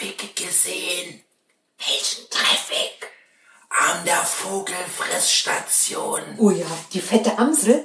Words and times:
Traffic 0.00 0.34
gesehen. 0.34 1.20
Welchen 1.78 2.28
Traffic? 2.30 3.10
An 3.68 4.04
der 4.06 4.16
Vogelfressstation. 4.24 6.20
Oh 6.38 6.50
ja, 6.50 6.66
die 6.92 7.00
fette 7.00 7.38
Amsel. 7.38 7.84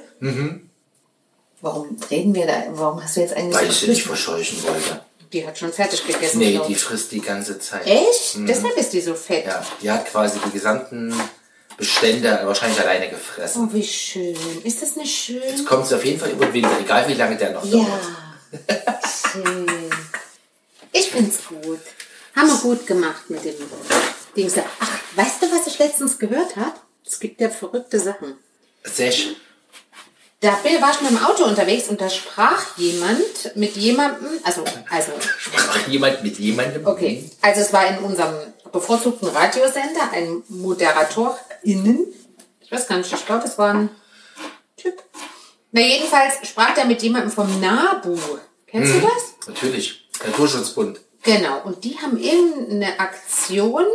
Warum 1.60 1.96
reden 2.10 2.34
wir 2.34 2.46
da? 2.46 2.64
Warum 2.70 3.02
hast 3.02 3.16
du 3.16 3.20
jetzt 3.20 3.34
eigentlich 3.34 3.54
Weil 3.54 3.68
ich 3.68 3.76
sie 3.76 3.88
nicht 3.88 4.02
verscheuchen 4.02 4.62
wollte. 4.62 5.02
Die 5.32 5.46
hat 5.46 5.58
schon 5.58 5.72
fertig 5.72 6.06
gegessen. 6.06 6.38
Nee, 6.38 6.60
die 6.66 6.74
frisst 6.74 7.12
die 7.12 7.20
ganze 7.20 7.58
Zeit. 7.58 7.86
Echt? 7.86 8.36
Deshalb 8.36 8.76
ist 8.76 8.92
die 8.92 9.00
so 9.00 9.14
fett. 9.14 9.46
Ja, 9.46 9.64
die 9.82 9.90
hat 9.90 10.06
quasi 10.06 10.38
die 10.46 10.50
gesamten 10.50 11.14
Bestände 11.76 12.40
wahrscheinlich 12.44 12.80
alleine 12.80 13.10
gefressen. 13.10 13.68
Oh, 13.68 13.74
wie 13.74 13.84
schön. 13.84 14.36
Ist 14.64 14.80
das 14.82 14.96
nicht 14.96 15.14
schön? 15.14 15.42
Jetzt 15.42 15.66
kommt 15.66 15.86
sie 15.86 15.94
auf 15.96 16.04
jeden 16.04 16.18
Fall 16.18 16.30
über 16.30 16.46
den 16.46 16.54
Winter, 16.54 16.80
egal 16.80 17.06
wie 17.08 17.14
lange 17.14 17.36
der 17.36 17.50
noch 17.52 17.64
Ja. 17.64 17.72
dauert. 17.72 18.00
schön. 19.32 19.90
Ich 20.92 21.10
find's 21.10 21.38
gut. 21.46 21.80
Haben 22.36 22.48
wir 22.48 22.56
gut 22.58 22.86
gemacht 22.86 23.28
mit 23.30 23.44
dem 23.44 23.54
Dings. 24.36 24.54
da. 24.54 24.62
Ach, 24.80 24.90
weißt 25.16 25.42
du, 25.42 25.46
was 25.50 25.66
ich 25.66 25.78
letztens 25.78 26.18
gehört 26.18 26.56
habe? 26.56 26.74
Es 27.04 27.18
gibt 27.18 27.40
ja 27.40 27.48
verrückte 27.50 27.98
Sachen. 27.98 28.36
Sech. 28.84 29.36
Da 30.40 30.50
bin- 30.62 30.80
war 30.82 30.90
ich 30.92 31.00
mit 31.00 31.10
dem 31.12 31.24
Auto 31.24 31.44
unterwegs 31.44 31.88
und 31.88 32.00
da 32.00 32.10
sprach 32.10 32.76
jemand 32.76 33.56
mit 33.56 33.74
jemandem, 33.76 34.28
also, 34.44 34.64
also, 34.90 35.12
Sprach 35.38 35.88
jemand 35.88 36.22
mit 36.22 36.38
jemandem? 36.38 36.86
okay, 36.86 37.28
also 37.40 37.62
es 37.62 37.72
war 37.72 37.86
in 37.88 37.98
unserem 38.04 38.34
bevorzugten 38.70 39.28
Radiosender 39.28 40.12
ein 40.12 40.42
ModeratorInnen, 40.48 42.06
ich 42.60 42.70
weiß 42.70 42.86
gar 42.86 42.98
nicht, 42.98 43.10
ich 43.12 43.24
glaube, 43.26 43.46
es 43.46 43.56
war 43.56 43.72
ein 43.72 43.88
Typ. 44.76 45.02
Na, 45.72 45.80
jedenfalls 45.80 46.34
sprach 46.46 46.74
der 46.74 46.84
mit 46.84 47.02
jemandem 47.02 47.30
vom 47.32 47.58
NABU. 47.60 48.18
Kennst 48.66 48.92
du 48.94 49.00
das? 49.00 49.48
Natürlich. 49.48 50.06
Naturschutzbund. 50.24 51.00
Genau, 51.26 51.60
und 51.64 51.82
die 51.84 51.98
haben 51.98 52.16
irgendeine 52.18 52.98
Aktion. 53.00 53.84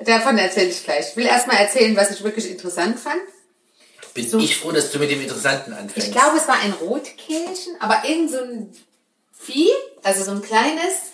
Davon 0.00 0.38
erzähle 0.38 0.70
ich 0.70 0.82
gleich. 0.84 1.10
Ich 1.10 1.16
will 1.16 1.26
erstmal 1.26 1.56
erzählen, 1.58 1.94
was 1.96 2.10
ich 2.10 2.24
wirklich 2.24 2.50
interessant 2.50 2.98
fand. 2.98 3.20
Bin 4.14 4.28
So. 4.28 4.38
ich 4.38 4.56
froh, 4.56 4.72
dass 4.72 4.90
du 4.90 4.98
mit 4.98 5.10
dem 5.10 5.20
Interessanten 5.22 5.72
anfängst. 5.72 6.08
Ich 6.08 6.12
glaube, 6.12 6.38
es 6.38 6.48
war 6.48 6.58
ein 6.60 6.72
Rotkehlchen, 6.72 7.76
aber 7.80 8.02
irgend 8.08 8.30
so 8.30 8.38
ein 8.38 8.72
Vieh, 9.38 9.70
also 10.02 10.24
so 10.24 10.32
ein 10.32 10.42
kleines, 10.42 11.12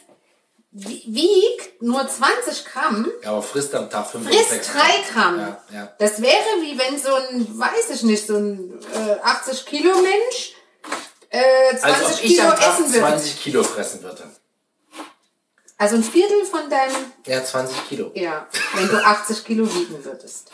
wie- 0.73 1.05
wiegt 1.07 1.83
nur 1.83 2.09
20 2.09 2.65
Gramm, 2.65 3.11
Ja, 3.23 3.31
aber 3.31 3.43
frisst 3.43 3.75
am 3.75 3.89
Tag 3.91 4.11
5 4.11 4.27
frisst 4.27 4.73
3 4.75 5.13
Gramm. 5.13 5.39
Ja, 5.39 5.65
ja. 5.73 5.93
Das 5.99 6.21
wäre 6.23 6.35
wie 6.63 6.79
wenn 6.79 6.99
so 6.99 7.15
ein, 7.15 7.47
weiß 7.59 7.91
ich 7.95 8.03
nicht, 8.03 8.27
so 8.27 8.37
ein 8.37 8.73
äh, 8.95 9.21
80 9.23 9.67
Kilo 9.67 9.95
Mensch 10.01 10.55
äh, 11.37 11.77
20 11.79 11.85
Als 11.85 12.05
ob 12.05 12.25
ich 12.25 12.37
Kilo 12.37 12.43
am 12.49 12.57
Tag 12.57 12.69
essen 12.69 12.93
würde. 12.93 12.99
20 13.09 13.41
Kilo 13.43 13.63
fressen 13.65 14.03
würde. 14.03 14.23
Also 15.79 15.97
ein 15.97 16.03
Viertel 16.05 16.45
von 16.47 16.71
deinem, 16.71 16.95
Ja, 17.27 17.45
20 17.45 17.89
Kilo. 17.89 18.11
ja, 18.15 18.47
wenn 18.75 18.89
du 18.89 18.97
80 19.05 19.45
Kilo 19.45 19.67
wiegen 19.75 20.03
würdest. 20.05 20.51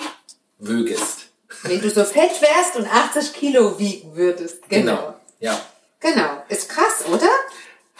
Wögest. 0.58 1.26
Wenn 1.62 1.80
du 1.80 1.90
so 1.90 2.04
fett 2.04 2.40
wärst 2.40 2.76
und 2.76 2.86
80 2.92 3.32
Kilo 3.32 3.78
wiegen 3.78 4.16
würdest. 4.16 4.68
Genau. 4.68 5.14
Ja. 5.38 5.60
Genau. 6.00 6.42
Ist 6.48 6.68
krass, 6.68 7.04
oder? 7.08 7.28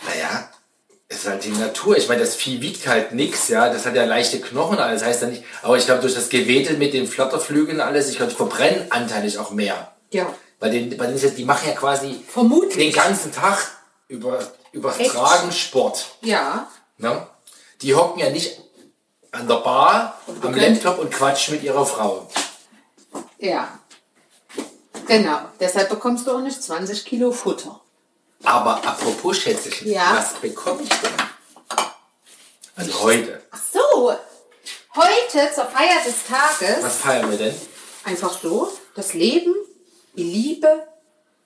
Naja, 0.09 0.51
ist 1.09 1.27
halt 1.29 1.45
die 1.45 1.51
Natur. 1.51 1.97
Ich 1.97 2.09
meine, 2.09 2.23
das 2.23 2.35
Vieh 2.35 2.61
wiegt 2.61 2.89
halt 2.89 3.13
nix, 3.13 3.47
ja. 3.49 3.69
Das 3.73 3.87
hat 3.87 3.95
ja 3.95 4.05
leichte 4.05 4.41
Knochen, 4.41 4.79
alles 4.79 5.05
heißt 5.05 5.23
ja 5.23 5.29
nicht. 5.29 5.45
Aber 5.63 5.77
ich 5.77 5.85
glaube, 5.87 6.01
durch 6.01 6.15
das 6.15 6.29
Gewedel 6.29 6.77
mit 6.77 6.93
den 6.93 7.07
Flatterflügeln 7.07 7.77
und 7.79 7.87
alles, 7.87 8.09
ich 8.09 8.17
glaube, 8.17 8.33
die 8.33 8.37
verbrennen 8.37 8.91
anteilig 8.91 9.39
auch 9.39 9.53
mehr. 9.53 9.95
Ja. 10.11 10.35
Bei 10.63 10.69
den, 10.69 10.97
bei 10.97 11.07
denen 11.07 11.17
ist 11.17 11.25
ja, 11.25 11.31
die 11.31 11.45
machen 11.45 11.69
ja 11.69 11.75
quasi 11.75 12.25
Vermutlich. 12.29 12.77
den 12.77 12.93
ganzen 12.93 13.33
Tag 13.33 13.59
über, 14.07 14.39
übertragen 14.71 15.51
Sport. 15.51 16.15
Ja. 16.21 16.69
Ne? 16.99 17.27
Die 17.81 17.93
hocken 17.97 18.21
ja 18.21 18.31
nicht 18.31 18.61
an 19.33 19.49
der 19.49 19.57
Bar, 19.57 20.17
am 20.41 20.55
Laptop 20.55 21.01
und 21.01 21.11
quatschen 21.11 21.57
mit 21.57 21.65
ihrer 21.65 21.85
Frau. 21.85 22.29
Ja. 23.39 23.77
Genau. 25.09 25.41
Deshalb 25.59 25.89
bekommst 25.89 26.29
du 26.29 26.31
auch 26.37 26.41
nicht 26.41 26.63
20 26.63 27.05
Kilo 27.07 27.33
Futter. 27.33 27.81
Aber 28.45 28.77
apropos 28.87 29.39
Schätzelchen, 29.39 29.91
Ja. 29.91 30.15
was 30.15 30.35
bekomme 30.35 30.83
ich 30.85 30.89
denn? 30.91 31.11
Also 32.77 33.03
heute. 33.03 33.43
Ach 33.51 33.61
so. 33.73 34.15
Heute 34.95 35.53
zur 35.53 35.65
Feier 35.65 36.05
des 36.07 36.25
Tages 36.25 36.85
Was 36.85 36.97
feiern 36.99 37.29
wir 37.33 37.39
denn? 37.39 37.55
einfach 38.05 38.41
so 38.41 38.73
das 38.95 39.13
Leben, 39.15 39.55
Liebe, 40.15 40.87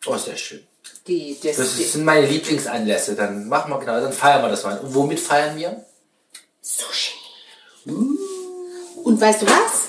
Oh, 0.07 0.17
sehr 0.17 0.37
schön. 0.37 0.67
die, 1.07 1.37
das, 1.43 1.57
Das 1.57 1.77
sind 1.77 2.05
meine 2.05 2.27
Lieblingsanlässe. 2.27 3.15
Dann 3.17 3.49
machen 3.49 3.71
wir 3.73 3.79
genau, 3.81 4.01
dann 4.01 4.13
feiern 4.13 4.43
wir 4.43 4.49
das 4.49 4.63
mal. 4.65 4.79
Und 4.79 4.95
womit 4.95 5.19
feiern 5.21 5.57
wir? 5.57 5.85
Sushi. 6.63 7.13
Und 7.87 9.21
weißt 9.21 9.43
du 9.43 9.47
was? 9.47 9.89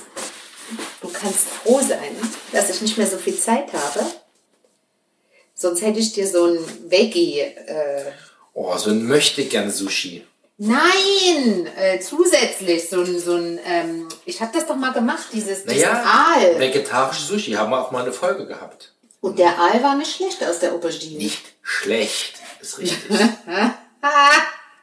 Du 1.02 1.10
kannst 1.10 1.48
froh 1.48 1.80
sein, 1.82 2.16
dass 2.52 2.70
ich 2.70 2.82
nicht 2.82 2.98
mehr 2.98 3.08
so 3.08 3.18
viel 3.18 3.38
Zeit 3.38 3.72
habe. 3.74 4.06
Sonst 5.54 5.82
hätte 5.82 6.00
ich 6.00 6.14
dir 6.14 6.28
so 6.28 6.46
ein 6.46 6.92
Veggie. 6.92 7.40
Äh, 7.40 8.12
Oh, 8.54 8.76
so 8.78 8.90
ein 8.90 9.06
möchte 9.06 9.46
gern 9.46 9.70
Sushi. 9.70 10.26
Nein, 10.58 11.68
äh, 11.78 12.00
zusätzlich 12.00 12.90
so 12.90 13.02
ein, 13.02 13.20
so 13.20 13.36
ein. 13.36 13.60
Ähm, 13.66 14.08
ich 14.26 14.42
habe 14.42 14.52
das 14.54 14.68
doch 14.68 14.76
mal 14.76 14.92
gemacht, 14.94 15.28
dieses, 15.34 15.64
dieses 15.64 15.84
Naja, 15.84 16.04
Aal. 16.04 16.60
vegetarisches 16.60 17.28
Sushi 17.28 17.52
haben 17.54 17.72
wir 17.72 17.80
auch 17.80 17.92
mal 17.92 18.04
eine 18.04 18.14
Folge 18.14 18.46
gehabt. 18.46 18.94
Und 19.22 19.40
der 19.40 19.58
Aal 19.60 19.82
war 19.84 19.96
nicht 19.96 20.16
schlecht 20.16 20.44
aus 20.44 20.60
der 20.60 20.74
Aubergine. 20.74 21.18
Nicht 21.18 21.44
schlecht, 21.62 22.36
ist 22.62 22.78
richtig. 22.80 22.98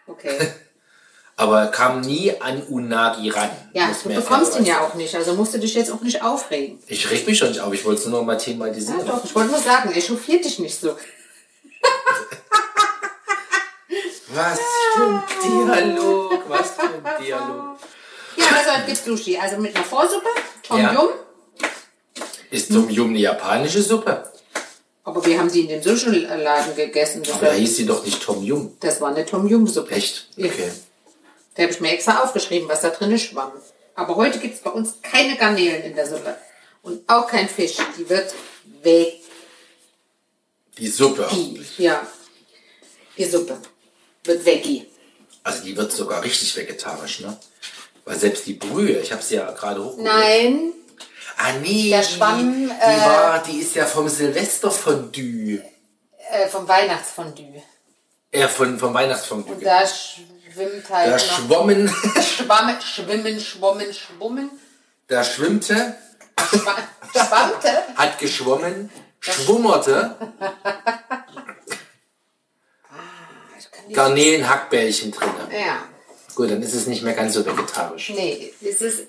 Okay. 0.06 0.52
Aber 1.36 1.66
kam 1.68 2.00
nie 2.02 2.32
an 2.40 2.62
Unagi 2.62 3.30
ran. 3.30 3.50
Ja, 3.72 3.90
du 4.02 4.08
bekommst 4.10 4.56
ihn 4.58 4.66
ja 4.66 4.80
auch 4.82 4.94
nicht, 4.94 5.14
also 5.16 5.34
musst 5.34 5.54
du 5.54 5.58
dich 5.58 5.74
jetzt 5.74 5.90
auch 5.90 6.02
nicht 6.02 6.22
aufregen. 6.22 6.78
Ich 6.86 7.10
reg 7.10 7.26
mich 7.26 7.38
schon 7.38 7.48
nicht 7.48 7.60
auf, 7.60 7.72
ich 7.72 7.84
wollte 7.84 8.00
es 8.02 8.06
nur 8.06 8.20
noch 8.20 8.26
mal 8.26 8.34
Ja, 8.34 8.38
thematisieren. 8.38 9.06
doch, 9.06 9.24
ich 9.24 9.34
wollte 9.34 9.50
nur 9.50 9.60
sagen, 9.60 9.92
echauffiert 9.92 10.44
dich 10.44 10.58
nicht 10.58 10.78
so. 10.78 10.94
Was 14.34 14.58
für 14.96 15.04
ein 15.04 15.22
Dialog, 15.42 16.42
was 16.48 16.70
für 16.72 16.82
ein 16.82 17.22
Dialog. 17.24 17.78
Ja, 18.36 18.46
also 18.46 18.70
es 18.80 18.86
gibt 18.86 19.18
Sushi, 19.18 19.38
also 19.38 19.58
mit 19.58 19.76
einer 19.76 19.84
Vorsuppe, 19.84 20.26
Tom 20.62 20.80
Ja. 20.80 20.92
Yum. 20.92 21.08
Ist 22.50 22.72
Tom 22.72 22.90
Yum 22.90 23.10
eine 23.10 23.18
japanische 23.18 23.80
Suppe? 23.80 24.32
Aber 25.04 25.24
wir 25.24 25.38
haben 25.38 25.48
sie 25.50 25.60
in 25.60 25.68
dem 25.68 25.82
Sushi-Laden 25.82 26.74
gegessen. 26.74 27.22
Das, 27.22 27.34
Aber 27.34 27.46
da 27.46 27.52
war, 27.52 27.58
hieß 27.58 27.76
sie 27.76 27.86
doch 27.86 28.04
nicht 28.04 28.22
Tom 28.22 28.42
Yum. 28.42 28.76
das 28.80 29.00
war 29.00 29.10
eine 29.10 29.24
Tom 29.24 29.46
Yum-Suppe. 29.46 29.92
Echt? 29.94 30.28
Ja. 30.36 30.46
Okay. 30.46 30.72
Da 31.54 31.62
habe 31.62 31.72
ich 31.72 31.80
mir 31.80 31.92
extra 31.92 32.22
aufgeschrieben, 32.22 32.68
was 32.68 32.80
da 32.80 32.90
drin 32.90 33.16
schwamm. 33.18 33.52
Aber 33.94 34.16
heute 34.16 34.40
gibt 34.40 34.54
es 34.54 34.60
bei 34.62 34.70
uns 34.70 34.94
keine 35.02 35.36
Garnelen 35.36 35.82
in 35.82 35.94
der 35.94 36.08
Suppe. 36.08 36.36
Und 36.82 37.08
auch 37.08 37.28
kein 37.28 37.48
Fisch. 37.48 37.76
Die 37.96 38.08
wird 38.08 38.34
weg. 38.82 39.20
Die 40.78 40.88
Suppe. 40.88 41.28
Ja. 41.78 42.04
Die 43.16 43.24
Suppe 43.24 43.58
wird 44.24 44.44
Veggie. 44.44 44.86
Also 45.42 45.62
die 45.64 45.76
wird 45.76 45.92
sogar 45.92 46.22
richtig 46.22 46.56
vegetarisch, 46.56 47.20
ne? 47.20 47.36
Weil 48.04 48.18
selbst 48.18 48.46
die 48.46 48.54
Brühe, 48.54 48.98
ich 49.00 49.12
habe 49.12 49.22
sie 49.22 49.36
ja 49.36 49.50
gerade 49.50 49.82
hochgeholt. 49.84 50.04
Nein, 50.04 50.72
Ah 51.36 51.52
nee, 51.60 51.90
Der 51.90 52.00
die, 52.00 52.06
Schwamm, 52.14 52.68
die, 52.68 52.72
äh, 52.72 53.00
war, 53.00 53.42
die 53.42 53.58
ist 53.58 53.74
ja 53.74 53.86
vom 53.86 54.08
Silvesterfondue. 54.08 55.62
äh, 56.30 56.48
vom 56.48 56.66
Weihnachtsfondue. 56.68 57.60
Äh, 58.30 58.46
von, 58.48 58.78
vom 58.78 58.94
Weihnachtsfondue. 58.94 59.54
Und 59.56 59.64
da 59.64 59.82
schwimmt 59.86 60.88
halt 60.90 61.12
Da 61.12 61.18
schwommen, 61.18 61.88
Schwamm, 62.22 62.80
schwimmen, 62.80 63.40
schwommen, 63.40 63.92
schwummen. 63.92 64.50
da 65.08 65.24
schwimmte, 65.24 65.96
Schwa 66.50 66.76
schwammte. 67.12 67.82
hat 67.96 68.18
geschwommen, 68.18 68.90
schwummerte 69.18 70.16
die- 70.20 70.44
Garnelenhackbällchen 73.94 75.10
drin. 75.12 75.30
Ja. 75.52 75.82
Gut, 76.34 76.50
dann 76.50 76.62
ist 76.62 76.74
es 76.74 76.86
nicht 76.86 77.02
mehr 77.02 77.14
ganz 77.14 77.34
so 77.34 77.44
vegetarisch. 77.46 78.10
Nee, 78.10 78.52
es 78.60 78.80
ist, 78.80 79.04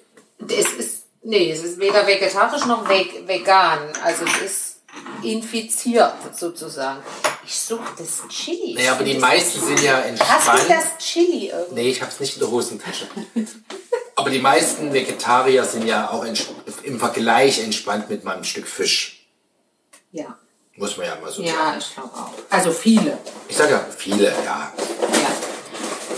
es 0.47 0.73
ist, 0.73 1.03
nee, 1.23 1.51
es 1.51 1.63
ist 1.63 1.79
weder 1.79 2.05
vegetarisch 2.05 2.65
noch 2.65 2.87
veg, 2.87 3.27
vegan. 3.27 3.79
Also 4.03 4.25
es 4.25 4.41
ist 4.41 4.75
infiziert 5.23 6.13
sozusagen. 6.37 7.01
Ich 7.43 7.55
suche 7.59 7.93
das 7.97 8.23
Chili. 8.29 8.73
Naja, 8.75 8.93
aber 8.93 9.03
die 9.03 9.17
meisten 9.17 9.59
sind 9.65 9.81
ja 9.81 9.97
Hast 9.97 10.07
entspannt. 10.07 10.63
du 10.63 10.67
das 10.69 10.97
Chili 10.99 11.49
irgendwie? 11.49 11.75
Nee, 11.75 11.89
ich 11.89 12.01
hab's 12.01 12.19
nicht 12.19 12.33
in 12.35 12.39
der 12.39 12.51
Hosentasche. 12.51 13.07
Aber 14.15 14.29
die 14.29 14.39
meisten 14.39 14.93
Vegetarier 14.93 15.65
sind 15.65 15.85
ja 15.85 16.09
auch 16.09 16.25
im 16.83 16.99
Vergleich 16.99 17.61
entspannt 17.63 18.09
mit 18.09 18.23
meinem 18.23 18.43
Stück 18.43 18.67
Fisch. 18.67 19.27
Ja. 20.11 20.37
Muss 20.77 20.97
man 20.97 21.05
ja 21.07 21.15
mal 21.21 21.31
so 21.31 21.43
sagen. 21.43 21.47
Ja, 21.47 21.75
ich 21.77 21.93
glaube 21.93 22.09
auch. 22.13 22.31
Also 22.49 22.71
viele. 22.71 23.17
Ich 23.47 23.55
sage 23.55 23.71
ja, 23.71 23.85
viele, 23.95 24.25
ja. 24.27 24.33
Ja. 24.43 24.73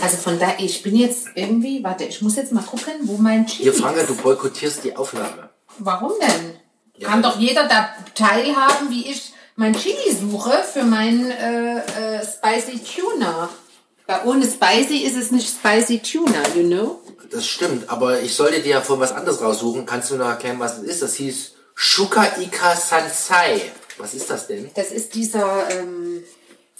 Also 0.00 0.16
von 0.16 0.38
da, 0.38 0.54
ich 0.58 0.82
bin 0.82 0.96
jetzt 0.96 1.28
irgendwie, 1.34 1.82
warte, 1.82 2.04
ich 2.04 2.20
muss 2.22 2.36
jetzt 2.36 2.52
mal 2.52 2.62
gucken, 2.62 2.94
wo 3.02 3.16
mein 3.16 3.46
Chili 3.46 3.64
Hier, 3.64 3.74
Franka, 3.74 4.00
ist. 4.00 4.10
du 4.10 4.16
boykottierst 4.16 4.84
die 4.84 4.96
Aufnahme. 4.96 5.50
Warum 5.78 6.12
denn? 6.20 6.56
Ja. 6.96 7.08
Kann 7.08 7.22
doch 7.22 7.38
jeder 7.38 7.68
da 7.68 7.90
teilhaben, 8.14 8.90
wie 8.90 9.08
ich 9.08 9.32
mein 9.54 9.74
Chili 9.74 10.12
suche 10.12 10.64
für 10.72 10.82
meinen 10.84 11.30
äh, 11.30 11.78
äh, 12.16 12.24
Spicy 12.24 12.80
Tuna. 12.80 13.48
Bei 14.06 14.24
ohne 14.24 14.44
Spicy 14.44 14.98
ist 15.04 15.16
es 15.16 15.30
nicht 15.30 15.48
Spicy 15.48 16.00
Tuna, 16.00 16.42
you 16.56 16.66
know? 16.66 17.00
Das 17.30 17.46
stimmt, 17.46 17.90
aber 17.90 18.20
ich 18.20 18.34
sollte 18.34 18.60
dir 18.60 18.70
ja 18.70 18.80
von 18.80 18.98
was 19.00 19.12
anderes 19.12 19.40
raussuchen. 19.42 19.84
Kannst 19.84 20.10
du 20.10 20.16
noch 20.16 20.28
erklären, 20.28 20.58
was 20.58 20.76
das 20.76 20.84
ist? 20.84 21.02
Das 21.02 21.14
hieß 21.14 21.52
Shuka 21.74 22.24
Ika 22.40 22.74
Sansai. 22.74 23.70
Was 23.98 24.14
ist 24.14 24.30
das 24.30 24.46
denn? 24.46 24.70
Das 24.74 24.90
ist 24.92 25.14
dieser, 25.14 25.68
ähm, 25.70 26.22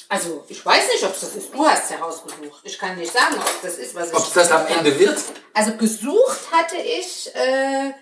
also 0.09 0.45
ich 0.49 0.65
weiß 0.65 0.85
nicht, 0.93 1.05
ob 1.05 1.15
es 1.15 1.21
das 1.21 1.35
ist. 1.37 1.53
Du 1.53 1.67
hast 1.67 1.85
es 1.85 1.91
herausgesucht. 1.91 2.61
Ich 2.65 2.79
kann 2.79 2.97
nicht 2.97 3.13
sagen, 3.13 3.35
ob 3.37 3.63
das 3.63 3.77
ist, 3.79 3.95
was 3.95 4.09
ich 4.11 4.15
Ob 4.15 4.27
es 4.27 4.33
das 4.33 4.51
am 4.53 4.67
Ende 4.67 4.99
wird? 4.99 5.19
Also 5.55 5.73
gesucht 5.77 6.41
hatte 6.53 6.77
ich 6.77 7.31
äh, 7.35 7.93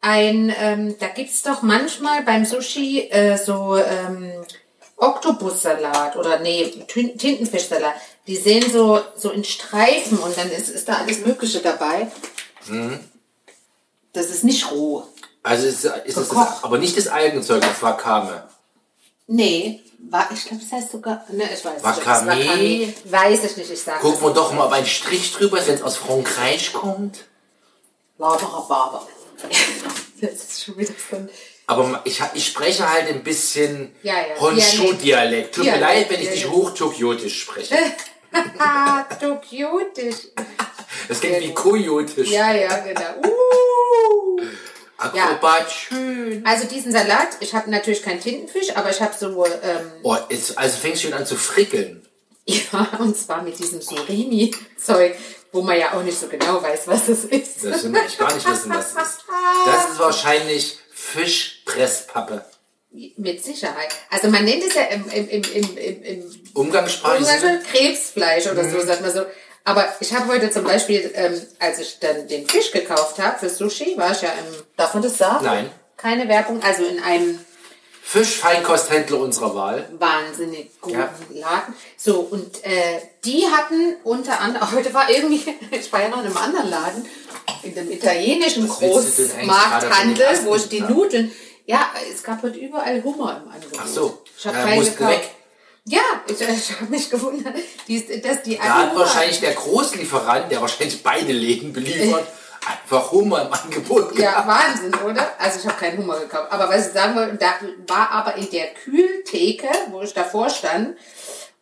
ein, 0.00 0.54
ähm, 0.58 0.96
da 0.98 1.08
gibt's 1.08 1.42
doch 1.42 1.62
manchmal 1.62 2.22
beim 2.22 2.44
Sushi 2.46 3.08
äh, 3.10 3.36
so 3.36 3.76
ähm, 3.76 4.32
Oktopussalat 4.96 6.16
oder 6.16 6.38
nee, 6.40 6.84
Tin- 6.88 7.16
Tintenfischsalat. 7.18 7.94
Die 8.26 8.36
sehen 8.36 8.70
so, 8.70 9.00
so 9.16 9.30
in 9.30 9.44
Streifen 9.44 10.18
und 10.18 10.36
dann 10.36 10.50
ist, 10.50 10.68
ist 10.68 10.88
da 10.88 10.94
alles 10.94 11.24
Mögliche 11.24 11.60
dabei. 11.60 12.10
Mhm. 12.66 13.00
Das 14.12 14.26
ist 14.30 14.44
nicht 14.44 14.70
roh. 14.70 15.04
Also 15.42 15.66
ist, 15.66 15.84
ist 15.84 16.16
das, 16.16 16.28
das 16.28 16.64
aber 16.64 16.78
nicht 16.78 16.96
das 16.96 17.08
Algenzeug, 17.08 17.62
das 17.62 17.82
Wakame. 17.82 18.44
Nee, 19.26 19.80
war, 20.10 20.28
ich 20.32 20.44
glaube, 20.44 20.62
das 20.62 20.72
heißt 20.72 20.92
sogar, 20.92 21.24
ne, 21.30 21.44
ich 21.44 21.64
weiß 21.64 21.74
nicht. 21.74 21.84
ob 21.84 21.92
es 21.92 21.98
Wakame. 21.98 22.30
Wakame. 22.30 22.94
Weiß 23.04 23.44
ich 23.44 23.56
nicht, 23.56 23.70
ich 23.70 23.80
sage 23.80 24.00
Gucken 24.00 24.22
wir 24.22 24.34
doch 24.34 24.52
mal, 24.52 24.66
ob 24.66 24.72
ein 24.72 24.86
Strich 24.86 25.32
drüber 25.32 25.58
ist, 25.58 25.68
wenn 25.68 25.76
es 25.76 25.82
aus 25.82 25.96
Frankreich 25.96 26.72
kommt. 26.72 27.24
Lauterer 28.18 28.66
Barber. 28.68 29.06
das 30.20 30.30
ist 30.32 30.64
schon 30.64 30.76
wieder 30.76 30.92
so 31.10 31.16
ein... 31.16 31.30
Aber 31.66 32.00
ich, 32.04 32.20
ich 32.34 32.46
spreche 32.46 32.90
halt 32.90 33.08
ein 33.08 33.22
bisschen 33.22 33.94
Ja, 34.02 34.14
ja, 34.14 34.40
Honshu-Dialekt. 34.40 35.54
Tut 35.54 35.64
mir 35.64 35.78
leid, 35.78 36.10
wenn 36.10 36.20
ich 36.20 36.42
ja. 36.42 36.50
hochtokiotisch 36.50 37.42
spreche. 37.42 37.76
Tokiotisch. 39.20 40.28
Das 41.08 41.20
klingt 41.20 41.40
wie 41.40 41.54
kojotisch. 41.54 42.28
Ja, 42.30 42.52
ja, 42.52 42.78
genau. 42.78 43.28
Uh. 43.28 43.49
Akrobat, 45.00 45.70
schön. 45.70 46.44
Also 46.46 46.66
diesen 46.66 46.92
Salat, 46.92 47.28
ich 47.40 47.54
habe 47.54 47.70
natürlich 47.70 48.02
keinen 48.02 48.20
Tintenfisch, 48.20 48.76
aber 48.76 48.90
ich 48.90 49.00
habe 49.00 49.14
so, 49.18 49.46
ähm, 49.46 49.92
Oh, 50.02 50.16
jetzt, 50.28 50.58
also 50.58 50.76
fängst 50.76 51.02
du 51.02 51.08
schon 51.08 51.16
an 51.16 51.24
zu 51.26 51.36
frickeln. 51.36 52.06
ja, 52.44 52.88
und 52.98 53.16
zwar 53.16 53.42
mit 53.42 53.58
diesem 53.58 53.80
Surimi-Zeug, 53.80 55.16
wo 55.52 55.62
man 55.62 55.78
ja 55.78 55.94
auch 55.94 56.02
nicht 56.02 56.18
so 56.18 56.28
genau 56.28 56.62
weiß, 56.62 56.86
was 56.86 57.08
es 57.08 57.24
ist. 57.24 57.64
Das 57.64 57.84
will 57.84 57.98
ich 58.06 58.18
gar 58.18 58.32
nicht 58.34 58.46
wissen, 58.46 58.72
was 58.74 58.94
das 58.94 59.08
ist. 59.08 59.24
Das 59.66 59.90
ist 59.92 59.98
wahrscheinlich 59.98 60.78
Fischpresspappe. 60.92 62.44
Mit 63.16 63.44
Sicherheit. 63.44 63.88
Also 64.10 64.28
man 64.28 64.44
nennt 64.44 64.64
es 64.64 64.74
ja 64.74 64.82
im, 64.82 65.08
im, 65.10 65.28
im, 65.28 65.42
im, 65.76 66.02
im. 66.02 66.42
Ungarn 66.54 66.88
Krebsfleisch 67.72 68.48
oder 68.48 68.68
so, 68.68 68.80
sagt 68.80 69.00
man 69.00 69.12
so. 69.12 69.24
Aber 69.64 69.86
ich 70.00 70.14
habe 70.14 70.26
heute 70.32 70.50
zum 70.50 70.64
Beispiel, 70.64 71.10
ähm, 71.14 71.40
als 71.58 71.78
ich 71.78 71.98
dann 72.00 72.26
den 72.28 72.48
Fisch 72.48 72.70
gekauft 72.70 73.18
habe 73.18 73.38
für 73.38 73.48
Sushi, 73.48 73.94
war 73.96 74.12
ich 74.12 74.22
ja 74.22 74.30
im, 74.30 74.62
darf 74.76 74.94
man 74.94 75.02
das 75.02 75.18
sagen? 75.18 75.44
Nein. 75.44 75.70
Keine 75.96 76.28
Werbung, 76.28 76.62
also 76.62 76.84
in 76.84 76.98
einem 77.02 77.38
Fischfeinkosthändler 78.02 79.20
unserer 79.20 79.54
Wahl. 79.54 79.88
wahnsinnig 79.98 80.70
guten 80.80 80.98
Ja. 80.98 81.10
Laden. 81.32 81.74
So, 81.96 82.20
und 82.20 82.64
äh, 82.64 83.00
die 83.24 83.46
hatten 83.46 83.96
unter 84.02 84.40
anderem, 84.40 84.72
heute 84.72 84.92
war 84.94 85.08
irgendwie, 85.10 85.42
ich 85.70 85.92
war 85.92 86.02
ja 86.02 86.08
noch 86.08 86.18
in 86.20 86.26
einem 86.26 86.36
anderen 86.36 86.70
Laden, 86.70 87.06
in 87.62 87.74
dem 87.74 87.90
italienischen 87.90 88.68
Was 88.68 88.78
Großmarkthandel, 88.78 90.26
wo 90.44 90.56
ich 90.56 90.68
die 90.68 90.80
sagen? 90.80 90.94
Nudeln, 90.94 91.32
ja, 91.66 91.90
es 92.12 92.22
gab 92.22 92.42
heute 92.42 92.58
überall 92.58 93.02
Hummer 93.04 93.42
im 93.44 93.52
Angebot. 93.52 93.78
Ach 93.80 93.86
so. 93.86 94.18
Ich 94.36 94.46
habe 94.46 94.56
Ja, 94.58 94.64
keinen 94.64 94.84
gekauft. 94.84 95.10
weg. 95.10 95.30
Ja, 95.84 96.00
ich, 96.26 96.40
ich 96.40 96.72
habe 96.72 96.86
mich 96.90 97.08
gewundert, 97.10 97.54
die, 97.88 98.20
dass 98.20 98.42
die 98.42 98.56
Da 98.56 98.64
hat 98.64 98.94
wahrscheinlich 98.94 99.40
der 99.40 99.54
Großlieferant, 99.54 100.50
der 100.50 100.60
wahrscheinlich 100.60 101.02
beide 101.02 101.32
Läden 101.32 101.72
beliefert, 101.72 102.26
einfach 102.66 103.10
Hummer 103.12 103.46
im 103.46 103.52
Angebot 103.52 104.18
Ja, 104.18 104.42
gehabt. 104.42 104.48
Wahnsinn, 104.48 104.94
oder? 104.94 105.32
Also 105.38 105.60
ich 105.60 105.66
habe 105.66 105.78
keinen 105.78 105.96
Hummer 105.98 106.18
gekauft. 106.20 106.52
Aber 106.52 106.68
was 106.68 106.88
ich 106.88 106.92
sagen 106.92 107.14
wollte, 107.16 107.36
da 107.36 107.54
war 107.86 108.10
aber 108.10 108.34
in 108.36 108.50
der 108.50 108.74
Kühltheke, 108.74 109.68
wo 109.90 110.02
ich 110.02 110.12
davor 110.12 110.50
stand 110.50 110.98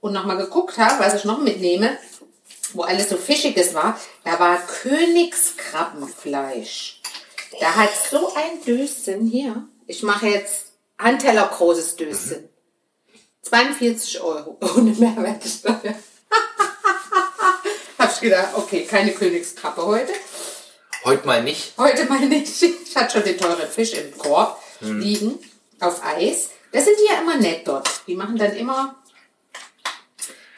und 0.01 0.13
nochmal 0.13 0.37
geguckt 0.37 0.77
habe, 0.79 0.99
was 1.05 1.15
ich 1.15 1.25
noch 1.25 1.39
mitnehme, 1.39 1.97
wo 2.75 2.83
alles 2.83 3.09
so 3.09 3.17
Fischiges 3.17 3.73
war, 3.75 3.99
da 4.25 4.39
war 4.39 4.59
Königskrabbenfleisch. 4.67 7.01
Da 7.61 7.75
hat 7.77 7.89
so 8.11 8.35
ein 8.35 8.63
Döschen 8.67 9.25
hier. 9.27 9.67
Ich 9.87 10.03
mache 10.03 10.27
jetzt 10.27 10.73
Handteller 10.99 11.47
großes 11.47 11.97
Döschen. 11.97 12.49
42 13.49 14.21
Euro 14.21 14.57
ohne 14.77 14.93
Mehrwertsteuer. 14.93 15.95
Hab 17.99 18.13
ich 18.13 18.21
gedacht, 18.21 18.49
okay, 18.55 18.85
keine 18.85 19.13
Königskrabbe 19.13 19.85
heute. 19.85 20.13
Heute 21.05 21.27
mal 21.27 21.43
nicht. 21.43 21.73
Heute 21.79 22.05
mal 22.07 22.21
nicht. 22.21 22.63
Ich 22.63 22.97
hatte 22.97 23.13
schon 23.13 23.25
den 23.25 23.39
teuren 23.39 23.69
Fisch 23.69 23.93
im 23.95 24.17
Korb 24.19 24.61
liegen, 24.81 25.39
auf 25.81 26.05
Eis. 26.05 26.51
Das 26.73 26.85
sind 26.85 26.97
die 27.01 27.13
ja 27.13 27.21
immer 27.21 27.37
nett 27.37 27.67
dort. 27.67 27.89
Die 28.07 28.15
machen 28.15 28.37
dann 28.37 28.55
immer, 28.55 28.97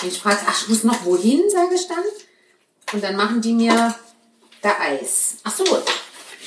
wenn 0.01 0.09
ich 0.09 0.19
frage, 0.21 0.39
ach, 0.47 0.63
ich 0.63 0.69
muss 0.69 0.85
noch 0.85 1.05
wohin, 1.05 1.49
sage 1.51 1.75
ich 1.75 1.87
dann. 1.87 2.05
Und 2.93 3.05
dann 3.05 3.17
machen 3.17 3.41
die 3.41 3.53
mir 3.53 3.95
da 4.63 4.77
Eis. 4.81 5.37
Ach 5.45 5.55
so, 5.55 5.65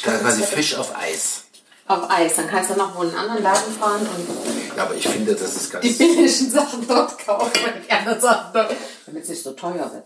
Da 0.04 0.18
quasi 0.18 0.44
Fisch 0.44 0.76
auf 0.76 0.96
Eis. 0.96 1.43
Auf 1.88 2.10
Eis. 2.10 2.36
Dann 2.36 2.48
kannst 2.50 2.70
du 2.72 2.76
noch 2.76 2.96
wohl 2.96 3.06
in 3.08 3.12
einen 3.12 3.20
anderen 3.30 3.44
Laden 3.44 3.74
fahren 3.80 4.02
und 4.02 4.78
Ja, 4.78 4.84
aber 4.84 4.96
ich 4.96 5.08
finde, 5.08 5.36
das 5.36 5.56
ist 5.56 5.72
ganz. 5.72 5.84
die 5.86 5.92
billigen 5.94 6.52
Sachen 6.52 6.88
dort 6.88 7.18
kaufen 7.26 7.52
und 7.66 7.86
die 7.88 7.92
anderen 7.92 8.20
Sachen 8.22 8.54
dort, 8.54 8.72
damit 9.06 9.24
es 9.24 9.30
nicht 9.30 9.44
so 9.44 9.52
teuer 9.52 9.92
wird. 9.94 10.06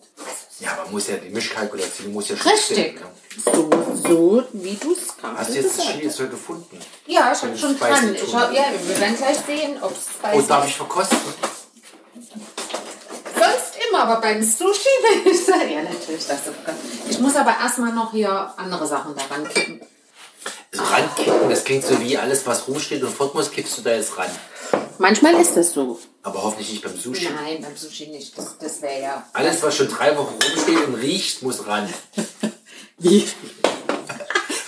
Ja, 0.59 0.69
man 0.83 0.91
muss 0.91 1.07
ja 1.07 1.17
die 1.17 1.29
Mischkalkulation 1.29 2.11
muss 2.13 2.29
ja 2.29 2.37
schon 2.37 2.51
Richtig. 2.51 2.99
stimmen, 3.41 3.69
ne? 3.69 3.85
So, 3.93 4.07
so 4.07 4.43
wie 4.53 4.75
du 4.75 4.93
es 4.93 5.15
gerade 5.15 5.37
Hast 5.37 5.49
du 5.51 5.53
jetzt 5.53 5.77
das 5.77 5.85
Chili 5.85 6.07
gefunden? 6.29 6.79
Ja, 7.05 7.31
ich 7.31 7.41
habe 7.43 7.53
es 7.53 7.59
schon 7.59 7.77
dran. 7.77 8.15
Ich 8.15 8.35
hab, 8.35 8.51
ja, 8.51 8.63
wir 8.85 8.99
werden 8.99 9.15
gleich 9.15 9.37
sehen, 9.45 9.77
ob 9.81 9.91
es 9.91 10.07
Oh, 10.23 10.29
spicy 10.29 10.47
darf 10.47 10.67
ich 10.67 10.75
verkosten? 10.75 11.17
Sonst 13.35 13.73
immer, 13.87 13.99
aber 14.03 14.19
beim 14.21 14.41
Sushi 14.41 14.89
will 15.23 15.31
ich 15.31 15.45
sagen. 15.45 15.69
Ja, 15.69 15.83
natürlich, 15.83 16.25
das 16.27 16.39
ist 16.39 16.53
Ich 17.09 17.19
muss 17.19 17.35
aber 17.35 17.51
erstmal 17.61 17.93
noch 17.93 18.11
hier 18.11 18.51
andere 18.57 18.87
Sachen 18.87 19.15
daran 19.15 19.47
kippen. 19.47 19.79
So 20.77 20.83
rankippen, 20.83 21.49
das 21.49 21.63
klingt 21.63 21.83
so 21.83 21.99
wie 21.99 22.17
alles, 22.17 22.45
was 22.45 22.67
rumsteht 22.67 23.01
und 23.01 23.11
fort 23.11 23.33
muss, 23.33 23.49
kippst 23.49 23.79
du 23.79 23.81
da 23.81 23.95
jetzt 23.95 24.15
ran. 24.15 24.29
Manchmal 24.99 25.33
ist 25.41 25.57
das 25.57 25.73
so. 25.73 25.99
Aber 26.21 26.43
hoffentlich 26.43 26.69
nicht 26.69 26.83
beim 26.83 26.95
Sushi. 26.95 27.29
Nein, 27.33 27.63
beim 27.63 27.75
Sushi 27.75 28.07
nicht. 28.07 28.37
Das, 28.37 28.57
das 28.59 28.81
wäre 28.83 29.01
ja. 29.01 29.29
Alles, 29.33 29.63
was 29.63 29.75
schon 29.75 29.87
drei 29.87 30.15
Wochen 30.15 30.35
rumsteht 30.35 30.87
und 30.87 30.95
riecht, 30.95 31.41
muss 31.41 31.65
ran. 31.65 31.91
Wie? 32.99 33.25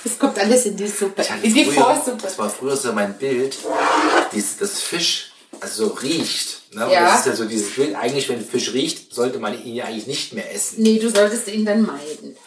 Es 0.04 0.18
kommt 0.18 0.40
alles 0.40 0.66
in 0.66 0.78
die 0.78 0.88
Suppe. 0.88 1.24
In 1.44 1.54
die 1.54 1.66
früher, 1.66 1.84
Vorsuppe. 1.84 2.24
das 2.24 2.40
war 2.40 2.50
früher 2.50 2.76
so 2.76 2.92
mein 2.92 3.16
Bild, 3.16 3.58
dies, 4.34 4.58
das 4.58 4.80
Fisch 4.80 5.32
also 5.60 5.88
so 5.88 5.94
riecht. 5.94 6.74
Ne? 6.74 6.88
Ja. 6.92 7.06
Das 7.06 7.20
ist 7.20 7.26
ja 7.28 7.36
so 7.36 7.46
dieses 7.46 7.76
Bild, 7.76 7.96
eigentlich 7.96 8.30
wenn 8.30 8.44
Fisch 8.44 8.74
riecht, 8.74 9.14
sollte 9.14 9.40
man 9.40 9.62
ihn 9.64 9.76
ja 9.76 9.86
eigentlich 9.86 10.08
nicht 10.08 10.34
mehr 10.34 10.54
essen. 10.54 10.82
Nee, 10.82 11.00
du 11.00 11.10
solltest 11.10 11.48
ihn 11.48 11.66
dann 11.66 11.82
meiden. 11.82 12.38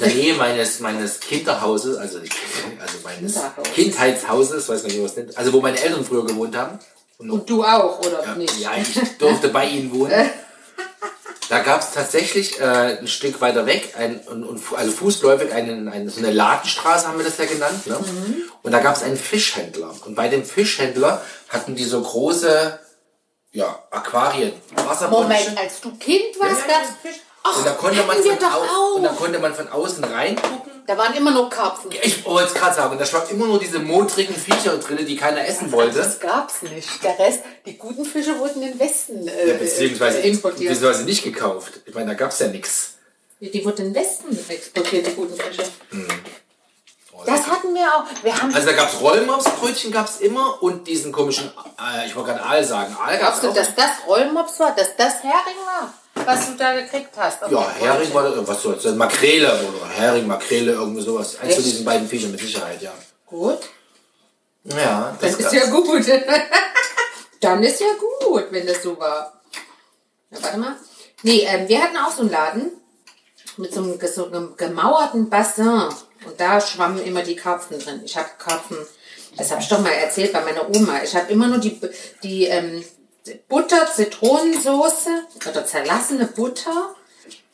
Der 0.00 0.08
Nähe 0.08 0.34
meines, 0.34 0.80
meines 0.80 1.20
Kinderhauses, 1.20 1.96
also, 1.96 2.18
also 2.18 2.98
meines 3.04 3.34
Kinderhaus. 3.34 3.72
Kindheitshauses, 3.74 4.68
weiß 4.68 4.82
nicht, 4.84 4.94
wie 4.96 5.00
man 5.00 5.06
es 5.06 5.16
nennt, 5.16 5.36
also 5.38 5.52
wo 5.52 5.60
meine 5.60 5.80
Eltern 5.80 6.04
früher 6.04 6.24
gewohnt 6.26 6.56
haben. 6.56 6.78
Und 7.18 7.30
Und 7.30 7.50
du 7.50 7.62
auch, 7.62 7.98
oder 8.00 8.22
ja, 8.24 8.34
nicht? 8.34 8.58
ja, 8.58 8.70
ich 8.80 8.98
durfte 9.18 9.48
bei 9.48 9.66
ihnen 9.66 9.92
wohnen. 9.92 10.30
Da 11.50 11.58
gab 11.58 11.80
es 11.80 11.90
tatsächlich 11.92 12.60
äh, 12.60 12.98
ein 13.00 13.08
Stück 13.08 13.40
weiter 13.40 13.66
weg, 13.66 13.94
ein, 13.98 14.20
und, 14.20 14.44
und, 14.44 14.62
also 14.76 14.92
fußläufig, 14.92 15.52
einen, 15.52 15.88
eine, 15.88 16.08
so 16.08 16.20
eine 16.20 16.30
Ladenstraße 16.30 17.08
haben 17.08 17.18
wir 17.18 17.24
das 17.24 17.38
ja 17.38 17.44
genannt. 17.46 17.86
Ne? 17.88 17.98
Mhm. 17.98 18.36
Und 18.62 18.70
da 18.70 18.78
gab 18.78 18.94
es 18.94 19.02
einen 19.02 19.16
Fischhändler. 19.16 19.92
Und 20.06 20.14
bei 20.14 20.28
dem 20.28 20.44
Fischhändler 20.44 21.20
hatten 21.48 21.74
die 21.74 21.84
so 21.84 22.00
große 22.00 22.78
ja, 23.52 23.82
Aquarien, 23.90 24.52
Wasserbrunnen. 24.76 25.28
Moment, 25.28 25.58
als 25.58 25.80
du 25.80 25.90
Kind 25.96 26.38
warst, 26.38 26.62
Ja, 26.68 26.74
gab 26.74 26.82
es. 26.84 26.90
Fisch. 27.02 27.20
Ach, 27.42 27.56
Und 27.56 27.66
da 27.66 27.70
konnte 27.72 28.02
man 28.04 28.16
von 28.22 28.38
doch 28.38 28.54
au- 28.54 28.94
und 28.96 29.02
da 29.02 29.08
konnte 29.10 29.38
man 29.38 29.54
von 29.54 29.68
außen 29.68 30.04
reingucken. 30.04 30.70
Da 30.86 30.98
waren 30.98 31.14
immer 31.14 31.30
nur 31.30 31.48
Karpfen. 31.48 31.90
Ich 32.02 32.24
wollte 32.26 32.48
es 32.48 32.54
gerade 32.54 32.74
sagen, 32.74 32.98
da 32.98 33.06
schwammen 33.06 33.30
immer 33.30 33.46
nur 33.46 33.58
diese 33.60 33.78
modrigen 33.78 34.34
Viecher 34.34 34.76
drin, 34.78 35.06
die 35.06 35.16
keiner 35.16 35.46
essen 35.46 35.70
wollte. 35.72 35.98
Das 35.98 36.18
gab's 36.20 36.62
nicht. 36.62 36.88
Der 37.04 37.18
Rest, 37.18 37.40
die 37.64 37.78
guten 37.78 38.04
Fische 38.04 38.38
wurden 38.38 38.60
in 38.62 38.70
den 38.72 38.80
Westen 38.80 39.26
äh, 39.28 39.48
Ja, 39.48 39.54
beziehungsweise, 39.54 40.18
äh, 40.18 40.28
exportiert. 40.30 40.70
beziehungsweise 40.72 41.04
nicht 41.04 41.22
gekauft. 41.22 41.80
Ich 41.86 41.94
meine, 41.94 42.08
da 42.08 42.14
gab 42.14 42.30
es 42.32 42.40
ja 42.40 42.48
nichts. 42.48 42.94
Die 43.40 43.64
wurden 43.64 43.86
in 43.86 43.92
den 43.94 44.02
Westen 44.02 44.36
exportiert, 44.48 45.06
die 45.06 45.12
guten 45.14 45.34
Fische. 45.36 45.62
Mhm. 45.92 46.08
Das 47.26 47.46
hatten 47.46 47.74
wir 47.74 47.86
auch. 47.94 48.04
Wir 48.24 48.34
haben 48.40 48.52
Also 48.54 48.66
da 48.66 48.72
gab 48.74 48.88
es 48.92 49.00
Rollmopsbrötchen 49.00 49.92
gab's 49.92 50.20
immer 50.20 50.62
und 50.62 50.88
diesen 50.88 51.12
komischen, 51.12 51.50
äh, 51.78 52.06
ich 52.06 52.16
wollte 52.16 52.30
gerade 52.32 52.42
Aal 52.44 52.64
sagen. 52.64 52.96
Aal 53.02 53.18
gab's 53.18 53.40
Glaubst 53.40 53.44
du, 53.44 53.48
auch. 53.50 53.54
dass 53.66 53.74
das 53.74 53.90
Rollmops 54.08 54.58
war, 54.58 54.74
dass 54.74 54.96
das 54.96 55.22
Hering 55.22 55.58
war, 55.66 55.92
was 56.26 56.46
du 56.46 56.56
da 56.56 56.74
gekriegt 56.74 57.10
hast? 57.16 57.42
ja, 57.50 57.70
Hering 57.70 58.14
war 58.14 58.22
das, 58.24 58.46
was 58.46 58.62
soll's, 58.62 58.84
Makrele 58.84 59.48
oder 59.48 59.88
Hering, 59.88 60.26
Makrele, 60.26 60.72
irgendwie 60.72 61.02
sowas. 61.02 61.38
Eins 61.40 61.54
von 61.54 61.64
diesen 61.64 61.84
beiden 61.84 62.08
Viechern 62.08 62.30
mit 62.30 62.40
Sicherheit, 62.40 62.80
ja. 62.82 62.92
Gut, 63.26 63.58
Ja, 64.64 65.16
das 65.20 65.36
das 65.36 65.46
ist 65.46 65.52
ja 65.52 65.66
gut. 65.66 66.04
Dann 67.40 67.62
ist 67.62 67.80
ja 67.80 67.86
gut, 67.98 68.46
wenn 68.50 68.66
das 68.66 68.82
so 68.82 68.98
war. 68.98 69.40
Ja, 70.30 70.42
warte 70.42 70.58
mal. 70.58 70.76
Nee, 71.22 71.46
ähm, 71.46 71.68
wir 71.68 71.82
hatten 71.82 71.96
auch 71.96 72.12
so 72.12 72.22
einen 72.22 72.30
Laden 72.30 72.70
mit 73.56 73.72
so 73.72 73.82
einem, 73.82 73.98
so 74.00 74.26
einem 74.26 74.56
gemauerten 74.56 75.30
Bassin. 75.30 75.88
Und 76.26 76.38
da 76.38 76.60
schwammen 76.60 77.02
immer 77.02 77.22
die 77.22 77.36
Karpfen 77.36 77.78
drin. 77.78 78.02
Ich 78.04 78.16
habe 78.16 78.28
Karpfen, 78.38 78.76
das 79.36 79.50
habe 79.50 79.62
ich 79.62 79.68
doch 79.68 79.80
mal 79.80 79.90
erzählt 79.90 80.32
bei 80.32 80.42
meiner 80.42 80.68
Oma. 80.68 81.02
Ich 81.02 81.14
habe 81.14 81.32
immer 81.32 81.46
nur 81.48 81.58
die, 81.58 81.80
die 82.22 82.44
ähm, 82.44 82.84
Butter, 83.48 83.86
Zitronensoße 83.92 85.10
oder 85.48 85.66
zerlassene 85.66 86.26
Butter 86.26 86.94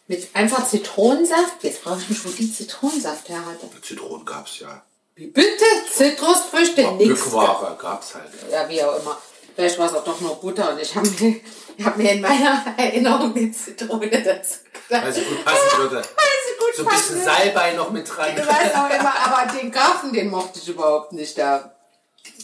mit 0.08 0.28
einfach 0.34 0.66
Zitronensaft. 0.66 1.62
Jetzt 1.62 1.80
frage 1.80 2.00
ich 2.02 2.08
mich, 2.10 2.24
wo 2.24 2.28
die 2.30 2.52
Zitronensaft 2.52 3.28
her 3.28 3.44
hatte. 3.44 3.68
Zitronen 3.82 4.24
gab's 4.24 4.60
ja. 4.60 4.82
Wie 5.14 5.26
bitte? 5.26 5.64
Zitrusfrüchte, 5.90 6.92
nix. 6.92 7.24
Bückware 7.24 7.76
gab's 7.80 8.14
halt. 8.14 8.30
Ja, 8.50 8.68
wie 8.68 8.82
auch 8.82 8.98
immer. 9.00 9.18
Vielleicht 9.54 9.78
war 9.78 9.86
es 9.86 9.94
auch 9.94 10.04
doch 10.04 10.20
nur 10.20 10.36
Butter 10.36 10.72
und 10.72 10.80
ich 10.80 10.94
habe 10.94 11.08
mir, 11.08 11.40
hab 11.82 11.96
mir 11.96 12.12
in 12.12 12.20
meiner 12.20 12.62
Erinnerung 12.76 13.32
die 13.32 13.50
Zitrone 13.50 14.10
dazu 14.10 14.58
gedacht. 14.88 15.04
Also 15.04 15.22
gut 15.22 15.44
passen 15.44 15.78
würde. 15.78 15.96
Weil 15.96 16.02
sie 16.02 16.58
gut 16.58 16.76
So 16.76 16.82
ein 16.82 16.94
bisschen. 16.94 17.24
Salbei 17.24 17.72
noch 17.72 17.90
mit 17.90 18.06
dran. 18.06 18.36
Ich 18.36 18.46
weiß 18.46 18.74
auch 18.74 18.90
immer, 18.90 19.14
aber 19.14 19.52
den 19.52 19.72
Karpfen, 19.72 20.12
den 20.12 20.28
mochte 20.28 20.58
ich 20.58 20.68
überhaupt 20.68 21.14
nicht 21.14 21.38
da. 21.38 21.75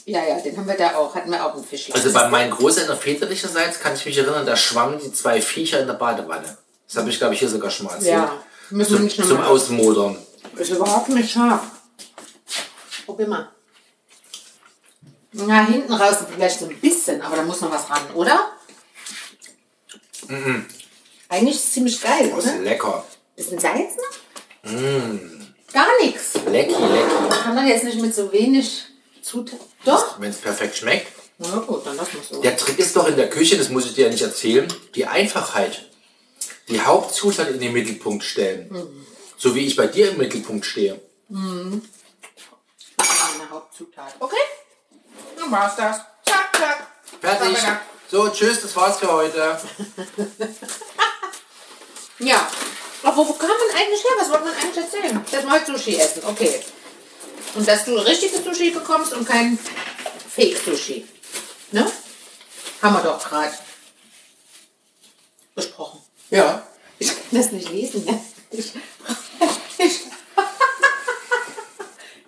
Ja, 0.05 0.25
ja, 0.25 0.41
den 0.41 0.57
haben 0.57 0.67
wir 0.67 0.75
da 0.75 0.97
auch, 0.97 1.15
hatten 1.15 1.31
wir 1.31 1.45
auch 1.45 1.55
einen 1.55 1.65
Fischladen. 1.65 2.03
Also 2.03 2.13
bei 2.13 2.29
meinen 2.29 2.51
Großeltern 2.51 2.99
väterlicherseits 2.99 3.79
kann 3.81 3.95
ich 3.95 4.05
mich 4.05 4.19
erinnern, 4.19 4.45
da 4.45 4.57
schwammen 4.57 4.99
die 4.99 5.13
zwei 5.13 5.41
Viecher 5.41 5.81
in 5.81 5.87
der 5.87 5.95
Badewanne. 5.95 6.57
Das 6.89 6.97
habe 6.97 7.09
ich, 7.11 7.19
glaube 7.19 7.35
ich, 7.35 7.41
hier 7.41 7.49
sogar 7.49 7.71
schon 7.71 7.87
mal 7.87 7.95
erzählt. 7.95 8.15
Ja, 8.15 8.43
müssen 8.71 8.91
wir 8.91 8.97
zum, 8.97 9.05
nicht 9.05 9.25
zum. 9.25 9.41
Ausmodern. 9.41 10.17
Ist 10.57 10.71
überhaupt 10.71 11.09
nicht 11.11 11.31
scharf. 11.31 11.63
Probier 13.07 13.29
mal. 13.29 13.49
Na, 15.33 15.67
hinten 15.67 15.93
raus 15.93 16.17
vielleicht 16.31 16.59
so 16.59 16.67
ein 16.67 16.79
bisschen, 16.81 17.23
aber 17.23 17.37
da 17.37 17.43
muss 17.43 17.61
noch 17.61 17.71
was 17.71 17.89
ran, 17.89 18.03
oder? 18.15 18.51
Eigentlich 21.29 21.57
ist 21.57 21.65
es 21.65 21.73
ziemlich 21.73 22.01
geil, 22.01 22.31
Das 22.35 22.45
oder? 22.45 22.55
ist 22.55 22.63
lecker. 22.63 23.05
Bisschen 23.37 23.59
Salz 23.59 23.95
noch? 23.97 24.73
Gar 25.73 25.87
nichts. 26.03 26.35
Lecki, 26.47 26.75
lecki. 26.75 27.43
Kann 27.43 27.55
man 27.55 27.67
jetzt 27.67 27.85
nicht 27.85 28.01
mit 28.01 28.15
so 28.15 28.31
wenig 28.31 28.85
Zutaten. 29.23 29.65
Doch? 29.85 30.21
Wenn 30.21 30.31
es 30.31 30.39
perfekt 30.39 30.77
schmeckt. 30.77 31.13
Na 31.39 31.59
gut, 31.59 31.87
dann 31.87 31.97
lass 31.97 32.13
mal 32.13 32.23
so. 32.29 32.41
Der 32.43 32.57
Trick 32.57 32.79
ist 32.79 32.95
doch 32.97 33.07
in 33.09 33.17
der 33.17 33.31
Küche, 33.31 33.57
das 33.57 33.69
muss 33.69 33.87
ich 33.87 33.95
dir 33.95 34.07
ja 34.07 34.11
nicht 34.11 34.23
erzählen, 34.23 34.73
die 34.95 35.07
Einfachheit. 35.07 35.89
Die 36.69 36.81
Hauptzutat 36.81 37.49
in 37.51 37.61
den 37.61 37.73
Mittelpunkt 37.73 38.25
stellen. 38.25 39.05
So 39.37 39.55
wie 39.55 39.67
ich 39.67 39.77
bei 39.77 39.87
dir 39.87 40.11
im 40.11 40.19
Mittelpunkt 40.19 40.65
stehe. 40.67 41.01
Eine 41.31 41.81
Hauptzutat. 43.51 44.15
Okay? 44.21 44.37
Dann 45.39 45.51
war's 45.51 45.77
das. 45.77 45.97
Zack, 46.25 46.57
zack. 46.57 46.87
Fertig. 47.21 47.59
So, 48.11 48.29
tschüss, 48.29 48.61
das 48.61 48.77
war's 48.77 48.99
für 48.99 49.11
heute. 49.11 49.59
Ja. 52.23 52.49
Aber 53.03 53.17
wo 53.17 53.33
kam 53.33 53.49
man 53.49 53.77
eigentlich 53.77 54.05
her? 54.05 54.13
Was 54.19 54.31
wollte 54.31 54.45
man 54.45 54.55
eigentlich 54.55 54.85
erzählen? 54.85 55.21
Wir 55.29 55.51
heute 55.51 55.73
Sushi 55.73 55.97
essen. 55.97 56.23
Okay. 56.25 56.61
Und 57.55 57.69
dass 57.69 57.85
du 57.85 57.95
richtiges 57.97 58.45
Sushi 58.45 58.71
bekommst 58.71 59.13
und 59.13 59.27
kein 59.27 59.59
Fake-Sushi. 60.29 61.07
Ne? 61.73 61.91
Haben 62.81 62.95
wir 62.95 63.03
doch 63.03 63.23
gerade 63.23 63.53
besprochen. 65.55 66.01
Ja. 66.31 66.67
Ich 66.99 67.09
kann 67.09 67.25
das 67.33 67.53
nicht 67.53 67.69
lesen. 67.71 68.05
Ne? 68.05 68.21
Ich, 68.51 68.73
ich, 69.79 70.01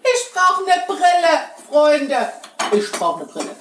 ich 0.02 0.32
brauche 0.32 0.64
eine 0.64 0.84
Brille, 0.86 1.50
Freunde. 1.68 2.32
Ich 2.72 2.92
brauche 2.92 3.22
eine 3.22 3.32
Brille. 3.32 3.56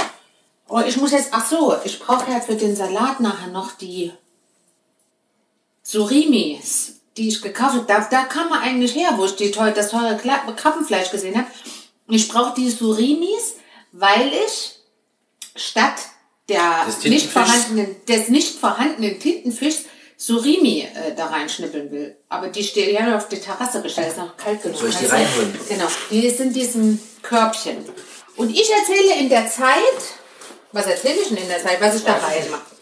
Oh, 0.68 0.80
ich 0.80 0.98
muss 0.98 1.12
jetzt, 1.12 1.30
ach 1.32 1.48
so, 1.48 1.78
ich 1.84 2.00
brauche 2.00 2.32
ja 2.32 2.40
für 2.40 2.56
den 2.56 2.76
Salat 2.76 3.20
nachher 3.20 3.50
noch 3.50 3.74
die 3.74 4.12
Surimis, 5.84 7.02
die 7.18 7.28
ich 7.28 7.42
gekauft 7.42 7.76
habe. 7.76 7.86
Da, 7.88 8.08
da 8.10 8.24
kam 8.24 8.50
man 8.50 8.62
eigentlich 8.62 8.96
her, 8.96 9.14
wo 9.16 9.26
ich 9.26 9.36
die 9.36 9.52
teure, 9.52 9.72
das 9.72 9.90
teure 9.90 10.18
Krabbenfleisch 10.18 11.12
gesehen 11.12 11.38
habe. 11.38 11.48
Ich 12.10 12.28
brauche 12.28 12.54
die 12.56 12.70
Surimis, 12.70 13.56
weil 13.92 14.32
ich 14.46 14.76
statt 15.56 15.96
der 16.50 16.86
Des 16.86 17.04
nicht 17.06 17.30
vorhandenen, 17.30 17.96
des 18.08 18.28
nicht 18.28 18.60
vorhandenen 18.60 19.20
Tintenfischs 19.20 19.86
Surimi 20.18 20.82
äh, 20.82 21.14
da 21.16 21.28
reinschnippeln 21.28 21.92
will. 21.92 22.16
Aber 22.30 22.48
die 22.48 22.64
steht 22.64 22.94
ja 22.94 23.18
auf 23.18 23.28
die 23.28 23.40
Terrasse 23.40 23.82
gestellt, 23.82 24.10
ist 24.10 24.18
noch 24.18 24.38
kalt 24.38 24.62
genug. 24.62 24.78
Soll 24.78 24.90
ich 24.90 24.98
die 24.98 25.06
reinholen? 25.06 25.60
Genau, 25.68 25.88
die 26.10 26.26
ist 26.26 26.40
in 26.40 26.54
diesem 26.54 27.00
Körbchen. 27.22 27.78
Und 28.36 28.50
ich 28.50 28.70
erzähle 28.72 29.20
in 29.20 29.30
der 29.30 29.50
Zeit, 29.50 29.78
was 30.72 30.86
erzähle 30.86 31.22
ich 31.22 31.28
denn 31.28 31.38
in 31.38 31.48
der 31.48 31.62
Zeit, 31.62 31.82
was 31.82 31.96
ich 31.96 32.04
da 32.04 32.14
reinmache? 32.14 32.73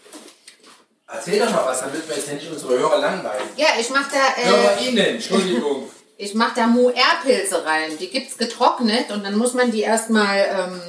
Erzähl 1.13 1.39
doch 1.39 1.51
mal 1.51 1.65
was, 1.65 1.81
damit 1.81 2.07
wir 2.07 2.15
jetzt 2.15 2.31
nicht 2.31 2.49
unsere 2.49 2.79
Hörer 2.79 2.99
langweilen. 2.99 3.43
Ja, 3.57 3.67
ich 3.79 3.89
mache 3.89 4.11
da, 4.11 4.41
äh, 4.41 4.45
Hörerinnen, 4.45 5.15
Entschuldigung. 5.15 5.89
ich 6.17 6.33
mach 6.35 6.53
da 6.53 6.67
Moer-Pilze 6.67 7.65
rein. 7.65 7.97
Die 7.99 8.09
gibt's 8.09 8.37
getrocknet 8.37 9.11
und 9.11 9.25
dann 9.25 9.35
muss 9.35 9.53
man 9.53 9.71
die 9.71 9.81
erstmal, 9.81 10.37
ähm, 10.37 10.81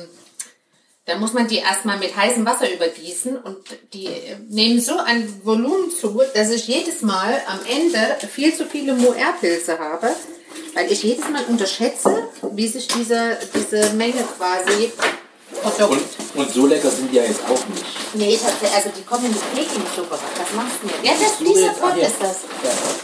dann 1.06 1.18
muss 1.18 1.32
man 1.32 1.48
die 1.48 1.56
erstmal 1.56 1.98
mit 1.98 2.14
heißem 2.14 2.46
Wasser 2.46 2.72
übergießen 2.72 3.36
und 3.36 3.58
die 3.94 4.06
äh, 4.06 4.36
nehmen 4.48 4.80
so 4.80 4.98
ein 4.98 5.40
Volumen 5.42 5.90
zu, 5.90 6.22
dass 6.34 6.50
ich 6.50 6.68
jedes 6.68 7.02
Mal 7.02 7.42
am 7.48 7.58
Ende 7.68 7.98
viel 8.28 8.54
zu 8.54 8.66
viele 8.66 8.92
Moer-Pilze 8.92 9.78
habe, 9.78 10.10
weil 10.74 10.92
ich 10.92 11.02
jedes 11.02 11.28
Mal 11.30 11.44
unterschätze, 11.48 12.28
wie 12.52 12.68
sich 12.68 12.86
diese, 12.86 13.38
diese 13.54 13.94
Menge 13.94 14.22
quasi 14.36 14.92
verdoppelt. 15.62 16.02
und 16.34 16.52
so 16.52 16.66
lecker 16.66 16.90
sind 16.90 17.10
die 17.10 17.16
ja 17.16 17.24
jetzt 17.24 17.42
auch 17.44 17.66
nicht. 17.68 18.01
Nee, 18.14 18.34
ich 18.34 18.44
hab, 18.44 18.52
also 18.74 18.90
die 18.94 19.02
kommen 19.04 19.24
in 19.24 19.32
die 19.32 19.38
Peking-Suppe. 19.56 20.10
Was 20.10 20.52
machst 20.54 20.76
du 20.82 20.88
denn? 20.88 21.04
Ja, 21.04 21.12
das, 21.18 21.38
dieser 21.38 21.66
jetzt? 21.68 21.80
Pot 21.80 21.94
hier. 21.94 22.06
ist 22.06 22.16
das. 22.20 22.36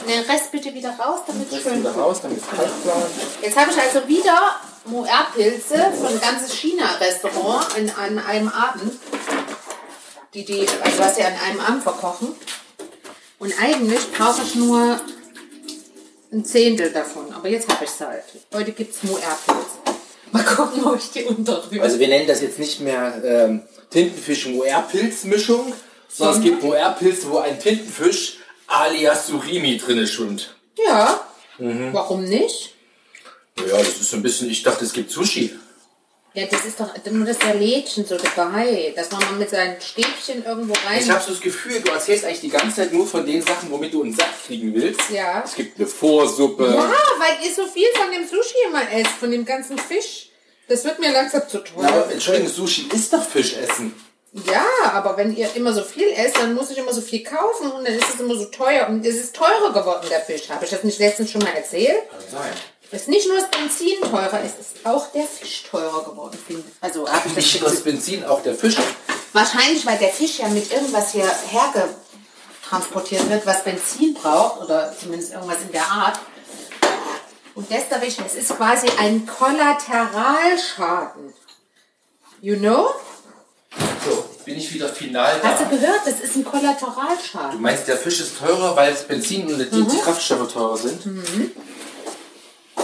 Den 0.06 0.20
Rest 0.30 0.52
bitte 0.52 0.74
wieder 0.74 0.90
raus, 0.90 1.20
damit 1.26 1.50
es 1.50 1.62
schön 1.62 1.86
raus, 1.86 2.18
damit 2.22 2.38
es 2.42 2.48
kalt 2.48 2.82
bleibt. 2.82 3.10
Jetzt 3.40 3.56
habe 3.56 3.70
ich 3.70 3.80
also 3.80 4.06
wieder 4.06 4.56
Moer-Pilze 4.84 5.92
von 5.98 6.20
ganzes 6.20 6.52
China-Restaurant 6.52 7.76
in, 7.78 7.90
an 7.90 8.18
einem 8.18 8.48
Abend. 8.48 8.98
Die, 10.34 10.44
die, 10.44 10.68
also 10.82 10.98
was 10.98 11.16
sie 11.16 11.22
an 11.22 11.34
einem 11.46 11.60
Abend 11.60 11.82
verkochen. 11.82 12.34
Und 13.38 13.54
eigentlich 13.62 14.12
brauche 14.12 14.42
ich 14.42 14.56
nur 14.56 15.00
ein 16.30 16.44
Zehntel 16.44 16.92
davon. 16.92 17.32
Aber 17.32 17.48
jetzt 17.48 17.66
habe 17.72 17.84
ich 17.84 17.90
es 17.90 18.00
halt. 18.00 18.24
Heute 18.52 18.72
gibt 18.72 18.94
es 18.94 19.02
Moer-Pilze. 19.04 19.77
Mal 20.32 20.44
gucken, 20.44 20.84
ob 20.84 20.98
ich 20.98 21.10
die 21.10 21.24
unterrühre. 21.24 21.82
Also 21.82 21.98
wir 21.98 22.08
nennen 22.08 22.26
das 22.26 22.40
jetzt 22.42 22.58
nicht 22.58 22.80
mehr 22.80 23.20
ähm, 23.24 23.62
Tintenfisch-Moer-Pilz-Mischung, 23.90 25.72
sondern 26.08 26.36
es 26.36 26.42
gibt 26.42 26.62
Moer-Pilze, 26.62 27.30
wo 27.30 27.38
ein 27.38 27.58
Tintenfisch 27.58 28.38
alias 28.66 29.26
Surimi 29.28 29.78
drin 29.78 30.06
schwimmt. 30.06 30.54
ja, 30.86 31.20
Mhm. 31.60 31.92
warum 31.92 32.22
nicht? 32.24 32.74
Ja, 33.58 33.78
das 33.78 33.88
ist 34.00 34.10
so 34.10 34.16
ein 34.16 34.22
bisschen, 34.22 34.48
ich 34.48 34.62
dachte, 34.62 34.84
es 34.84 34.92
gibt 34.92 35.10
Sushi. 35.10 35.52
Ja, 36.34 36.46
das 36.46 36.66
ist 36.66 36.78
doch 36.78 36.94
nur 37.10 37.26
das 37.26 37.38
Lädchen 37.54 38.04
so 38.04 38.16
dabei, 38.16 38.92
dass 38.94 39.10
man 39.10 39.20
mal 39.22 39.32
mit 39.32 39.50
seinen 39.50 39.80
Stäbchen 39.80 40.44
irgendwo 40.44 40.74
rein. 40.86 41.00
Ich 41.00 41.10
habe 41.10 41.22
so 41.22 41.30
das 41.30 41.40
Gefühl, 41.40 41.80
du 41.80 41.90
erzählst 41.90 42.24
eigentlich 42.24 42.40
die 42.40 42.50
ganze 42.50 42.76
Zeit 42.76 42.92
nur 42.92 43.06
von 43.06 43.24
den 43.24 43.42
Sachen, 43.42 43.70
womit 43.70 43.94
du 43.94 44.02
einen 44.02 44.14
Sack 44.14 44.46
kriegen 44.46 44.74
willst. 44.74 45.10
Ja. 45.10 45.42
Es 45.44 45.54
gibt 45.54 45.78
eine 45.78 45.88
Vorsuppe. 45.88 46.66
Ja, 46.66 46.92
weil 47.18 47.46
ihr 47.46 47.54
so 47.54 47.66
viel 47.66 47.88
von 47.94 48.12
dem 48.12 48.28
Sushi 48.28 48.56
immer 48.66 48.90
esst, 48.92 49.12
von 49.18 49.30
dem 49.30 49.44
ganzen 49.44 49.78
Fisch. 49.78 50.28
Das 50.68 50.84
wird 50.84 50.98
mir 50.98 51.12
langsam 51.12 51.48
zu 51.48 51.64
teuer. 51.64 51.88
Aber 51.88 52.12
Entschuldigung, 52.12 52.48
Sushi 52.48 52.88
ist 52.94 53.12
doch 53.12 53.24
Fischessen. 53.24 53.94
Ja, 54.32 54.66
aber 54.92 55.16
wenn 55.16 55.34
ihr 55.34 55.48
immer 55.54 55.72
so 55.72 55.82
viel 55.82 56.08
esst, 56.08 56.36
dann 56.36 56.54
muss 56.54 56.70
ich 56.70 56.76
immer 56.76 56.92
so 56.92 57.00
viel 57.00 57.24
kaufen 57.24 57.72
und 57.72 57.86
dann 57.86 57.94
ist 57.94 58.14
es 58.14 58.20
immer 58.20 58.34
so 58.36 58.44
teuer. 58.44 58.86
Und 58.88 59.04
es 59.04 59.16
ist 59.16 59.34
teurer 59.34 59.72
geworden, 59.72 60.06
der 60.10 60.20
Fisch. 60.20 60.50
Habe 60.50 60.66
ich 60.66 60.70
das 60.70 60.84
nicht 60.84 60.98
letztens 60.98 61.30
schon 61.30 61.42
mal 61.42 61.54
erzählt? 61.54 62.08
Kann 62.10 62.20
sein. 62.30 62.52
Es 62.90 63.02
ist 63.02 63.08
nicht 63.08 63.28
nur 63.28 63.36
das 63.38 63.50
Benzin 63.50 64.00
teurer, 64.00 64.40
es 64.42 64.52
ist 64.58 64.86
auch 64.86 65.12
der 65.12 65.26
Fisch 65.26 65.64
teurer 65.70 66.04
geworden. 66.04 66.38
finde 66.46 66.64
ich. 66.66 66.74
Also 66.82 67.06
habe 67.06 67.28
ich 67.28 67.34
das 67.34 67.44
Nicht 67.44 67.60
nur 67.60 67.70
das 67.70 67.80
Benzin, 67.82 68.24
auch 68.24 68.42
der 68.42 68.54
Fisch. 68.54 68.76
Wahrscheinlich, 69.34 69.84
weil 69.84 69.98
der 69.98 70.08
Fisch 70.08 70.38
ja 70.38 70.48
mit 70.48 70.72
irgendwas 70.72 71.12
hier 71.12 71.30
hergetransportiert 71.50 73.28
wird, 73.28 73.44
was 73.46 73.62
Benzin 73.62 74.14
braucht 74.14 74.62
oder 74.62 74.94
zumindest 74.98 75.34
irgendwas 75.34 75.58
in 75.62 75.72
der 75.72 75.86
Art. 75.86 76.18
Und 77.54 77.70
das 77.70 77.82
ich, 78.06 78.18
es 78.24 78.34
ist 78.36 78.56
quasi 78.56 78.86
ein 78.98 79.26
Kollateralschaden. 79.26 81.34
You 82.40 82.56
know? 82.56 82.90
So, 84.08 84.24
bin 84.44 84.56
ich 84.56 84.72
wieder 84.72 84.88
final 84.88 85.42
Hast 85.42 85.60
du 85.60 85.64
da. 85.64 85.70
gehört? 85.70 86.00
Das 86.06 86.20
ist 86.20 86.36
ein 86.36 86.44
Du 86.44 86.50
Kollateralschaden. 86.50 87.60
meinst, 87.60 87.88
der 87.88 87.98
Fisch 87.98 88.20
ist 88.20 88.38
teurer, 88.38 88.74
weil 88.76 88.92
das 88.92 89.02
Benzin 89.02 89.52
und 89.52 89.58
die, 89.58 89.82
die 89.84 89.98
Kraftstoffe 89.98 90.50
teurer 90.50 90.76
sind? 90.76 91.02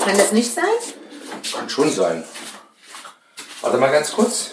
Kann 0.04 0.18
das 0.18 0.32
nicht 0.32 0.52
sein? 0.52 0.64
Kann 1.52 1.68
schon 1.70 1.90
sein. 1.90 2.24
Warte 3.62 3.78
mal 3.78 3.90
ganz 3.90 4.12
kurz. 4.12 4.50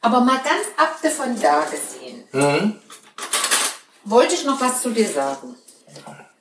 Aber 0.00 0.20
mal 0.20 0.42
ganz 0.42 0.66
ab 0.76 0.94
von 1.16 1.40
da 1.40 1.64
gesehen. 1.64 2.80
Wollte 4.04 4.34
ich 4.34 4.44
noch 4.44 4.60
was 4.60 4.82
zu 4.82 4.90
dir 4.90 5.08
sagen? 5.08 5.54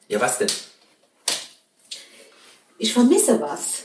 Ja, 0.08 0.20
was 0.20 0.40
denn? 0.40 0.52
Ich 2.78 2.92
vermisse 2.92 3.40
was. 3.40 3.84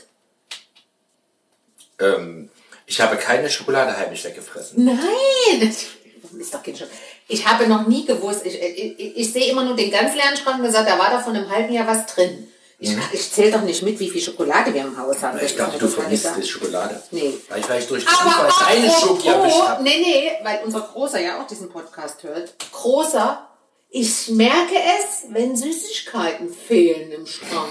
Ähm, 1.99 2.49
ich 2.85 2.99
habe 2.99 3.17
keine 3.17 3.49
Schokolade 3.49 3.95
heimlich 3.95 4.23
weggefressen. 4.23 4.83
Nein! 4.83 5.61
ist 6.39 6.53
doch 6.53 6.63
kein 6.63 6.75
Schokolade. 6.75 6.97
Ich 7.31 7.47
habe 7.47 7.67
noch 7.67 7.87
nie 7.87 8.05
gewusst, 8.05 8.43
ich, 8.43 8.59
ich, 8.59 9.17
ich 9.17 9.31
sehe 9.31 9.51
immer 9.51 9.63
nur 9.63 9.75
den 9.75 9.91
ganz 9.91 10.15
leeren 10.15 10.35
Schrank 10.35 10.57
und 10.57 10.65
gesagt, 10.65 10.89
da 10.89 10.97
war 10.97 11.11
da 11.11 11.19
vor 11.19 11.31
einem 11.31 11.49
halben 11.49 11.71
Jahr 11.71 11.87
was 11.87 12.07
drin. 12.07 12.47
Ich, 12.79 12.95
ich 13.11 13.31
zähle 13.31 13.51
doch 13.51 13.61
nicht 13.61 13.83
mit, 13.83 13.99
wie 13.99 14.09
viel 14.09 14.21
Schokolade 14.21 14.73
wir 14.73 14.81
im 14.81 14.97
Haus 14.97 15.21
haben. 15.21 15.37
Ich 15.43 15.55
dachte, 15.55 15.77
du 15.77 15.85
das 15.85 15.95
vermisst 15.95 16.29
die 16.37 16.47
Schokolade. 16.47 17.03
Nee. 17.11 17.37
Weil 17.49 17.59
ich 17.59 17.65
vielleicht 17.65 17.89
durch 17.89 18.07
Aber 18.07 18.47
Zufall 18.47 18.67
deine 18.67 18.91
apropos, 18.91 19.67
habe. 19.67 19.83
nee, 19.83 19.97
nee, 19.97 20.31
weil 20.43 20.61
unser 20.65 20.81
Großer 20.81 21.19
ja 21.19 21.39
auch 21.39 21.45
diesen 21.45 21.69
Podcast 21.69 22.23
hört. 22.23 22.55
Großer, 22.71 23.47
ich 23.89 24.29
merke 24.29 24.75
es, 24.97 25.25
wenn 25.29 25.55
Süßigkeiten 25.55 26.51
fehlen 26.51 27.11
im 27.11 27.27
Schrank. 27.27 27.69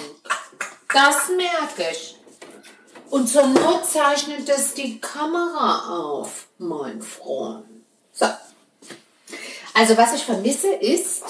Das 0.93 1.31
merke 1.31 1.91
ich. 1.91 2.17
Und 3.11 3.29
zur 3.29 3.47
Not 3.47 3.87
zeichnet 3.91 4.49
das 4.49 4.75
die 4.75 5.01
Kamera 5.01 6.01
auf, 6.01 6.49
mein 6.59 7.01
Freund. 7.03 7.65
So. 8.13 8.27
Also 9.79 9.97
was 9.97 10.13
ich 10.13 10.25
vermisse 10.25 10.73
ist 10.75 11.23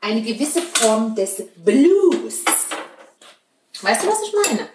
eine 0.00 0.22
gewisse 0.22 0.62
Form 0.62 1.14
des 1.14 1.42
Blues. 1.54 2.44
Weißt 3.82 4.02
du, 4.02 4.08
was 4.08 4.22
ich 4.22 4.32
meine? 4.32 4.70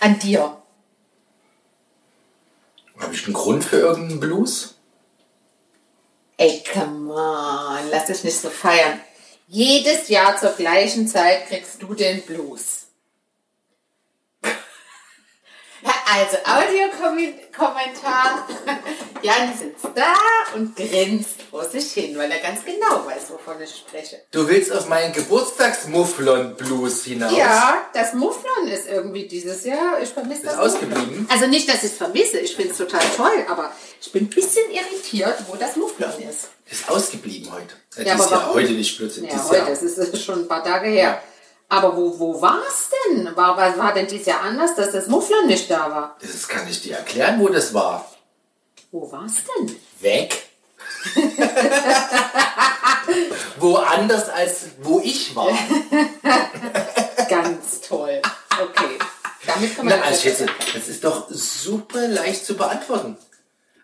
An 0.00 0.18
dir. 0.18 0.56
Habe 2.98 3.12
ich 3.12 3.26
einen 3.26 3.34
Grund 3.34 3.62
für 3.62 3.76
irgendeinen 3.76 4.20
Blues? 4.20 4.76
Ey, 6.38 6.64
come 6.72 7.12
on, 7.12 7.90
lass 7.90 8.06
dich 8.06 8.24
nicht 8.24 8.40
so 8.40 8.48
feiern. 8.48 8.98
Jedes 9.48 10.08
Jahr 10.08 10.38
zur 10.38 10.52
gleichen 10.52 11.06
Zeit 11.08 11.48
kriegst 11.48 11.82
du 11.82 11.92
den 11.92 12.22
Blues. 12.22 12.85
Also, 16.08 16.36
Audiokommentar. 16.44 18.46
Jan 19.22 19.52
sitzt 19.58 19.86
da 19.94 20.14
und 20.54 20.76
grinst 20.76 21.42
vor 21.50 21.64
sich 21.64 21.92
hin, 21.92 22.16
weil 22.16 22.30
er 22.30 22.38
ganz 22.38 22.64
genau 22.64 23.04
weiß, 23.06 23.30
wovon 23.30 23.60
ich 23.60 23.70
spreche. 23.74 24.22
Du 24.30 24.46
willst 24.48 24.70
auf 24.72 24.88
meinen 24.88 25.12
Geburtstagsmufflon-Blues 25.12 27.04
hinaus? 27.04 27.36
Ja, 27.36 27.86
das 27.92 28.12
Mufflon 28.14 28.68
ist 28.68 28.86
irgendwie 28.88 29.26
dieses 29.26 29.64
Jahr, 29.64 30.00
ich 30.00 30.10
vermisse 30.10 30.44
das. 30.44 30.54
Ist 30.54 30.58
ausgeblieben? 30.60 31.26
Also 31.30 31.46
nicht, 31.48 31.68
dass 31.68 31.82
ich 31.82 31.90
es 31.92 31.96
vermisse, 31.96 32.38
ich 32.38 32.54
finde 32.54 32.70
es 32.72 32.78
total 32.78 33.02
toll, 33.16 33.44
aber 33.48 33.72
ich 34.00 34.12
bin 34.12 34.24
ein 34.24 34.30
bisschen 34.30 34.70
irritiert, 34.70 35.36
wo 35.48 35.56
das 35.56 35.74
Mufflon 35.76 36.10
ist. 36.28 36.48
Ist 36.70 36.88
ausgeblieben 36.88 37.50
heute. 37.52 37.74
Äh, 37.96 38.06
Ja, 38.06 38.14
dieses 38.14 38.26
aber 38.26 38.36
Jahr, 38.36 38.42
warum? 38.48 38.54
heute 38.62 38.72
nicht 38.72 38.96
Blödsinn. 38.98 39.24
Ja, 39.24 39.42
heute, 39.44 39.56
Jahr. 39.56 39.66
das 39.70 39.82
ist 39.82 40.22
schon 40.24 40.40
ein 40.42 40.48
paar 40.48 40.62
Tage 40.62 40.88
her. 40.88 41.20
Aber 41.68 41.96
wo, 41.96 42.18
wo 42.18 42.40
war 42.40 42.60
es 42.68 42.90
denn? 42.90 43.34
War, 43.36 43.56
war, 43.56 43.76
war 43.76 43.92
denn 43.92 44.06
dieses 44.06 44.26
Jahr 44.26 44.42
anders, 44.42 44.76
dass 44.76 44.92
das 44.92 45.08
Mufflon 45.08 45.46
nicht 45.46 45.70
da 45.70 45.90
war? 45.90 46.16
Das 46.20 46.46
kann 46.46 46.68
ich 46.68 46.82
dir 46.82 46.96
erklären, 46.96 47.40
wo 47.40 47.48
das 47.48 47.74
war. 47.74 48.08
Wo 48.92 49.10
war 49.10 49.24
es 49.24 49.34
denn? 49.44 49.74
Weg. 50.00 50.44
Woanders 53.58 54.28
als 54.28 54.66
wo 54.80 55.00
ich 55.00 55.34
war. 55.34 55.48
Ganz 57.28 57.80
toll. 57.80 58.22
Okay. 58.50 58.98
Damit 59.46 59.76
kann 59.76 59.86
man 59.86 59.98
Na, 59.98 60.06
also 60.06 60.20
Schätze, 60.20 60.46
das 60.74 60.88
ist 60.88 61.04
doch 61.04 61.26
super 61.30 62.06
leicht 62.08 62.44
zu 62.44 62.54
beantworten. 62.54 63.16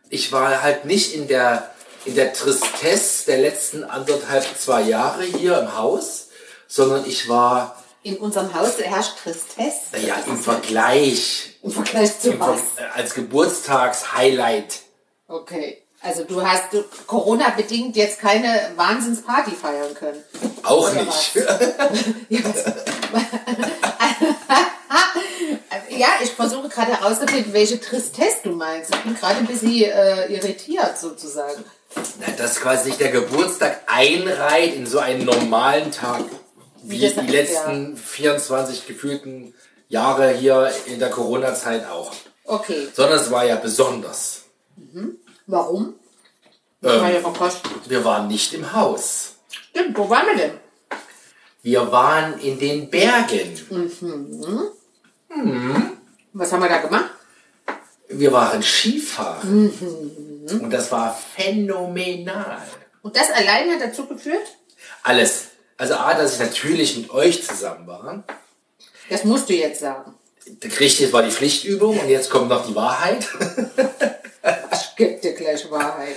Ich 0.09 0.33
war 0.33 0.63
halt 0.63 0.85
nicht 0.85 1.15
in 1.15 1.29
der, 1.29 1.71
in 2.05 2.15
der 2.15 2.33
Tristesse 2.33 3.27
der 3.27 3.39
letzten 3.39 3.85
anderthalb, 3.85 4.45
zwei 4.59 4.83
Jahre 4.83 5.25
hier 5.25 5.59
im 5.59 5.77
Haus, 5.77 6.29
sondern 6.75 7.05
ich 7.07 7.29
war, 7.29 7.77
in 8.03 8.17
unserem 8.17 8.53
Haus 8.55 8.79
herrscht 8.79 9.19
Tristesse. 9.23 9.81
naja, 9.93 10.17
im 10.27 10.39
Vergleich, 10.39 11.57
Im 11.63 11.71
Vergleich 11.71 12.19
zu 12.19 12.31
im 12.33 12.39
Ver 12.39 12.49
was? 12.49 12.61
äh, 12.83 12.99
als 12.99 13.13
Geburtstagshighlight. 13.15 14.81
Okay. 15.29 15.79
Also 16.01 16.25
du 16.25 16.45
hast 16.45 16.65
Corona-bedingt 17.07 17.95
jetzt 17.95 18.19
keine 18.21 18.73
Wahnsinnsparty 18.75 19.53
feiern 19.53 19.95
können. 19.95 20.21
Auch 20.65 20.91
Oder 20.91 21.05
nicht. 21.05 21.35
Ja, 22.29 22.41
was- 22.43 22.65
ja, 25.91 26.09
ich 26.23 26.31
versuche 26.31 26.69
gerade 26.69 26.93
herauszufinden, 26.99 27.53
welche 27.53 27.81
Tristesse 27.81 28.39
du 28.45 28.51
meinst. 28.51 28.95
Ich 28.95 29.01
bin 29.03 29.15
gerade 29.15 29.37
ein 29.37 29.47
bisschen 29.47 29.83
äh, 29.85 30.27
irritiert 30.33 30.99
sozusagen. 30.99 31.65
Na, 32.19 32.27
dass 32.37 32.61
quasi 32.61 32.91
sich 32.91 32.99
der 32.99 33.11
Geburtstag 33.11 33.83
einreiht 33.87 34.75
in 34.75 34.87
so 34.87 34.99
einen 34.99 35.25
normalen 35.25 35.93
Tag, 35.93 36.23
wie 36.85 37.01
das- 37.01 37.15
die 37.15 37.27
letzten 37.33 37.97
24 37.97 38.87
gefühlten 38.87 39.55
Jahre 39.89 40.31
hier 40.31 40.73
in 40.87 40.99
der 40.99 41.11
Corona-Zeit 41.11 41.87
auch. 41.89 42.13
Okay. 42.45 42.89
Sondern 42.93 43.19
es 43.21 43.31
war 43.31 43.45
ja 43.45 43.57
besonders. 43.57 44.43
Warum? 45.47 45.95
Ähm, 46.83 47.01
War 47.01 47.11
ja. 47.11 47.21
Wir 47.87 48.05
waren 48.05 48.27
nicht 48.29 48.53
im 48.55 48.73
Haus. 48.73 49.35
Stimmt, 49.71 49.97
wo 49.97 50.09
waren 50.11 50.27
wir 50.27 50.37
denn? 50.37 50.53
Wir 51.63 51.93
waren 51.93 52.39
in 52.41 52.59
den 52.59 52.91
Bergen. 52.91 53.55
Was 56.33 56.53
haben 56.53 56.63
wir 56.63 56.69
da 56.69 56.79
gemacht? 56.79 57.11
Wir 58.09 58.33
waren 58.33 58.63
Skifahren. 58.63 59.65
Mhm. 60.51 60.61
Und 60.61 60.71
das 60.71 60.91
war 60.91 61.15
phänomenal. 61.37 62.61
Und 63.03 63.17
das 63.17 63.31
allein 63.31 63.71
hat 63.71 63.81
dazu 63.81 64.07
geführt? 64.07 64.47
Alles. 65.03 65.49
Also 65.83 65.95
A, 65.95 66.15
dass 66.15 66.35
ich 66.35 66.39
natürlich 66.39 66.97
mit 66.97 67.11
euch 67.11 67.45
zusammen 67.45 67.89
war. 67.89 68.23
Das 69.11 69.25
musst 69.25 69.49
du 69.49 69.53
jetzt 69.55 69.81
sagen. 69.81 70.15
Richtig, 70.79 71.13
war 71.13 71.25
die 71.25 71.33
Pflichtübung 71.33 71.99
und 71.99 72.09
jetzt 72.09 72.31
kommt 72.31 72.49
noch 72.51 72.65
die 72.65 72.77
Wahrheit. 72.77 73.27
Ich 74.73 74.95
geb 74.97 75.21
dir 75.23 75.33
gleich 75.35 75.69
Wahrheit. 75.73 76.15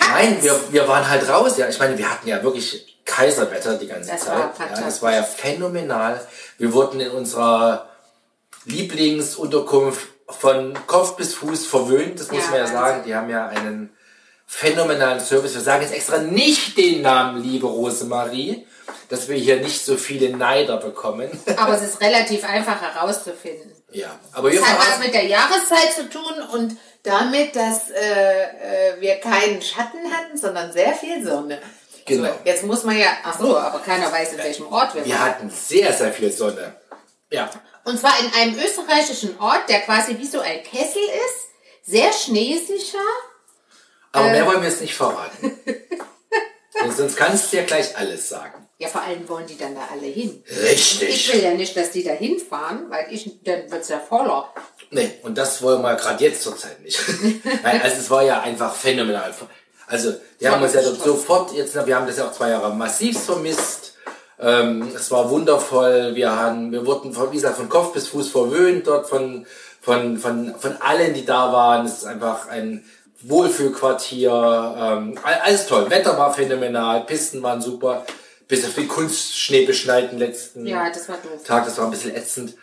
Nein, 0.00 0.38
wir, 0.42 0.60
wir 0.72 0.88
waren 0.88 1.08
halt 1.08 1.28
raus. 1.28 1.56
Ja, 1.56 1.68
ich 1.68 1.78
meine, 1.78 1.96
wir 1.96 2.10
hatten 2.10 2.26
ja 2.26 2.42
wirklich 2.42 2.98
Kaiserwetter 3.04 3.78
die 3.78 3.86
ganze 3.86 4.10
Das 4.10 4.22
Zeit. 4.22 4.58
war 4.58 4.66
ja, 4.68 4.80
das 4.80 5.02
war 5.02 5.12
ja 5.12 5.22
phänomenal. 5.22 6.20
Wir 6.58 6.72
wurden 6.72 6.98
in 6.98 7.12
unserer 7.12 7.88
Lieblingsunterkunft 8.64 10.08
von 10.28 10.76
Kopf 10.88 11.14
bis 11.14 11.34
Fuß 11.34 11.64
verwöhnt. 11.66 12.18
Das 12.18 12.32
muss 12.32 12.42
Ja, 12.46 12.50
man 12.50 12.58
ja 12.58 12.66
sagen. 12.66 13.04
Die 13.06 13.14
haben 13.14 13.30
ja 13.30 13.46
einen 13.46 13.93
phänomenalen 14.46 15.20
Service. 15.20 15.54
Wir 15.54 15.60
sagen 15.60 15.82
jetzt 15.82 15.94
extra 15.94 16.18
nicht 16.18 16.76
den 16.76 17.02
Namen, 17.02 17.42
liebe 17.42 17.66
Rosemarie, 17.66 18.66
dass 19.08 19.28
wir 19.28 19.36
hier 19.36 19.56
nicht 19.56 19.84
so 19.84 19.96
viele 19.96 20.36
Neider 20.36 20.76
bekommen. 20.78 21.30
Aber 21.56 21.74
es 21.74 21.82
ist 21.82 22.00
relativ 22.00 22.44
einfach 22.44 22.80
herauszufinden. 22.80 23.72
ja, 23.92 24.18
aber 24.32 24.50
wir 24.50 24.60
Das 24.60 24.68
hat 24.68 24.78
was 24.78 24.98
mit 24.98 25.14
der 25.14 25.24
Jahreszeit 25.26 25.92
zu 25.94 26.08
tun 26.08 26.42
und 26.52 26.76
damit, 27.02 27.54
dass 27.54 27.90
äh, 27.90 28.42
äh, 28.96 29.00
wir 29.00 29.16
keinen 29.16 29.60
Schatten 29.62 30.10
hatten, 30.12 30.36
sondern 30.36 30.72
sehr 30.72 30.94
viel 30.94 31.24
Sonne. 31.24 31.60
Genau. 32.06 32.28
So, 32.28 32.34
jetzt 32.44 32.64
muss 32.64 32.84
man 32.84 32.98
ja, 32.98 33.08
ach 33.24 33.38
so, 33.38 33.56
aber 33.56 33.78
keiner 33.80 34.10
weiß, 34.10 34.32
in 34.32 34.38
welchem 34.38 34.66
Ort 34.72 34.94
wir 34.94 35.04
wir 35.04 35.14
waren. 35.14 35.22
hatten 35.24 35.50
sehr, 35.50 35.92
sehr 35.92 36.12
viel 36.12 36.30
Sonne. 36.32 36.74
Ja, 37.30 37.50
Und 37.84 37.98
zwar 37.98 38.12
in 38.20 38.32
einem 38.40 38.58
österreichischen 38.58 39.38
Ort, 39.40 39.68
der 39.68 39.80
quasi 39.80 40.18
wie 40.18 40.26
so 40.26 40.40
ein 40.40 40.62
Kessel 40.62 41.02
ist, 41.02 41.90
sehr 41.90 42.12
schneesicher. 42.12 42.98
Aber 44.14 44.28
Äh. 44.28 44.32
mehr 44.32 44.46
wollen 44.46 44.62
wir 44.62 44.68
jetzt 44.68 44.80
nicht 44.80 44.94
verraten. 44.94 45.52
Sonst 46.96 47.16
kannst 47.16 47.52
du 47.52 47.56
ja 47.56 47.64
gleich 47.64 47.96
alles 47.96 48.28
sagen. 48.28 48.66
Ja, 48.78 48.88
vor 48.88 49.02
allem 49.02 49.26
wollen 49.28 49.46
die 49.46 49.56
dann 49.56 49.74
da 49.74 49.82
alle 49.90 50.06
hin. 50.06 50.42
Ich 50.46 51.00
Richtig. 51.00 51.32
will 51.32 51.42
ja 51.42 51.54
nicht, 51.54 51.76
dass 51.76 51.90
die 51.92 52.02
da 52.04 52.10
hinfahren, 52.12 52.90
weil 52.90 53.06
ich, 53.10 53.30
dann 53.44 53.70
wird's 53.70 53.88
ja 53.88 53.98
voller. 54.00 54.52
Nee, 54.90 55.12
und 55.22 55.38
das 55.38 55.62
wollen 55.62 55.80
wir 55.82 55.94
gerade 55.94 56.22
jetzt 56.22 56.42
zurzeit 56.42 56.80
nicht. 56.82 57.00
Nein, 57.62 57.80
also 57.82 57.96
es 57.96 58.10
war 58.10 58.22
ja 58.22 58.40
einfach 58.42 58.74
phänomenal. 58.74 59.32
Also, 59.86 60.14
wir 60.38 60.50
haben 60.50 60.62
uns 60.62 60.74
ja 60.74 60.82
Toll. 60.82 60.96
sofort 61.02 61.52
jetzt, 61.54 61.74
wir 61.74 61.96
haben 61.96 62.06
das 62.06 62.18
ja 62.18 62.26
auch 62.28 62.32
zwei 62.32 62.50
Jahre 62.50 62.74
massiv 62.74 63.18
vermisst. 63.22 63.94
Ähm, 64.38 64.90
es 64.94 65.10
war 65.10 65.30
wundervoll. 65.30 66.14
Wir 66.14 66.32
haben, 66.36 66.72
wir 66.72 66.84
wurden 66.84 67.12
von, 67.14 67.30
wie 67.30 67.36
gesagt, 67.36 67.56
von 67.56 67.68
Kopf 67.68 67.92
bis 67.92 68.08
Fuß 68.08 68.28
verwöhnt 68.30 68.86
dort 68.86 69.08
von, 69.08 69.46
von, 69.80 70.18
von, 70.18 70.54
von 70.58 70.76
allen, 70.82 71.14
die 71.14 71.24
da 71.24 71.52
waren. 71.52 71.86
Es 71.86 71.98
ist 71.98 72.04
einfach 72.04 72.48
ein 72.48 72.84
Wohlfühlquartier. 73.28 74.30
Ähm, 74.78 75.18
all- 75.22 75.40
alles 75.42 75.66
toll. 75.66 75.88
Wetter 75.90 76.16
war 76.18 76.32
phänomenal. 76.32 77.04
Pisten 77.06 77.42
waren 77.42 77.60
super. 77.60 78.04
Bis 78.48 78.64
auf 78.64 78.74
den 78.74 78.88
Kunstschnee 78.88 79.64
beschneiten 79.64 80.18
letzten 80.18 80.66
Ja, 80.66 80.88
das. 80.90 81.06
Tag, 81.44 81.64
das 81.64 81.78
war 81.78 81.86
ein 81.86 81.90
bisschen 81.90 82.14
ätzend. 82.14 82.54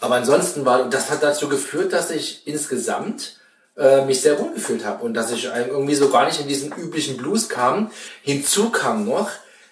Aber 0.00 0.14
ansonsten 0.14 0.64
war, 0.64 0.82
und 0.82 0.94
das 0.94 1.10
hat 1.10 1.22
dazu 1.22 1.48
geführt, 1.48 1.92
dass 1.92 2.10
ich 2.10 2.46
insgesamt 2.46 3.36
äh, 3.76 4.04
mich 4.06 4.20
sehr 4.22 4.38
wohl 4.38 4.54
gefühlt 4.54 4.84
habe 4.84 5.04
und 5.04 5.14
dass 5.14 5.30
ich 5.30 5.44
irgendwie 5.44 5.94
so 5.94 6.08
gar 6.08 6.24
nicht 6.26 6.40
in 6.40 6.48
diesen 6.48 6.72
üblichen 6.72 7.16
Blues 7.16 7.48
kam. 7.48 7.90
Hinzu 8.22 8.70
kam 8.70 9.04
noch, 9.04 9.28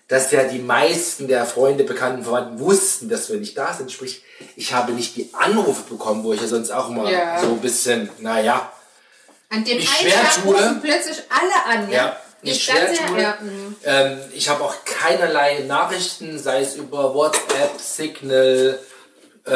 dass 0.09 0.31
ja 0.31 0.45
die 0.45 0.59
meisten 0.59 1.27
der 1.27 1.47
Freunde, 1.47 1.85
Bekannten, 1.85 2.23
Verwandten 2.23 2.61
wussten, 2.61 3.09
dass 3.09 3.31
wir 3.31 3.39
nicht 3.41 3.57
da 3.57 3.73
sind. 3.73 3.91
Sprich, 3.91 4.23
ich 4.57 4.75
habe 4.75 4.93
nicht 4.93 5.17
die 5.17 5.31
Anrufe 5.33 5.83
bekommen, 5.89 6.23
wo 6.23 6.33
ich 6.33 6.41
ja 6.41 6.47
sonst 6.49 6.71
auch 6.71 6.91
immer 6.91 7.11
Ja. 7.11 7.41
so 7.41 7.47
ein 7.49 7.61
bisschen, 7.61 8.11
naja, 8.19 8.71
An 9.51 9.65
dem 9.65 9.77
Mich 9.77 9.89
einen 10.01 10.11
Tag 10.13 10.45
rufen 10.45 10.81
plötzlich 10.83 11.19
alle 11.29 11.79
an, 11.83 11.91
ja? 11.91 11.97
Ja, 12.43 12.53
Ich 12.53 12.65
schwer 12.65 12.93
tue. 12.95 13.21
ja, 13.21 13.39
mhm. 13.41 13.77
Ähm, 13.85 14.19
ich 14.33 14.49
habe 14.49 14.65
auch 14.65 14.75
keinerlei 14.85 15.61
Nachrichten, 15.61 16.39
sei 16.39 16.61
es 16.63 16.75
über 16.75 17.15
WhatsApp, 17.15 17.79
Signal, 17.81 18.79
äh, 19.45 19.51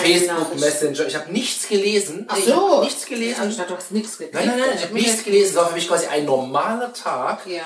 Facebook. 0.00 0.58
Messenger. 0.58 1.06
Ich 1.06 1.16
habe 1.16 1.32
nichts 1.32 1.68
gelesen. 1.68 2.26
Ach 2.28 2.36
Ich 2.38 2.44
so. 2.44 2.82
nichts 2.82 3.06
gelesen. 3.06 3.50
Ich 3.50 3.56
dachte, 3.56 3.70
du 3.72 3.76
hast 3.76 3.90
nichts 3.90 4.12
gekriegt. 4.18 4.34
Nein, 4.34 4.46
nein, 4.46 4.60
nein, 4.60 4.70
ich 4.76 4.82
habe 4.84 4.94
nichts 4.94 5.24
gelesen. 5.24 5.50
Es 5.50 5.56
war 5.56 5.68
für 5.68 5.74
mich 5.74 5.88
quasi 5.88 6.06
ein 6.06 6.24
normaler 6.24 6.92
Tag. 6.92 7.40
Ja. 7.46 7.64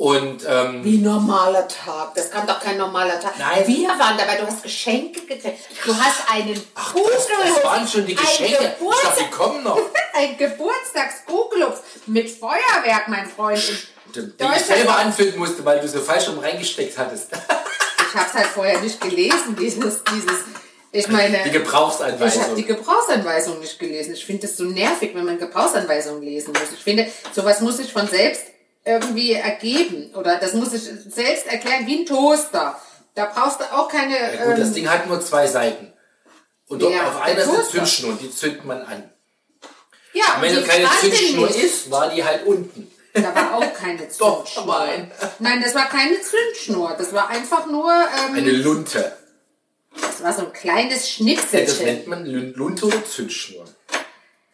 Und 0.00 0.46
ähm, 0.48 0.82
Wie 0.82 0.96
normaler 0.96 1.68
Tag. 1.68 2.14
Das 2.14 2.30
kann 2.30 2.46
doch 2.46 2.58
kein 2.58 2.78
normaler 2.78 3.20
Tag. 3.20 3.34
Nein. 3.38 3.66
Wir 3.66 3.88
waren 3.90 4.16
dabei, 4.16 4.36
du 4.38 4.46
hast 4.46 4.62
Geschenke 4.62 5.20
gekriegt. 5.26 5.58
Du 5.84 5.94
hast 5.94 6.20
einen 6.32 6.58
ach, 6.74 6.94
das, 6.94 7.28
das 7.54 7.62
waren 7.62 7.86
schon 7.86 8.06
die 8.06 8.14
Geschenke. 8.14 8.60
Ein, 8.60 8.72
Ich 8.80 9.02
dachte, 9.02 9.24
die 9.24 9.30
kommen 9.30 9.62
noch. 9.62 9.78
ein 10.14 10.38
Geburtstagskugelupf 10.38 11.82
mit 12.06 12.30
Feuerwerk, 12.30 13.08
mein 13.08 13.28
Freund. 13.28 13.62
Die 14.14 14.20
ich 14.20 14.36
Deutschland- 14.38 14.64
selber 14.64 14.96
anfüllen 14.96 15.38
musste, 15.38 15.62
weil 15.66 15.80
du 15.80 15.86
so 15.88 16.00
falsch 16.00 16.28
rum 16.30 16.38
reingesteckt 16.38 16.96
hattest. 16.96 17.28
Ich 18.12 18.16
habe 18.16 18.26
es 18.26 18.34
halt 18.34 18.46
vorher 18.48 18.80
nicht 18.80 19.00
gelesen, 19.00 19.54
dieses, 19.54 20.02
dieses, 20.02 20.38
ich 20.90 21.06
meine, 21.06 21.28
Die 21.28 21.34
ich 21.36 21.54
habe 21.54 21.58
Gebrauchsanweisung. 21.60 22.56
die 22.56 22.64
Gebrauchsanweisung 22.64 23.60
nicht 23.60 23.78
gelesen. 23.78 24.14
Ich 24.14 24.26
finde 24.26 24.48
es 24.48 24.56
so 24.56 24.64
nervig, 24.64 25.12
wenn 25.14 25.26
man 25.26 25.38
Gebrauchsanweisungen 25.38 26.20
lesen 26.20 26.52
muss. 26.52 26.72
Ich 26.74 26.82
finde, 26.82 27.06
sowas 27.32 27.60
muss 27.60 27.76
sich 27.76 27.92
von 27.92 28.08
selbst 28.08 28.42
irgendwie 28.84 29.32
ergeben 29.32 30.14
oder 30.14 30.36
das 30.36 30.54
muss 30.54 30.70
sich 30.70 30.82
selbst 30.82 31.46
erklären 31.46 31.86
wie 31.86 32.00
ein 32.00 32.06
Toaster. 32.06 32.80
Da 33.14 33.26
brauchst 33.26 33.60
du 33.60 33.64
auch 33.72 33.88
keine. 33.88 34.16
Ja, 34.34 34.44
gut, 34.46 34.58
das 34.58 34.68
ähm, 34.68 34.74
Ding 34.74 34.88
hat 34.90 35.06
nur 35.06 35.20
zwei 35.20 35.46
Seiten. 35.46 35.92
Und 36.68 36.80
dort 36.80 36.94
Ja, 36.94 37.08
auf 37.08 37.20
einer 37.20 37.44
Toaster. 37.44 37.70
Zündschnur, 37.70 38.18
die 38.20 38.30
zündet 38.30 38.64
man 38.64 38.82
an. 38.82 39.10
ja, 40.14 40.34
Und 40.36 40.42
wenn 40.42 40.54
das 40.54 40.66
keine 40.66 40.88
Zündschnur 41.00 41.46
nicht. 41.48 41.62
ist, 41.62 41.90
war 41.90 42.08
die 42.10 42.24
halt 42.24 42.46
unten. 42.46 42.90
Da 43.12 43.34
war 43.34 43.54
auch 43.56 43.74
keine 43.74 43.98
Doch, 44.18 44.44
Zündschnur. 44.44 44.62
aber 44.74 44.80
ein- 44.82 45.10
Nein, 45.40 45.60
das 45.62 45.74
war 45.74 45.88
keine 45.88 46.16
Zündschnur. 46.20 46.94
Das 46.96 47.12
war 47.12 47.28
einfach 47.28 47.66
nur, 47.66 47.90
ähm, 47.92 48.34
Eine 48.36 48.52
Lunte. 48.52 49.16
das 50.00 50.22
war 50.22 50.32
so 50.32 50.46
ein 50.46 50.52
kleines 50.52 51.00
Das 51.00 51.10
Schnipselchen. 51.10 51.84
nennt 51.84 52.06
man 52.06 52.24
Lun- 52.24 52.54
Lunte 52.54 52.86
oder 52.86 53.04
Zündschnur. 53.04 53.64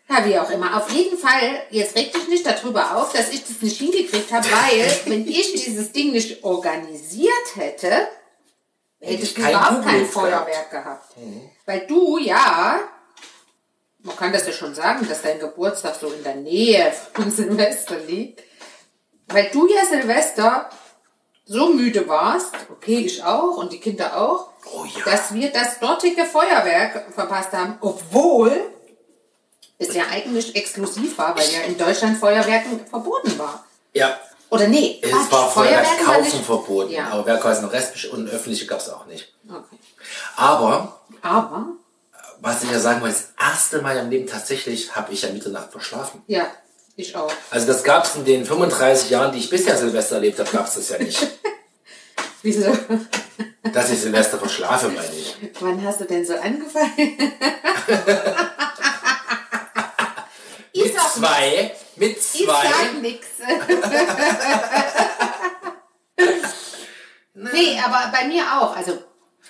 Ja, 0.08 0.24
wie 0.24 0.38
auch 0.38 0.50
immer. 0.50 0.76
Auf 0.76 0.90
jeden 0.90 1.18
Fall, 1.18 1.62
jetzt 1.70 1.96
reg 1.96 2.12
dich 2.12 2.28
nicht 2.28 2.46
darüber 2.46 2.96
auf, 2.96 3.12
dass 3.12 3.30
ich 3.30 3.44
das 3.44 3.60
nicht 3.60 3.78
hingekriegt 3.78 4.32
habe, 4.32 4.46
weil, 4.46 5.00
wenn 5.06 5.26
ich 5.26 5.52
dieses 5.52 5.90
Ding 5.92 6.12
nicht 6.12 6.44
organisiert 6.44 7.56
hätte, 7.56 8.08
hätte 9.00 9.22
ich 9.22 9.34
kein 9.34 9.50
überhaupt 9.50 9.84
kein 9.84 9.94
Google 9.94 10.06
Feuerwerk 10.06 10.70
gehabt. 10.70 11.14
Weil 11.64 11.86
du, 11.86 12.18
ja, 12.18 12.78
man 13.98 14.16
kann 14.16 14.32
das 14.32 14.46
ja 14.46 14.52
schon 14.52 14.74
sagen, 14.74 15.08
dass 15.08 15.22
dein 15.22 15.40
Geburtstag 15.40 15.96
so 15.96 16.08
in 16.08 16.22
der 16.22 16.36
Nähe 16.36 16.92
von 17.12 17.30
Silvester 17.32 17.98
liegt. 17.98 18.42
Weil 19.26 19.50
du 19.52 19.66
ja 19.66 19.84
Silvester 19.84 20.70
so 21.44 21.68
müde 21.70 22.06
warst, 22.08 22.54
okay, 22.70 22.98
ich 22.98 23.24
auch 23.24 23.56
und 23.56 23.72
die 23.72 23.80
Kinder 23.80 24.16
auch, 24.20 24.50
Oh 24.72 24.84
ja. 24.84 25.04
dass 25.04 25.32
wir 25.34 25.50
das 25.52 25.78
dortige 25.80 26.24
Feuerwerk 26.24 27.12
verpasst 27.12 27.52
haben, 27.52 27.78
obwohl 27.80 28.72
es 29.78 29.94
ja 29.94 30.04
eigentlich 30.10 30.54
exklusiv 30.56 31.18
war, 31.18 31.36
weil 31.36 31.48
ja 31.50 31.60
in 31.60 31.76
Deutschland 31.76 32.18
Feuerwerken 32.18 32.80
verboten 32.88 33.38
war. 33.38 33.64
Ja, 33.92 34.18
Oder 34.50 34.68
nee, 34.68 35.00
es 35.02 35.10
Quatsch, 35.10 35.32
war 35.32 35.50
Feuerwerk 35.50 36.04
kaufen 36.04 36.22
nicht- 36.22 36.44
verboten. 36.44 36.90
Ja, 36.92 37.08
Aber 37.08 37.26
Werkhaus 37.26 37.60
noch 37.62 37.72
restlich 37.72 38.10
und 38.12 38.28
öffentliche 38.28 38.66
gab 38.66 38.80
es 38.80 38.88
auch 38.88 39.06
nicht. 39.06 39.32
okay. 39.48 39.76
Aber, 40.36 41.00
Aber, 41.22 41.66
was 42.40 42.62
ich 42.62 42.70
ja 42.70 42.78
sagen 42.78 43.00
wollte, 43.00 43.16
das 43.16 43.32
erste 43.52 43.82
Mal 43.82 43.96
im 43.98 44.10
Leben 44.10 44.26
tatsächlich 44.28 44.94
habe 44.94 45.12
ich 45.12 45.22
ja 45.22 45.30
Mitternacht 45.30 45.72
verschlafen. 45.72 46.22
ja, 46.26 46.46
ich 46.98 47.14
auch. 47.16 47.30
Also 47.50 47.66
das 47.66 47.84
gab 47.84 48.04
es 48.06 48.14
in 48.16 48.24
den 48.24 48.44
35 48.46 49.10
Jahren, 49.10 49.32
die 49.32 49.38
ich 49.40 49.50
bisher 49.50 49.76
Silvester 49.76 50.14
erlebt 50.16 50.38
habe, 50.38 50.50
gab 50.50 50.66
es 50.66 50.74
das 50.74 50.88
ja 50.88 50.98
nicht. 50.98 51.26
Wieso? 52.42 52.72
Dass 53.72 53.90
ich 53.90 54.00
Silvester 54.00 54.38
verschlafe, 54.38 54.88
meine 54.88 55.12
ich. 55.14 55.36
Wann 55.60 55.84
hast 55.84 56.00
du 56.00 56.04
denn 56.04 56.24
so 56.24 56.34
angefangen? 56.34 57.18
Mit 61.06 61.06
ich 61.06 61.12
zwei, 61.22 61.74
mit 61.96 62.16
ich 62.18 62.44
zwei. 62.44 62.62
sag 62.62 63.00
nix. 63.00 63.26
nee, 67.34 67.80
aber 67.84 68.12
bei 68.12 68.24
mir 68.26 68.44
auch. 68.60 68.76
Also, 68.76 68.98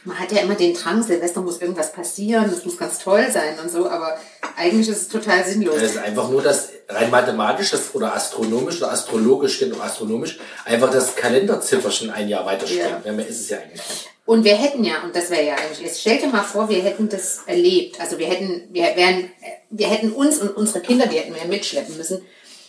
man 0.06 0.18
hat 0.18 0.32
ja 0.32 0.38
immer 0.38 0.54
den 0.54 0.72
Drang, 0.72 1.02
Silvester 1.02 1.40
muss 1.40 1.60
irgendwas 1.60 1.92
passieren, 1.92 2.48
das 2.50 2.64
muss 2.64 2.78
ganz 2.78 2.98
toll 2.98 3.26
sein 3.30 3.58
und 3.62 3.70
so, 3.70 3.88
aber 3.88 4.16
eigentlich 4.56 4.88
ist 4.88 5.02
es 5.02 5.08
total 5.08 5.44
sinnlos. 5.44 5.74
Das 5.74 5.90
ist 5.90 5.98
einfach 5.98 6.30
nur 6.30 6.42
das 6.42 6.70
rein 6.88 7.10
mathematisch 7.10 7.72
das, 7.72 7.94
oder 7.94 8.14
astronomisch 8.14 8.78
oder 8.78 8.92
astrologisch, 8.92 9.64
auch 9.74 9.84
astronomisch, 9.84 10.38
einfach 10.64 10.90
das 10.90 11.16
Kalenderzifferchen 11.16 12.10
ein 12.10 12.28
Jahr 12.28 12.46
weiterspringen. 12.46 13.02
Ja. 13.04 13.12
Mehr 13.12 13.26
ist 13.26 13.40
es 13.40 13.48
ja 13.50 13.58
eigentlich 13.58 13.82
nicht. 13.88 14.08
Und 14.24 14.44
wir 14.44 14.56
hätten 14.56 14.82
ja, 14.84 15.02
und 15.04 15.14
das 15.14 15.30
wäre 15.30 15.44
ja 15.44 15.54
eigentlich, 15.54 15.80
jetzt 15.80 16.00
stell 16.00 16.18
dir 16.18 16.28
mal 16.28 16.42
vor, 16.42 16.68
wir 16.68 16.82
hätten 16.82 17.08
das 17.08 17.40
erlebt. 17.46 18.00
Also 18.00 18.18
wir 18.18 18.26
hätten, 18.26 18.68
wir 18.70 18.84
wären, 18.96 19.30
wir 19.70 19.88
hätten 19.88 20.12
uns 20.12 20.38
und 20.38 20.56
unsere 20.56 20.80
Kinder, 20.80 21.06
die 21.06 21.18
hätten 21.18 21.34
wir 21.34 21.44
mitschleppen 21.44 21.96
müssen, 21.96 22.22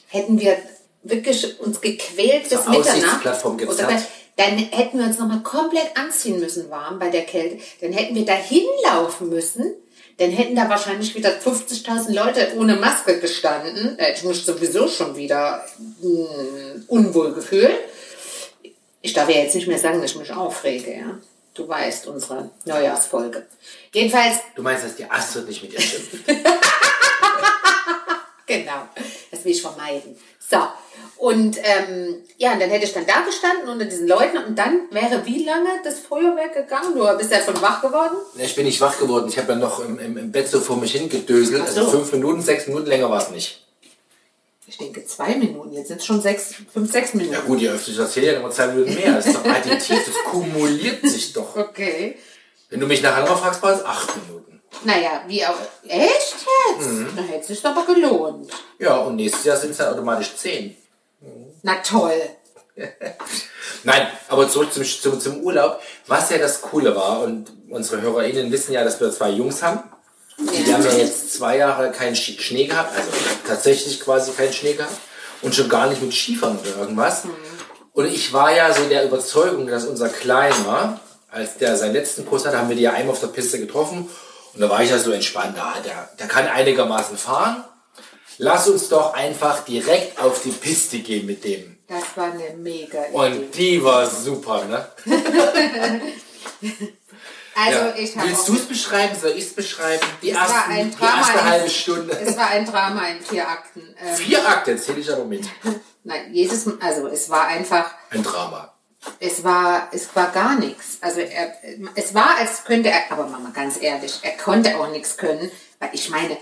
hätten 0.08 0.40
wir 0.40 0.58
wirklich 1.04 1.60
uns 1.60 1.82
gequält 1.82 2.44
bis 2.44 2.52
Mitternacht. 2.52 2.90
Aussichtsplattform 2.90 3.58
gezerrt. 3.58 4.04
Dann, 4.38 4.58
hätten 4.58 5.00
wir 5.00 5.06
uns 5.06 5.18
nochmal 5.18 5.42
komplett 5.42 5.98
anziehen 5.98 6.40
müssen 6.40 6.70
warm 6.70 7.00
bei 7.00 7.10
der 7.10 7.26
Kälte. 7.26 7.58
Dann 7.82 7.92
hätten 7.92 8.16
wir 8.16 8.26
da 8.26 8.36
hinlaufen 8.36 9.30
müssen. 9.30 9.74
Dann 10.18 10.32
hätten 10.32 10.56
da 10.56 10.70
wahrscheinlich 10.70 11.14
wieder 11.16 11.30
50.000 11.30 12.14
Leute 12.14 12.54
ohne 12.56 12.76
Maske 12.76 13.20
gestanden. 13.20 13.96
Hätte 13.98 14.20
ich 14.20 14.24
mich 14.24 14.46
sowieso 14.46 14.88
schon 14.88 15.16
wieder 15.16 15.66
mh, 16.02 16.84
unwohl 16.88 17.34
gefühlt. 17.34 17.76
Ich 19.02 19.14
darf 19.14 19.30
ja 19.30 19.42
jetzt 19.42 19.56
nicht 19.56 19.68
mehr 19.68 19.80
sagen, 19.80 20.02
dass 20.02 20.12
ich 20.12 20.18
mich 20.18 20.32
aufrege, 20.32 20.92
ja. 20.92 21.18
Du 21.54 21.68
weißt, 21.68 22.06
unsere 22.08 22.52
Neujahrsfolge. 22.66 23.48
Jedenfalls, 23.92 24.36
Du 24.56 24.62
meinst, 24.62 24.86
dass 24.86 24.96
die 24.96 25.10
Astrid 25.10 25.48
nicht 25.48 25.64
mit 25.64 25.74
dir 25.74 25.82
stimmt? 25.82 26.26
genau, 28.46 28.88
will 29.48 29.54
ich 29.54 29.62
vermeiden. 29.62 30.18
So, 30.40 30.58
und 31.18 31.58
ähm, 31.64 32.18
ja, 32.38 32.54
und 32.54 32.62
dann 32.62 32.70
hätte 32.70 32.86
ich 32.86 32.94
dann 32.94 33.08
da 33.08 33.22
gestanden 33.22 33.68
unter 33.68 33.86
diesen 33.86 34.08
Leuten 34.08 34.38
und 34.38 34.56
dann 34.58 34.82
wäre 34.92 35.26
wie 35.26 35.44
lange 35.44 35.70
das 35.84 36.00
Feuerwerk 36.00 36.54
gegangen? 36.54 36.96
Du 36.96 37.18
bist 37.18 37.32
ja 37.32 37.42
schon 37.44 37.60
wach 37.62 37.82
geworden? 37.82 38.18
ich 38.38 38.56
bin 38.56 38.66
nicht 38.66 38.80
wach 38.82 39.00
geworden. 39.00 39.28
Ich 39.28 39.38
habe 39.38 39.54
ja 39.54 39.58
noch 39.58 39.84
im, 39.84 39.98
im, 40.00 40.18
im 40.18 40.32
Bett 40.32 40.48
so 40.48 40.60
vor 40.60 40.78
mich 40.78 40.92
hingedöselt. 40.92 41.64
Ach 41.66 41.72
so. 41.72 41.80
Also 41.82 41.92
fünf 41.92 42.12
Minuten, 42.14 42.42
sechs 42.42 42.68
Minuten 42.68 42.86
länger 42.86 43.10
war 43.10 43.22
es 43.22 43.32
nicht. 43.32 43.64
Ich 44.68 44.78
denke 44.78 45.06
zwei 45.06 45.36
Minuten, 45.36 45.72
jetzt 45.72 45.88
sind 45.88 46.02
es 46.02 46.06
schon 46.06 46.22
sechs, 46.22 46.54
fünf, 46.72 46.92
sechs 46.92 47.14
Minuten. 47.14 47.34
Ja 47.34 47.40
gut, 47.40 47.64
öfter 47.64 47.90
ich 47.90 47.98
das 47.98 48.14
dann 48.14 48.24
immer 48.26 48.52
zwei 48.52 48.68
Minuten 48.68 48.94
mehr. 48.94 49.14
Das 49.14 49.26
ist 49.26 49.36
doch 49.36 49.46
additiv, 49.46 50.06
das 50.06 50.16
kumuliert 50.26 51.08
sich 51.08 51.34
doch. 51.34 51.56
Okay. 51.56 52.18
Wenn 52.70 52.82
du 52.82 52.86
mich 52.86 53.02
nachher 53.02 53.26
noch 53.26 53.40
fragst, 53.40 53.64
war 53.64 53.74
es 53.74 53.84
acht 53.84 54.10
Minuten. 54.28 54.57
Naja, 54.84 55.22
wie 55.28 55.46
auch. 55.46 55.56
Echt 55.88 56.36
jetzt? 56.78 56.88
Mhm. 56.88 57.10
Da 57.16 57.22
hätte 57.24 57.40
es 57.42 57.48
sich 57.48 57.66
aber 57.66 57.86
gelohnt. 57.86 58.52
Ja, 58.80 58.98
und 58.98 59.16
nächstes 59.18 59.44
Jahr 59.46 59.58
sind 59.58 59.72
es 59.72 59.78
dann 59.78 59.94
automatisch 59.94 60.36
zehn. 60.36 60.76
Na 61.64 61.76
toll. 61.84 62.22
Nein, 63.84 64.08
aber 64.28 64.50
zurück 64.50 64.72
zum, 64.74 64.84
zum, 64.84 65.20
zum 65.20 65.42
Urlaub. 65.42 65.82
Was 66.08 66.30
ja 66.30 66.38
das 66.38 66.62
Coole 66.62 66.96
war, 66.96 67.22
und 67.22 67.52
unsere 67.70 68.02
HörerInnen 68.02 68.52
wissen 68.52 68.74
ja, 68.74 68.84
dass 68.84 69.00
wir 69.00 69.12
zwei 69.12 69.32
Jungs 69.32 69.64
haben. 69.64 69.80
Die 70.40 70.72
haben 70.74 70.84
ja 70.84 70.92
jetzt 70.94 71.34
zwei 71.34 71.58
Jahre 71.58 71.92
keinen 71.92 72.16
Sch- 72.16 72.40
Schnee 72.40 72.66
gehabt, 72.68 72.96
also 72.96 73.10
tatsächlich 73.48 74.00
quasi 74.00 74.32
keinen 74.34 74.54
Schnee 74.54 74.74
gehabt. 74.74 74.94
Und 75.42 75.54
schon 75.56 75.70
gar 75.70 75.88
nicht 75.88 76.02
mit 76.02 76.14
Skifahren 76.14 76.58
oder 76.60 76.78
irgendwas. 76.82 77.24
Und 77.94 78.06
ich 78.06 78.34
war 78.34 78.56
ja 78.56 78.72
so 78.74 78.84
der 78.88 79.06
Überzeugung, 79.06 79.68
dass 79.68 79.86
unser 79.86 80.10
Kleiner, 80.10 81.00
als 81.30 81.58
der 81.58 81.76
seinen 81.78 81.94
letzten 81.94 82.26
Kurs 82.26 82.46
hatte, 82.46 82.58
haben 82.58 82.70
wir 82.70 82.76
die 82.76 82.84
ja 82.84 82.94
einmal 82.94 83.14
auf 83.14 83.20
der 83.20 83.28
Piste 83.28 83.60
getroffen. 83.60 84.10
Und 84.58 84.62
da 84.64 84.70
war 84.72 84.82
ich 84.82 84.90
ja 84.90 84.98
so 84.98 85.12
entspannt, 85.12 85.56
ah, 85.60 85.76
der, 85.86 86.10
der 86.18 86.28
kann 86.28 86.48
einigermaßen 86.48 87.16
fahren. 87.16 87.64
Lass 88.40 88.68
uns 88.68 88.90
doch 88.90 89.14
einfach 89.14 89.64
direkt 89.66 90.20
auf 90.20 90.42
die 90.42 90.50
Piste 90.50 90.98
gehen 90.98 91.28
mit 91.28 91.44
dem. 91.44 91.78
Das 91.88 92.04
war 92.16 92.32
eine 92.32 92.58
mega 92.58 93.06
Idee. 93.06 93.14
Und 93.16 93.56
die 93.56 93.84
war 93.84 94.10
super, 94.10 94.66
ne? 94.66 94.88
Also 97.60 97.80
Ja. 97.80 97.96
ich 97.96 98.16
habe 98.16 98.28
Willst 98.30 98.48
du 98.50 98.54
es 98.54 98.66
beschreiben? 98.68 99.16
Soll 99.20 99.32
ich 99.32 99.46
es 99.46 99.54
beschreiben? 99.54 100.06
Die, 100.22 100.30
ersten, 100.30 100.92
erste 101.02 101.44
halbe 101.44 101.70
Stunde. 101.70 102.14
Es 102.20 102.38
war 102.38 102.50
ein 102.50 102.66
Drama 102.66 103.08
in 103.08 103.22
vier 103.22 103.48
Akten. 103.48 103.96
Ähm, 104.00 104.16
Vier 104.16 104.48
Akte 104.48 104.78
zähle 104.78 105.00
ich 105.00 105.12
aber 105.12 105.26
mit. 105.26 105.44
nein, 106.04 106.32
jedes 106.34 106.66
Mal, 106.68 106.78
also 106.82 107.08
es 107.08 107.30
war 107.30 107.48
einfach, 107.48 107.90
Ein 108.12 108.22
Drama. 108.24 108.74
Es 109.20 109.44
war, 109.44 109.90
es 109.92 110.16
war 110.16 110.32
gar 110.32 110.56
nichts. 110.56 110.98
Also 111.02 111.22
er, 111.22 111.54
es 111.96 112.14
war, 112.14 112.38
als 112.40 112.64
könnte 112.64 112.90
er, 112.90 113.12
aber 113.12 113.28
Mama, 113.28 113.52
ganz 113.54 113.82
ehrlich, 113.82 114.20
er 114.22 114.38
konnte 114.38 114.78
auch 114.80 114.90
nichts 114.90 115.18
können, 115.18 115.52
weil 115.80 115.90
ich 115.94 116.10
meine, 116.10 116.38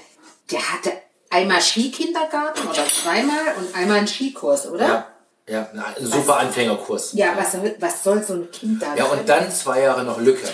der 0.51 0.73
hatte 0.73 0.91
einmal 1.29 1.61
Skikindergarten 1.61 2.67
oder 2.67 2.85
zweimal 2.87 3.55
und 3.57 3.75
einmal 3.75 3.97
einen 3.97 4.07
Skikurs, 4.07 4.67
oder? 4.67 5.07
Ja, 5.47 5.69
ja 5.75 5.85
ein 5.97 6.05
super 6.05 6.37
Anfängerkurs. 6.37 7.13
Ja, 7.13 7.35
was 7.35 7.53
soll, 7.53 7.75
was 7.79 8.03
soll 8.03 8.23
so 8.23 8.33
ein 8.33 8.51
Kind 8.51 8.81
da 8.81 8.95
Ja, 8.95 9.05
und 9.05 9.27
dann 9.27 9.51
zwei 9.51 9.81
Jahre 9.81 10.03
noch 10.03 10.19
Lücke. 10.19 10.47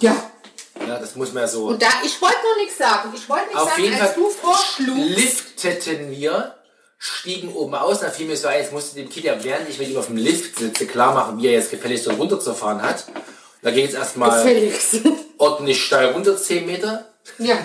Ja. 0.00 0.14
Ja, 0.86 0.98
das 0.98 1.14
muss 1.14 1.32
man 1.32 1.44
ja 1.44 1.48
so. 1.48 1.68
Und 1.68 1.80
da, 1.80 1.88
ich 2.02 2.20
wollte 2.20 2.36
nur 2.42 2.64
nichts 2.64 2.78
sagen. 2.78 3.12
Ich 3.14 3.28
wollte 3.28 3.46
nichts 3.46 3.62
Auf 3.62 3.70
sagen, 3.70 3.82
jeden 3.82 3.94
als 3.94 4.12
Fall 4.12 4.14
du 4.14 4.28
vorschlugst. 4.28 5.16
lifteten 5.16 6.10
wir, 6.10 6.54
stiegen 7.04 7.52
oben 7.52 7.74
aus, 7.74 8.00
da 8.00 8.08
fiel 8.08 8.26
mir 8.26 8.36
so 8.36 8.48
ein, 8.48 8.60
jetzt 8.60 8.72
musste 8.72 8.96
dem 8.96 9.10
Kind 9.10 9.26
ja, 9.26 9.44
während 9.44 9.68
ich 9.68 9.78
mit 9.78 9.90
ihm 9.90 9.98
auf 9.98 10.06
dem 10.06 10.16
Lift 10.16 10.58
sitze, 10.58 10.86
klar 10.86 11.12
machen, 11.12 11.38
wie 11.38 11.48
er 11.48 11.52
jetzt 11.52 11.70
gefälligst 11.70 12.04
so 12.04 12.12
runterzufahren 12.12 12.80
hat. 12.80 13.04
Da 13.60 13.70
ging 13.70 13.86
es 13.86 13.92
erstmal 13.92 14.42
ordentlich 15.38 15.84
steil 15.84 16.12
runter, 16.12 16.36
10 16.36 16.64
Meter. 16.64 17.04
Ja. 17.38 17.58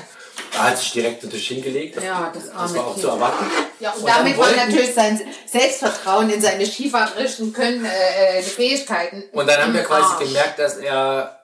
Da 0.52 0.63
hat 0.63 0.78
sich 0.78 0.91
direkt 0.91 1.23
natürlich 1.23 1.47
hingelegt. 1.47 2.02
Ja, 2.04 2.32
das 2.34 2.49
arme 2.49 2.67
Das 2.67 2.75
war 2.75 2.88
auch 2.88 2.93
Kind. 2.93 3.02
zu 3.02 3.08
erwarten. 3.08 3.45
Ja, 3.80 3.91
und, 3.91 4.02
Und 4.02 4.10
damit 4.10 4.38
war 4.38 4.52
natürlich 4.52 4.93
sein 4.93 5.21
Selbstvertrauen 5.45 6.30
in 6.30 6.41
seine 6.41 6.65
skifahrerischen 6.65 7.54
Können, 7.54 7.86
äh, 7.86 8.39
äh, 8.39 8.41
Fähigkeiten. 8.41 9.23
Und 9.32 9.47
dann 9.47 9.62
haben 9.62 9.73
wir 9.73 9.84
quasi 9.84 10.15
Arsch. 10.15 10.28
gemerkt, 10.28 10.60
dass 10.60 10.78
er, 10.78 11.43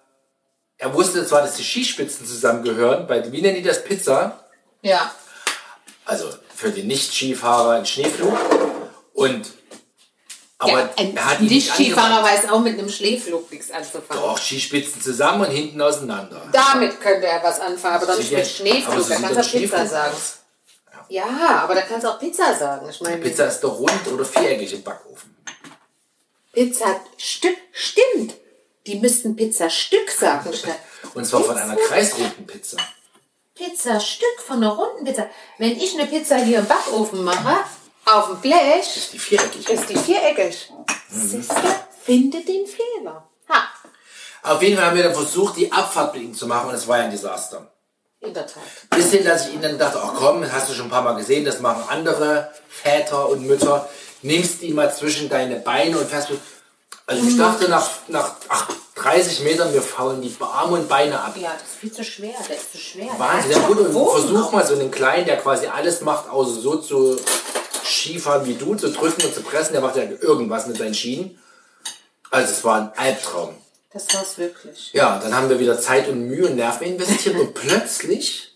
er 0.77 0.93
wusste 0.93 1.25
zwar, 1.25 1.43
dass 1.43 1.55
die 1.55 1.63
Skispitzen 1.63 2.25
zusammengehören, 2.25 3.07
bei, 3.07 3.31
wie 3.31 3.41
nennen 3.41 3.55
die 3.55 3.63
das, 3.63 3.83
Pizza? 3.83 4.45
Ja. 4.81 5.13
Also 6.05 6.29
für 6.55 6.71
den 6.71 6.87
Nicht-Skifahrer 6.87 7.71
ein 7.71 7.85
Schneeflug. 7.85 8.33
Und, 9.13 9.51
aber 10.57 10.71
ja, 10.71 10.89
ein 10.97 11.15
er 11.15 11.25
hat 11.25 11.39
ihn 11.39 11.43
nicht 11.45 11.51
Nicht-Skifahrer 11.51 12.17
angewandt. 12.17 12.43
weiß 12.43 12.49
auch 12.51 12.59
mit 12.61 12.79
einem 12.79 12.89
Schneeflug 12.89 13.51
nichts 13.51 13.71
anzufangen. 13.71 14.23
Doch, 14.23 14.37
Skispitzen 14.37 15.01
zusammen 15.01 15.45
und 15.45 15.51
hinten 15.51 15.81
auseinander. 15.81 16.49
Damit 16.51 16.99
könnte 17.01 17.27
er 17.27 17.43
was 17.43 17.59
anfangen, 17.59 17.95
aber 17.95 18.05
doch 18.07 18.17
nicht 18.17 18.31
mit 18.31 18.47
Schneeflug. 18.47 19.03
So 19.03 19.09
Da 19.09 19.19
kannst 19.19 19.53
du 19.53 19.59
Pizza 19.59 19.85
sagen. 19.85 20.13
aus. 20.13 20.37
Ja, 21.09 21.59
aber 21.63 21.75
da 21.75 21.81
kannst 21.81 22.05
du 22.05 22.09
auch 22.09 22.19
Pizza 22.19 22.55
sagen. 22.55 22.89
Ich 22.89 22.99
meine, 23.01 23.17
Pizza 23.17 23.45
ist 23.45 23.59
doch 23.59 23.77
rund 23.77 24.07
oder 24.11 24.25
viereckig 24.25 24.73
im 24.73 24.81
Backofen. 24.83 25.35
Pizza 26.51 26.99
Stück, 27.17 27.57
stimmt. 27.71 28.33
Die 28.87 28.95
müssten 28.95 29.35
Pizza 29.35 29.69
Stück 29.69 30.09
sagen. 30.09 30.49
Und 31.13 31.25
zwar 31.25 31.43
von 31.43 31.57
einer 31.57 31.75
kreisrunden 31.75 32.47
Pizza. 32.47 32.77
Pizza 33.55 33.99
Stück 33.99 34.41
von 34.45 34.57
einer 34.57 34.73
runden 34.73 35.05
Pizza. 35.05 35.27
Wenn 35.57 35.71
ich 35.77 35.97
eine 35.97 36.07
Pizza 36.07 36.35
hier 36.37 36.59
im 36.59 36.65
Backofen 36.67 37.23
mache, 37.23 37.57
auf 38.05 38.27
dem 38.27 38.41
Blech, 38.41 38.95
Ist 38.97 39.13
die 39.13 39.19
viereckig. 39.19 39.69
ist 39.69 39.89
die 39.89 39.95
viereckig. 39.97 40.71
Siehst 41.09 41.51
du? 41.51 41.55
Finde 42.03 42.41
den 42.41 42.65
Fehler. 42.67 43.23
Ha, 43.49 43.63
Auf 44.43 44.61
jeden 44.61 44.75
Fall 44.75 44.85
haben 44.87 44.95
wir 44.97 45.03
dann 45.03 45.13
versucht, 45.13 45.55
die 45.57 45.71
Abfahrt 45.71 46.13
mit 46.13 46.23
ihm 46.23 46.33
zu 46.33 46.45
machen 46.47 46.69
und 46.69 46.75
es 46.75 46.87
war 46.87 46.97
ja 46.99 47.05
ein 47.05 47.11
Desaster. 47.11 47.71
in 48.19 48.33
der 48.33 48.45
Tat. 48.45 48.61
Bis 48.89 49.11
hin, 49.11 49.23
dass 49.23 49.47
ich 49.47 49.53
ihnen 49.53 49.61
dann 49.61 49.79
dachte, 49.79 49.99
ach 50.03 50.13
komm, 50.15 50.41
das 50.41 50.51
hast 50.51 50.69
du 50.69 50.73
schon 50.73 50.85
ein 50.87 50.91
paar 50.91 51.01
Mal 51.03 51.13
gesehen, 51.15 51.45
das 51.45 51.59
machen 51.61 51.83
andere 51.89 52.51
Väter 52.69 53.29
und 53.29 53.45
Mütter. 53.47 53.87
Nimmst 54.21 54.61
ihn 54.63 54.75
mal 54.75 54.93
zwischen 54.93 55.29
deine 55.29 55.57
Beine 55.57 55.97
und 55.97 56.09
fährst 56.09 56.29
mit. 56.31 56.39
Also 57.07 57.27
ich 57.27 57.37
dachte 57.37 57.69
nach, 57.69 57.89
nach 58.07 58.35
ach, 58.49 58.69
30 58.95 59.41
Metern, 59.43 59.71
wir 59.73 59.81
faulen 59.81 60.21
die 60.21 60.35
Arme 60.39 60.73
und 60.77 60.87
Beine 60.89 61.19
ab. 61.19 61.35
Ja, 61.37 61.51
das 61.53 61.61
ist 61.71 61.75
viel 61.79 61.91
zu 61.91 62.03
schwer. 62.03 62.33
Der 62.49 62.55
ist 62.55 62.71
zu 62.71 62.77
schwer. 62.79 63.09
Wahnsinn, 63.17 63.51
ja 63.51 63.59
gut, 63.59 63.77
und 63.79 63.91
versuch 63.93 64.51
mal 64.51 64.65
so 64.65 64.73
einen 64.73 64.89
Kleinen, 64.89 65.25
der 65.25 65.37
quasi 65.37 65.67
alles 65.67 66.01
macht, 66.01 66.29
außer 66.29 66.59
so 66.61 66.77
zu 66.77 67.17
Skifahren 67.83 68.45
wie 68.47 68.55
du, 68.55 68.73
zu 68.75 68.89
drücken 68.91 69.23
und 69.23 69.33
zu 69.35 69.41
pressen, 69.41 69.73
der 69.73 69.81
macht 69.81 69.95
ja 69.97 70.03
irgendwas 70.03 70.65
mit 70.67 70.77
seinen 70.77 70.95
Schienen. 70.95 71.39
Also 72.31 72.51
es 72.51 72.63
war 72.63 72.77
ein 72.81 72.91
Albtraum. 72.97 73.55
Das 73.93 74.11
war's 74.13 74.37
wirklich. 74.37 74.91
Ja, 74.93 75.19
dann 75.19 75.35
haben 75.35 75.49
wir 75.49 75.59
wieder 75.59 75.79
Zeit 75.79 76.07
und 76.09 76.25
Mühe 76.27 76.47
und 76.47 76.55
Nerven 76.55 76.87
investiert 76.87 77.35
und 77.37 77.53
plötzlich 77.53 78.51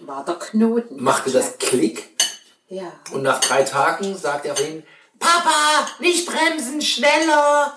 War 0.00 0.24
der 0.24 0.36
Knoten. 0.36 1.02
machte 1.02 1.30
das 1.30 1.58
Klick 1.58 2.08
Ja. 2.68 2.90
und 3.12 3.22
nach 3.22 3.40
drei 3.40 3.62
Tagen 3.64 4.16
sagte 4.16 4.48
er 4.48 4.56
vorhin, 4.56 4.82
Papa, 5.18 5.86
nicht 5.98 6.26
bremsen, 6.26 6.80
schneller! 6.80 7.76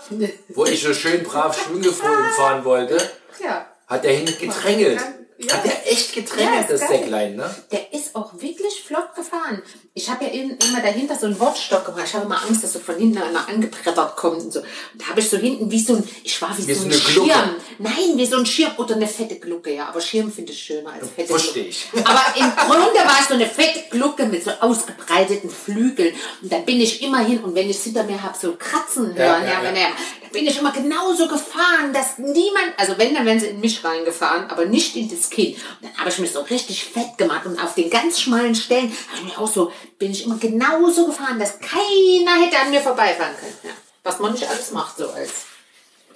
Wo 0.49 0.65
ich 0.65 0.81
so 0.81 0.93
schön 0.93 1.23
brav 1.23 1.57
Schwingefolgen 1.57 2.29
fahren 2.35 2.65
wollte, 2.65 2.97
Ja. 3.43 3.67
hat 3.87 4.05
er 4.05 4.13
hin 4.13 4.25
gedrängelt. 4.39 5.01
Ja. 5.41 5.53
Hat 5.53 5.65
er 5.65 5.89
echt 5.89 6.13
gedrängelt, 6.13 6.67
Ja, 6.69 6.75
das. 6.77 6.81
Säcklein, 6.87 7.37
ne? 7.37 7.49
Der 7.71 7.93
ist 7.93 8.13
auch 8.13 8.33
wirklich 8.41 8.83
flott 8.85 9.15
gefahren. 9.15 9.61
Ich 9.93 10.09
habe 10.09 10.25
ja 10.25 10.31
in- 10.31 10.57
immer 10.57 10.81
dahinter 10.81 11.15
so 11.17 11.27
einen 11.27 11.39
Wortstock 11.39 11.85
gemacht. 11.85 12.03
Ich 12.07 12.13
habe 12.13 12.25
immer 12.25 12.41
Angst, 12.45 12.61
dass 12.61 12.73
so 12.73 12.79
von 12.79 12.97
hinten 12.97 13.19
einer 13.19 13.47
angebrettert 13.47 14.17
kommt 14.17 14.41
und 14.41 14.51
so. 14.51 14.59
Und 14.59 14.67
da 15.01 15.07
habe 15.07 15.21
ich 15.21 15.29
so 15.29 15.37
hinten 15.37 15.71
wie 15.71 15.79
so 15.79 15.95
ein, 15.95 16.03
ich 16.25 16.41
war 16.41 16.55
wie, 16.57 16.67
Wie 16.67 16.73
so 16.73 16.83
ein 16.83 16.91
eine 16.91 16.99
Glucke. 16.99 17.29
Schirm. 17.31 17.55
Nein, 17.77 18.17
wie 18.17 18.25
so 18.25 18.37
ein 18.37 18.45
Schirm 18.45 18.71
oder 18.79 18.95
eine 18.95 19.07
fette 19.07 19.39
Glucke, 19.39 19.73
ja. 19.73 19.87
Aber 19.87 20.01
Schirm 20.01 20.29
finde 20.29 20.51
ich 20.51 20.59
schöner 20.61 20.91
als 20.91 21.07
fette 21.15 21.29
Versteh 21.29 21.51
Glucke. 21.63 21.69
ich. 21.69 21.87
Aber 22.05 22.23
im 22.35 22.51
Grunde 22.67 22.99
war 22.99 23.17
es 23.21 23.27
so 23.29 23.33
eine 23.35 23.45
fette 23.47 23.83
Glucke 23.91 24.25
mit 24.25 24.43
so 24.43 24.51
ausgebreiteten 24.59 25.49
Flügeln. 25.49 26.13
Und 26.41 26.51
da 26.51 26.57
bin 26.57 26.81
ich 26.81 27.01
immer 27.01 27.19
hin 27.19 27.39
und 27.43 27.55
wenn 27.55 27.69
ich 27.69 27.77
es 27.77 27.83
hinter 27.85 28.03
mir 28.03 28.21
habe, 28.21 28.37
so 28.37 28.55
kratzen 28.57 29.15
Ja, 29.15 29.23
hören, 29.23 29.43
ja, 29.45 29.49
ja, 29.51 29.63
wenn 29.63 29.75
ja. 29.77 29.87
Bin 30.31 30.47
ich 30.47 30.59
immer 30.59 30.71
genauso 30.71 31.27
gefahren, 31.27 31.93
dass 31.93 32.17
niemand, 32.17 32.73
also 32.77 32.97
wenn, 32.97 33.13
dann 33.13 33.25
wären 33.25 33.39
sie 33.39 33.47
in 33.47 33.59
mich 33.59 33.83
reingefahren, 33.83 34.49
aber 34.49 34.65
nicht 34.65 34.95
in 34.95 35.09
das 35.09 35.29
Kind. 35.29 35.55
Und 35.55 35.89
dann 35.89 35.97
habe 35.97 36.09
ich 36.09 36.19
mich 36.19 36.31
so 36.31 36.41
richtig 36.41 36.85
fett 36.85 37.17
gemacht 37.17 37.45
und 37.45 37.61
auf 37.63 37.75
den 37.75 37.89
ganz 37.89 38.19
schmalen 38.19 38.55
Stellen 38.55 38.95
ich 39.15 39.23
mich 39.23 39.37
auch 39.37 39.47
so, 39.47 39.71
bin 39.97 40.11
ich 40.11 40.25
immer 40.25 40.37
genauso 40.37 41.07
gefahren, 41.07 41.39
dass 41.39 41.59
keiner 41.59 42.43
hätte 42.43 42.59
an 42.59 42.71
mir 42.71 42.81
vorbeifahren 42.81 43.35
können. 43.39 43.57
Ja. 43.63 43.71
Was 44.03 44.19
man 44.19 44.31
nicht 44.31 44.47
alles 44.49 44.71
macht, 44.71 44.97
so 44.97 45.09
als 45.09 45.45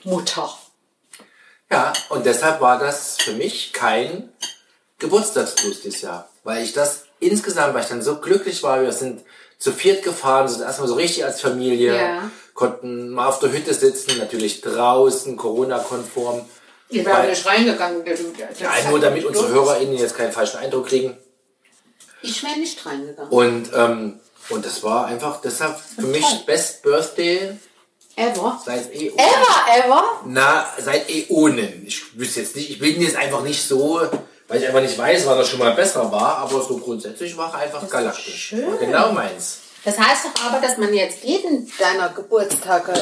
Mutter. 0.03 0.57
Ja, 1.71 1.93
und 2.09 2.25
deshalb 2.25 2.61
war 2.61 2.77
das 2.77 3.17
für 3.17 3.33
mich 3.33 3.73
kein 3.73 4.31
Geburtstagsgruß 4.99 5.81
dieses 5.81 6.01
Jahr. 6.01 6.29
Weil 6.43 6.63
ich 6.63 6.73
das 6.73 7.05
insgesamt, 7.19 7.73
weil 7.73 7.83
ich 7.83 7.89
dann 7.89 8.01
so 8.01 8.19
glücklich 8.19 8.63
war, 8.63 8.81
wir 8.81 8.91
sind 8.91 9.23
zu 9.63 9.71
viert 9.71 10.03
gefahren, 10.03 10.49
sind 10.49 10.61
erstmal 10.61 10.89
so 10.89 10.95
richtig 10.95 11.23
als 11.23 11.39
Familie, 11.39 11.95
Ja. 11.95 12.29
konnten 12.53 13.09
mal 13.11 13.27
auf 13.29 13.39
der 13.39 13.53
Hütte 13.53 13.73
sitzen, 13.73 14.17
natürlich 14.17 14.59
draußen, 14.59 15.37
Corona-konform. 15.37 16.43
Ihr 16.89 17.05
wäre 17.05 17.27
nicht 17.27 17.45
reingegangen. 17.45 18.03
Ja, 18.59 18.89
nur 18.89 18.99
damit 18.99 19.23
unsere 19.23 19.47
HörerInnen 19.47 19.97
jetzt 19.97 20.17
keinen 20.17 20.33
falschen 20.33 20.57
Eindruck 20.57 20.87
kriegen. 20.87 21.17
Ich 22.21 22.43
wäre 22.43 22.59
nicht 22.59 22.85
reingegangen. 22.85 23.31
Und, 23.31 23.71
ähm, 23.73 24.19
und 24.49 24.65
das 24.65 24.83
war 24.83 25.05
einfach 25.05 25.39
deshalb 25.39 25.79
für 25.79 26.07
mich 26.07 26.21
toll. 26.25 26.39
Best 26.45 26.83
Birthday 26.83 27.57
Ever. 28.17 28.61
seit 28.65 28.93
Äonen. 28.93 29.17
Ever, 29.17 29.85
ever. 29.85 30.03
Na, 30.25 30.65
seit 30.77 31.09
Äonen. 31.09 31.83
Ich 31.87 32.19
wüsste 32.19 32.41
jetzt 32.41 32.57
nicht, 32.57 32.69
ich 32.69 32.79
bin 32.79 33.01
jetzt 33.01 33.15
einfach 33.15 33.41
nicht 33.43 33.65
so, 33.65 34.01
weil 34.53 34.61
ich 34.61 34.67
einfach 34.67 34.81
nicht 34.81 34.97
weiß, 34.97 35.25
wann 35.25 35.39
das 35.39 35.49
schon 35.49 35.57
mal 35.57 35.73
besser 35.73 36.11
war, 36.11 36.37
aber 36.37 36.61
so 36.61 36.77
grundsätzlich 36.77 37.35
war 37.35 37.55
einfach 37.55 37.89
galaktisch. 37.89 38.35
schön. 38.35 38.67
War 38.71 38.77
Genau 38.77 39.11
meins. 39.11 39.61
Das 39.83 39.97
heißt 39.97 40.25
doch 40.25 40.45
aber, 40.45 40.61
dass 40.61 40.77
man 40.77 40.93
jetzt 40.93 41.23
jeden 41.23 41.71
deiner 41.79 42.09
Geburtstage 42.09 42.93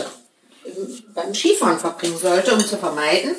ähm, 0.66 1.04
beim 1.14 1.34
Skifahren 1.34 1.78
verbringen 1.78 2.18
sollte, 2.18 2.54
um 2.54 2.62
zu 2.62 2.78
vermeiden, 2.78 3.36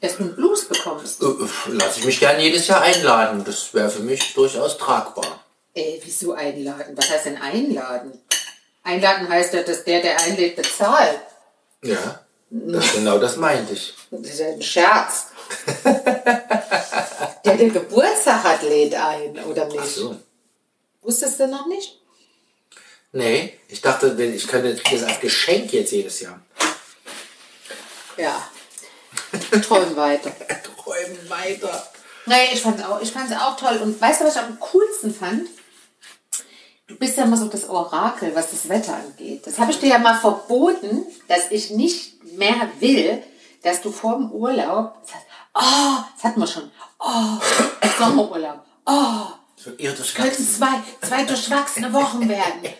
dass 0.00 0.16
du 0.16 0.22
einen 0.22 0.36
Blues 0.36 0.66
bekommst. 0.66 1.20
Äh, 1.24 1.26
Lass 1.72 1.98
ich 1.98 2.04
mich 2.04 2.20
gern 2.20 2.38
jedes 2.38 2.68
Jahr 2.68 2.82
einladen. 2.82 3.42
Das 3.44 3.74
wäre 3.74 3.90
für 3.90 4.02
mich 4.02 4.32
durchaus 4.34 4.78
tragbar. 4.78 5.44
Ey, 5.74 6.00
wieso 6.04 6.34
einladen? 6.34 6.96
Was 6.96 7.10
heißt 7.10 7.26
denn 7.26 7.38
einladen? 7.38 8.12
Einladen 8.84 9.28
heißt 9.28 9.54
ja, 9.54 9.64
dass 9.64 9.82
der, 9.82 10.02
der 10.02 10.20
einlädt, 10.20 10.54
bezahlt. 10.54 11.18
Ja, 11.82 12.20
das, 12.48 12.92
genau 12.92 13.18
das 13.18 13.36
meinte 13.36 13.72
ich. 13.72 13.92
Das 14.12 14.20
ist 14.20 14.38
ja 14.38 14.46
ein 14.46 14.62
Scherz. 14.62 15.26
Der, 17.44 17.56
der 17.56 17.70
Geburtstag 17.70 18.44
hat, 18.44 18.62
lädt 18.62 18.94
ein, 18.94 19.38
oder 19.44 19.66
nicht? 19.66 19.78
Ach 19.80 19.86
so. 19.86 20.16
Wusstest 21.02 21.40
du 21.40 21.48
noch 21.48 21.66
nicht? 21.66 22.00
Nee, 23.12 23.58
ich 23.68 23.80
dachte, 23.80 24.20
ich 24.22 24.48
könnte 24.48 24.74
das 24.74 25.02
als 25.02 25.20
Geschenk 25.20 25.72
jetzt 25.72 25.92
jedes 25.92 26.20
Jahr. 26.20 26.40
Ja. 28.16 28.48
Träum 29.60 29.94
weiter. 29.96 30.32
Träumen 30.84 31.30
weiter. 31.30 31.86
Nee, 32.26 32.52
ich 32.52 32.62
fand's 32.62 32.82
auch, 32.82 33.00
ich 33.00 33.12
fand's 33.12 33.32
auch 33.32 33.56
toll. 33.56 33.78
Und 33.82 34.00
weißt 34.00 34.20
du, 34.20 34.24
was 34.24 34.36
ich 34.36 34.40
am 34.40 34.58
coolsten 34.58 35.14
fand? 35.14 35.48
Du 36.86 36.96
bist 36.96 37.16
ja 37.16 37.24
immer 37.24 37.36
so 37.36 37.46
das 37.46 37.68
Orakel, 37.68 38.34
was 38.34 38.50
das 38.50 38.68
Wetter 38.68 38.94
angeht. 38.94 39.46
Das 39.46 39.58
habe 39.58 39.70
ich 39.70 39.78
dir 39.78 39.90
ja 39.90 39.98
mal 39.98 40.18
verboten, 40.18 41.06
dass 41.28 41.50
ich 41.50 41.70
nicht 41.70 42.22
mehr 42.36 42.68
will, 42.80 43.22
dass 43.62 43.80
du 43.80 43.90
vor 43.90 44.16
dem 44.16 44.30
Urlaub 44.30 44.96
sagst, 45.04 45.26
oh, 45.54 45.96
das 46.14 46.24
hatten 46.24 46.40
wir 46.40 46.46
schon, 46.46 46.70
oh, 46.98 47.38
Sommerurlaub, 47.98 48.64
oh, 48.86 49.26
So 49.56 49.70
eher 49.72 49.92
könnten 49.92 50.46
zwei, 50.46 50.82
zwei 51.00 51.24
durchwachsene 51.24 51.92
Wochen 51.92 52.28
werden. 52.28 52.62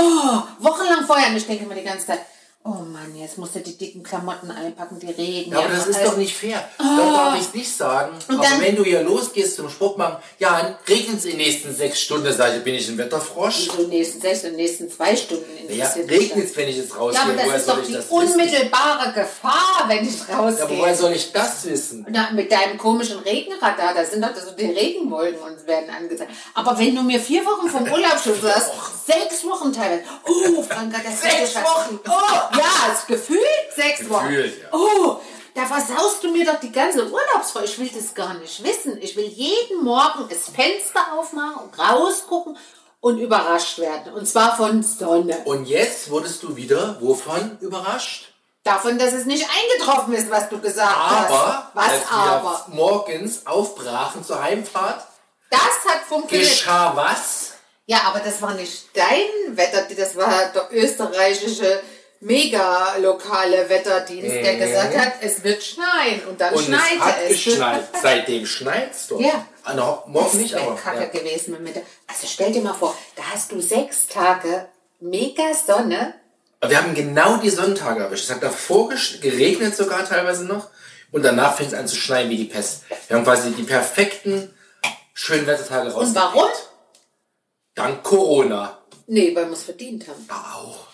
Oh, 0.00 0.42
wochenlang. 0.60 1.30
Und 1.30 1.36
ich 1.38 1.46
denke 1.46 1.66
mir 1.66 1.74
die 1.74 1.82
ganze 1.82 2.06
Zeit, 2.06 2.20
oh 2.64 2.70
Mann, 2.84 3.14
jetzt 3.16 3.38
musst 3.38 3.54
du 3.54 3.60
die 3.60 3.78
dicken 3.78 4.02
Klamotten 4.02 4.50
einpacken, 4.50 4.98
die 4.98 5.06
Regen. 5.10 5.52
Ja, 5.52 5.60
aber 5.60 5.68
das 5.70 5.86
ist 5.86 5.96
alles- 5.96 6.10
doch 6.10 6.16
nicht 6.18 6.36
fair. 6.36 6.62
Da 6.76 6.84
darf 7.30 7.40
ich 7.40 7.54
nicht 7.54 7.74
sagen. 7.74 8.14
aber 8.28 8.42
dann- 8.42 8.60
wenn 8.60 8.76
du 8.76 8.84
hier 8.84 9.02
losgehst 9.02 9.56
zum 9.56 9.70
Sport 9.70 9.96
machen, 9.96 10.16
ja, 10.38 10.76
regnet 10.86 11.18
es 11.18 11.24
in 11.24 11.30
den 11.32 11.38
nächsten 11.38 11.74
sechs 11.74 12.00
Stunden, 12.02 12.30
sag 12.30 12.54
ich, 12.56 12.62
bin 12.64 12.74
ich 12.74 12.86
ein 12.88 12.98
Wetterfrosch. 12.98 13.68
in 13.68 13.76
den 13.78 13.88
nächsten 13.88 14.20
sechs 14.20 14.44
und 14.44 14.56
nächsten 14.56 14.90
zwei 14.90 15.16
Stunden 15.16 15.44
Ja, 15.70 15.86
regnet 15.96 16.44
es, 16.50 16.56
wenn 16.56 16.68
ich 16.68 16.76
jetzt 16.76 16.90
das. 16.90 16.98
rausgehe. 16.98 17.20
Ja, 17.22 17.22
aber 17.32 17.36
woher 17.36 17.52
das 17.52 17.60
ist 17.60 17.66
soll 17.66 17.76
doch 17.76 17.86
die 17.86 17.92
das 17.94 18.04
wissen? 18.10 18.14
unmittelbare 18.32 19.12
Gefahr, 19.14 19.84
wenn 19.86 20.06
ich 20.06 20.18
Ja, 20.28 20.38
aber 20.38 20.52
woher 20.52 20.66
rausgehe. 20.66 20.94
soll 20.96 21.12
ich 21.12 21.32
das 21.32 21.64
wissen? 21.64 22.06
Na, 22.10 22.30
mit 22.32 22.52
deinem 22.52 22.76
komischen 22.76 23.18
Regenradar, 23.20 23.94
da 23.94 24.04
sind 24.04 24.22
doch 24.22 24.34
so 24.36 24.50
die 24.52 24.66
Regenwolken 24.66 25.40
und 25.40 25.66
werden 25.66 25.88
angezeigt. 25.88 26.32
Aber 26.54 26.78
wenn 26.78 26.94
du 26.94 27.02
mir 27.02 27.18
vier 27.20 27.46
Wochen 27.46 27.68
vom 27.70 27.82
Urlaub 27.92 28.18
schon 28.22 28.38
sagst, 28.42 28.72
sechs 29.06 29.42
Wochen 29.44 29.72
teilweise. 29.72 30.02
Oh, 30.26 30.62
Franka, 30.62 30.98
das 31.02 31.22
Sechs 31.22 31.54
wird 31.54 31.54
ja- 31.54 31.62
Wochen? 31.62 31.98
Oh, 32.06 32.47
ja, 32.56 32.96
gefühlt 33.06 33.42
sechs 33.74 34.08
Wochen. 34.08 34.28
Gefühlt, 34.28 34.62
ja. 34.62 34.68
Oh, 34.72 35.20
da 35.54 35.66
versaust 35.66 36.22
du 36.22 36.30
mir 36.30 36.44
doch 36.46 36.60
die 36.60 36.70
ganze 36.72 37.10
Urlaubsfreude. 37.10 37.66
Ich 37.66 37.78
will 37.78 37.90
das 37.94 38.14
gar 38.14 38.34
nicht 38.34 38.62
wissen. 38.62 38.96
Ich 39.00 39.16
will 39.16 39.26
jeden 39.26 39.82
Morgen 39.84 40.28
das 40.28 40.48
Fenster 40.54 41.00
aufmachen 41.18 41.64
und 41.64 41.78
rausgucken 41.78 42.56
und 43.00 43.18
überrascht 43.18 43.78
werden. 43.78 44.12
Und 44.14 44.26
zwar 44.26 44.56
von 44.56 44.82
Sonne. 44.82 45.38
Und 45.44 45.66
jetzt 45.66 46.10
wurdest 46.10 46.42
du 46.42 46.56
wieder 46.56 46.96
wovon 47.00 47.58
überrascht? 47.60 48.32
Davon, 48.64 48.98
dass 48.98 49.12
es 49.12 49.24
nicht 49.24 49.46
eingetroffen 49.48 50.14
ist, 50.14 50.30
was 50.30 50.48
du 50.48 50.60
gesagt 50.60 50.94
hast. 50.94 51.30
Aber, 51.30 51.70
Was 51.74 51.88
als 51.90 52.02
aber? 52.12 52.64
wir 52.68 52.74
morgens 52.74 53.46
aufbrachen 53.46 54.22
zur 54.24 54.42
Heimfahrt, 54.42 55.06
Das 55.50 55.60
hat 55.88 56.02
funktioniert. 56.06 56.48
geschah 56.50 56.92
was? 56.94 57.52
Ja, 57.86 58.02
aber 58.04 58.18
das 58.20 58.42
war 58.42 58.52
nicht 58.54 58.88
dein 58.94 59.56
Wetter, 59.56 59.82
das 59.96 60.14
war 60.16 60.28
der 60.52 60.68
österreichische 60.72 61.80
mega 62.20 62.96
lokale 62.98 63.68
Wetterdienst, 63.68 64.34
der 64.34 64.56
gesagt 64.56 64.96
hat, 64.96 65.12
es 65.20 65.42
wird 65.44 65.62
schneien 65.62 66.22
und 66.28 66.40
dann 66.40 66.52
Mhm. 66.52 66.58
Und 66.58 66.64
schneite 66.66 66.94
es 66.96 67.00
hat 67.00 67.16
es. 67.22 67.44
geschneit. 67.44 67.84
Seitdem 68.02 68.46
schneit's 68.46 69.06
dort. 69.08 69.20
Ja. 69.22 69.46
Ah, 69.64 69.74
no, 69.74 70.02
morgen 70.06 70.38
nicht, 70.38 70.54
aber. 70.54 70.74
kacke 70.76 71.00
Ja. 71.00 71.06
gewesen 71.06 71.62
mit 71.62 71.76
der. 71.76 71.82
Also 72.06 72.26
stell 72.26 72.52
dir 72.52 72.62
mal 72.62 72.74
vor, 72.74 72.96
da 73.16 73.22
hast 73.32 73.52
du 73.52 73.60
sechs 73.60 74.06
Tage 74.06 74.66
mega 75.00 75.54
Sonne. 75.54 76.14
Aber 76.60 76.70
wir 76.70 76.78
haben 76.82 76.94
genau 76.94 77.36
die 77.36 77.50
Sonntage 77.50 78.00
erwischt. 78.02 78.24
Es 78.24 78.30
hat 78.34 78.42
davor 78.42 78.88
geregnet 79.20 79.76
sogar 79.76 80.04
teilweise 80.08 80.44
noch. 80.44 80.68
Und 81.12 81.22
danach 81.24 81.56
fing 81.56 81.68
es 81.68 81.74
an 81.74 81.86
zu 81.86 81.96
schneien 81.96 82.28
wie 82.30 82.36
die 82.36 82.44
Pest. 82.44 82.82
Wir 83.06 83.16
haben 83.16 83.24
quasi 83.24 83.52
die 83.52 83.62
perfekten 83.62 84.52
schönen 85.14 85.46
Wettertage 85.46 85.90
raus. 85.92 86.08
Und 86.08 86.14
warum? 86.16 86.48
Dank 87.74 88.02
Corona. 88.02 88.78
Nee, 89.06 89.34
weil 89.34 89.46
wir 89.46 89.52
es 89.52 89.62
verdient 89.62 90.06
haben. 90.08 90.26
Ja, 90.28 90.54
auch. 90.56 90.88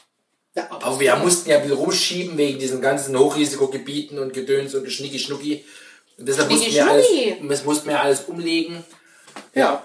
Ja, 0.55 0.67
aber 0.71 0.85
Aber 0.85 1.01
wir 1.01 1.17
mussten 1.17 1.51
ja 1.51 1.65
wieder 1.65 1.75
rumschieben 1.75 2.37
wegen 2.39 2.59
diesen 2.59 2.81
ganzen 2.81 3.19
Hochrisikogebieten 3.19 4.19
und 4.19 4.33
Gedöns 4.33 4.75
und 4.75 4.91
Schnicki 4.91 5.19
Schnucki. 5.19 5.65
Und 6.17 6.29
deshalb 6.29 6.51
mussten 6.51 6.73
wir, 6.73 6.89
alles, 6.89 7.07
das 7.49 7.65
mussten 7.65 7.89
wir 7.89 8.01
alles 8.01 8.21
umlegen. 8.21 8.85
Ja. 9.53 9.83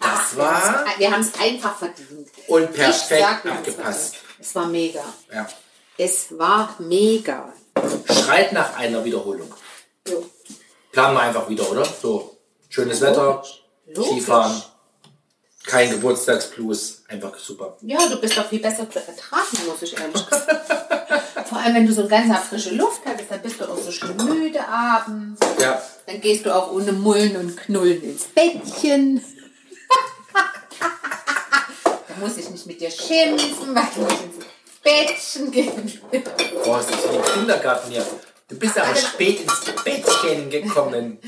Das 0.00 0.36
war 0.36 0.84
wir 0.96 1.10
haben 1.10 1.20
es 1.20 1.38
einfach 1.40 1.76
verdient. 1.76 2.28
und 2.46 2.72
perfekt 2.72 3.20
sag, 3.20 3.44
abgepasst. 3.46 4.16
Es 4.38 4.54
war 4.54 4.66
mega. 4.66 5.04
Ja. 5.32 5.48
Es 5.98 6.38
war 6.38 6.76
mega. 6.78 7.52
Schreit 8.06 8.52
nach 8.52 8.76
einer 8.76 9.04
Wiederholung. 9.04 9.52
Jo. 10.08 10.24
Planen 10.92 11.14
wir 11.14 11.20
einfach 11.20 11.48
wieder, 11.48 11.70
oder? 11.70 11.84
So, 11.84 12.38
schönes 12.68 13.00
Wetter, 13.00 13.42
Logisch. 13.86 14.10
Skifahren, 14.10 14.62
kein 15.64 15.90
Geburtstagsblues, 15.90 17.02
einfach 17.08 17.38
super. 17.38 17.76
Ja, 17.82 17.98
du 18.08 18.20
bist 18.20 18.36
doch 18.36 18.48
viel 18.48 18.60
besser 18.60 18.88
zu 18.90 18.98
ertragen, 18.98 19.58
muss 19.66 19.82
ich 19.82 19.96
ehrlich 19.98 20.16
sagen. 20.30 20.58
Vor 21.48 21.58
allem, 21.58 21.74
wenn 21.74 21.86
du 21.86 21.92
so 21.92 22.06
ganz 22.08 22.36
frische 22.48 22.74
Luft 22.74 23.02
hattest, 23.04 23.30
dann 23.30 23.42
bist 23.42 23.60
du 23.60 23.64
auch 23.64 23.76
so 23.78 23.90
schön 23.90 24.16
müde 24.16 24.66
abends. 24.66 25.40
Ja, 25.60 25.82
Dann 26.06 26.20
gehst 26.20 26.46
du 26.46 26.54
auch 26.54 26.72
ohne 26.72 26.92
Mullen 26.92 27.36
und 27.36 27.56
Knullen 27.56 28.02
ins 28.02 28.24
Bettchen. 28.24 29.22
da 30.72 32.14
muss 32.20 32.36
ich 32.36 32.48
nicht 32.50 32.66
mit 32.66 32.80
dir 32.80 32.90
schimpfen, 32.90 33.74
weil 33.74 33.88
du 33.94 34.02
nicht 34.02 34.22
ins 34.22 34.44
Bettchen 34.82 35.50
gehen 35.50 36.00
willst. 36.10 36.64
boah, 36.64 36.80
ist 36.80 36.90
das 36.90 37.10
wie 37.10 37.16
im 37.16 37.22
Kindergarten 37.22 37.90
hier. 37.90 38.06
Du 38.48 38.56
bist 38.56 38.78
aber 38.78 38.94
spät 38.96 39.40
ins 39.40 39.60
Bettchen 39.84 40.50
gekommen. 40.50 41.18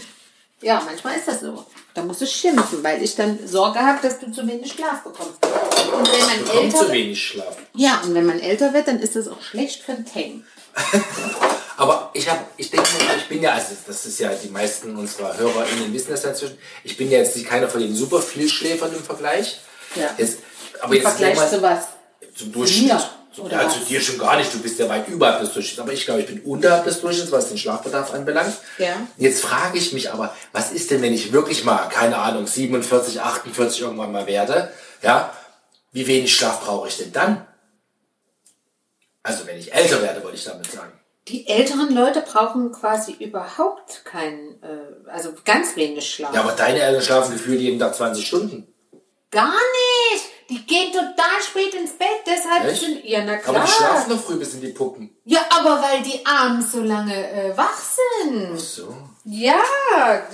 Ja, 0.63 0.81
manchmal 0.85 1.17
ist 1.19 1.29
das 1.29 1.41
so. 1.41 1.65
Da 1.95 2.03
musst 2.03 2.21
du 2.23 2.27
schimpfen, 2.27 2.83
weil 2.83 3.03
ich 3.03 3.15
dann 3.17 3.39
Sorge 3.47 3.79
habe, 3.81 3.99
dass 4.01 4.19
du 4.21 4.31
zu 4.33 4.47
wenig 4.47 4.73
Schlaf 4.73 5.03
bekommst. 5.03 5.35
Und 5.45 6.11
wenn 6.13 6.21
man 6.21 6.57
älter 6.65 6.77
zu 6.79 6.85
wird, 6.85 6.93
wenig 6.93 7.23
Schlaf. 7.23 7.57
ja, 7.75 8.01
und 8.05 8.15
wenn 8.15 8.25
man 8.27 8.41
älter 8.41 8.73
wird, 8.73 8.89
dann 8.89 8.99
ist 9.01 9.15
das 9.17 9.29
auch 9.29 9.43
schlecht 9.43 9.83
für 9.83 9.93
den 9.95 10.07
Tang. 10.07 10.45
Aber 11.77 12.11
ich 12.15 12.29
habe, 12.31 12.41
ich 12.57 12.71
denke, 12.71 12.87
ich 13.19 13.29
bin 13.29 13.43
ja, 13.43 13.53
also 13.55 13.75
das 13.87 14.07
ist 14.07 14.19
ja, 14.21 14.31
die 14.33 14.49
meisten 14.49 14.97
unserer 14.97 15.37
HörerInnen 15.37 15.93
wissen 15.93 16.11
das 16.11 16.25
inzwischen, 16.25 16.57
ich 16.85 16.97
bin 16.97 17.11
ja 17.11 17.19
jetzt 17.19 17.37
nicht 17.37 17.49
keiner 17.49 17.69
von 17.69 17.81
den 17.81 17.95
super 17.95 18.23
Vielschläfern 18.23 18.95
im 18.95 19.03
Vergleich. 19.03 19.61
Ja. 19.97 20.11
Jetzt, 20.17 20.39
aber 20.81 20.95
Im 20.95 21.03
jetzt 21.03 21.09
Vergleich 21.11 21.37
man- 21.37 21.51
zu 21.51 21.63
was? 21.63 21.85
Zum 22.37 22.53
Durchschnitt. 22.53 22.93
mir, 22.93 22.99
So, 22.99 23.07
oder 23.39 23.69
zu 23.69 23.81
was? 23.81 23.89
dir 23.89 24.01
schon 24.01 24.19
gar 24.19 24.37
nicht, 24.37 24.53
du 24.53 24.59
bist 24.59 24.79
ja 24.79 24.89
weit 24.89 25.09
überhalb 25.09 25.41
des 25.41 25.53
Durchschnitts. 25.53 25.81
Aber 25.81 25.93
ich 25.93 26.05
glaube, 26.05 26.21
ich 26.21 26.27
bin 26.27 26.41
unterhalb 26.41 26.85
des 26.85 27.01
Durchschnitts, 27.01 27.33
was 27.33 27.49
den 27.49 27.59
Schlafbedarf 27.59 28.13
anbelangt. 28.13 28.57
Ja. 28.79 29.07
Jetzt 29.17 29.43
frage 29.43 29.79
ich 29.79 29.93
mich 29.93 30.13
aber, 30.13 30.35
was 30.53 30.73
ist 30.73 30.91
denn, 30.91 31.03
wenn 31.03 31.15
ich 31.15 31.33
wirklich 31.33 31.65
mal, 31.65 31.89
keine 31.89 32.19
Ahnung, 32.19 32.47
47, 32.47 33.21
48 33.21 33.81
irgendwann 33.83 34.13
mal 34.13 34.27
werde? 34.27 34.73
Ja, 35.03 35.33
wie 35.93 36.07
wenig 36.07 36.35
Schlaf 36.35 36.65
brauche 36.65 36.89
ich 36.89 36.97
denn 36.97 37.13
dann? 37.13 37.47
Also 39.23 39.47
wenn 39.47 39.59
ich 39.59 39.73
älter 39.73 40.03
werde, 40.03 40.23
wollte 40.23 40.37
ich 40.37 40.45
damit 40.45 40.71
sagen. 40.71 40.93
Die 41.29 41.47
älteren 41.47 41.95
Leute 41.95 42.21
brauchen 42.23 42.73
quasi 42.73 43.13
überhaupt 43.13 44.05
keinen, 44.05 44.61
äh, 44.63 45.09
also 45.09 45.33
ganz 45.45 45.77
wenig 45.77 46.13
Schlaf. 46.13 46.35
Ja, 46.35 46.41
aber 46.41 46.53
deine 46.53 46.81
Eltern 46.81 47.03
schlafen 47.03 47.33
gefühlt 47.33 47.61
jeden 47.61 47.79
Tag 47.79 47.95
20 47.95 48.27
Stunden. 48.27 48.67
Gar 49.31 49.53
nicht! 49.53 50.25
Die 50.53 50.67
gehen 50.67 50.93
total 50.93 51.41
spät 51.41 51.73
ins 51.73 51.93
Bett, 51.93 52.09
deshalb 52.27 52.67
Echt? 52.67 52.83
sind. 52.83 53.03
Ja, 53.07 53.25
na 53.25 53.33
Aber 53.35 53.41
klar. 53.43 53.65
die 53.65 53.73
schlafen 53.73 54.13
noch 54.13 54.23
früh 54.23 54.37
bis 54.37 54.53
in 54.53 54.61
die 54.61 54.69
Puppen. 54.69 55.09
Ja, 55.25 55.41
aber 55.49 55.81
weil 55.83 56.03
die 56.03 56.27
abends 56.27 56.73
so 56.73 56.81
lange 56.83 57.15
äh, 57.15 57.57
wach 57.57 57.79
sind. 58.23 58.61
So. 58.61 58.95
Ja, 59.25 59.63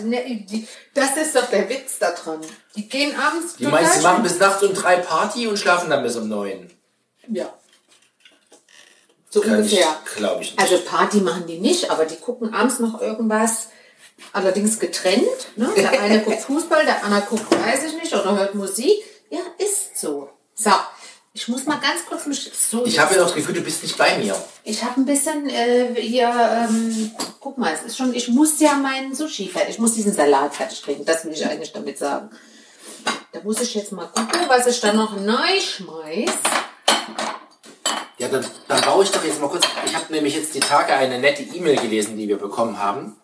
ne, 0.02 0.44
die, 0.50 0.66
das 0.92 1.16
ist 1.16 1.36
doch 1.36 1.48
der 1.48 1.68
Witz 1.68 2.00
da 2.00 2.10
dran. 2.10 2.40
Die 2.74 2.88
gehen 2.88 3.14
abends 3.16 3.54
Die 3.56 3.66
meinst, 3.68 3.94
sie 3.94 4.02
machen 4.02 4.24
bis 4.24 4.40
nachts 4.40 4.60
um 4.64 4.74
drei 4.74 4.96
Party 4.96 5.46
und 5.46 5.56
schlafen 5.56 5.88
dann 5.88 6.02
bis 6.02 6.16
um 6.16 6.28
neun. 6.28 6.68
Ja. 7.28 7.52
So 9.30 9.40
Kann 9.40 9.56
ungefähr. 9.58 9.86
glaube 10.16 10.42
ich 10.42 10.56
nicht. 10.56 10.60
Also 10.60 10.82
Party 10.84 11.18
machen 11.18 11.46
die 11.46 11.60
nicht, 11.60 11.92
aber 11.92 12.06
die 12.06 12.16
gucken 12.16 12.52
abends 12.52 12.80
noch 12.80 13.00
irgendwas. 13.00 13.68
Allerdings 14.32 14.80
getrennt. 14.80 15.22
Ne? 15.54 15.70
Der 15.76 15.90
eine 16.00 16.22
guckt 16.22 16.40
Fußball, 16.40 16.84
der 16.84 17.04
andere 17.04 17.20
guckt, 17.22 17.52
weiß 17.52 17.84
ich 17.84 17.92
nicht, 18.02 18.12
oder 18.12 18.36
hört 18.36 18.56
Musik. 18.56 19.04
Ja, 19.30 19.40
ist 19.58 19.98
so. 19.98 20.30
So, 20.54 20.70
ich 21.32 21.46
muss 21.48 21.66
mal 21.66 21.78
ganz 21.78 22.04
kurz 22.08 22.26
mich 22.26 22.50
so. 22.52 22.84
ich 22.84 22.98
habe 22.98 23.14
ja 23.14 23.20
noch 23.20 23.26
das 23.26 23.36
Gefühl, 23.36 23.54
du 23.54 23.60
bist 23.60 23.82
nicht 23.82 23.96
bei 23.96 24.18
mir. 24.18 24.34
Ich 24.64 24.82
habe 24.82 25.00
ein 25.00 25.04
bisschen 25.04 25.48
äh, 25.48 25.94
hier, 25.94 26.28
ähm, 26.28 27.12
guck 27.38 27.58
mal, 27.58 27.72
es 27.72 27.82
ist 27.82 27.96
schon, 27.96 28.14
ich 28.14 28.28
muss 28.28 28.58
ja 28.58 28.74
meinen 28.74 29.14
Sushi 29.14 29.48
fertig, 29.48 29.74
ich 29.74 29.78
muss 29.78 29.94
diesen 29.94 30.12
Salat 30.12 30.54
fertig 30.54 30.82
kriegen, 30.82 31.04
das 31.04 31.24
will 31.24 31.32
ich 31.32 31.46
eigentlich 31.46 31.72
damit 31.72 31.98
sagen. 31.98 32.30
Da 33.32 33.40
muss 33.42 33.60
ich 33.60 33.74
jetzt 33.74 33.92
mal 33.92 34.06
gucken, 34.06 34.40
was 34.48 34.66
ich 34.66 34.80
da 34.80 34.92
noch 34.92 35.14
neu 35.20 35.60
schmeiß. 35.60 36.32
Ja, 38.18 38.28
dann, 38.28 38.44
dann 38.66 38.80
baue 38.80 39.04
ich 39.04 39.10
doch 39.10 39.22
jetzt 39.22 39.40
mal 39.40 39.48
kurz. 39.48 39.64
Ich 39.86 39.94
habe 39.94 40.12
nämlich 40.12 40.34
jetzt 40.34 40.54
die 40.54 40.60
Tage 40.60 40.92
eine 40.94 41.20
nette 41.20 41.42
E-Mail 41.42 41.76
gelesen, 41.76 42.16
die 42.16 42.26
wir 42.26 42.38
bekommen 42.38 42.78
haben 42.78 43.16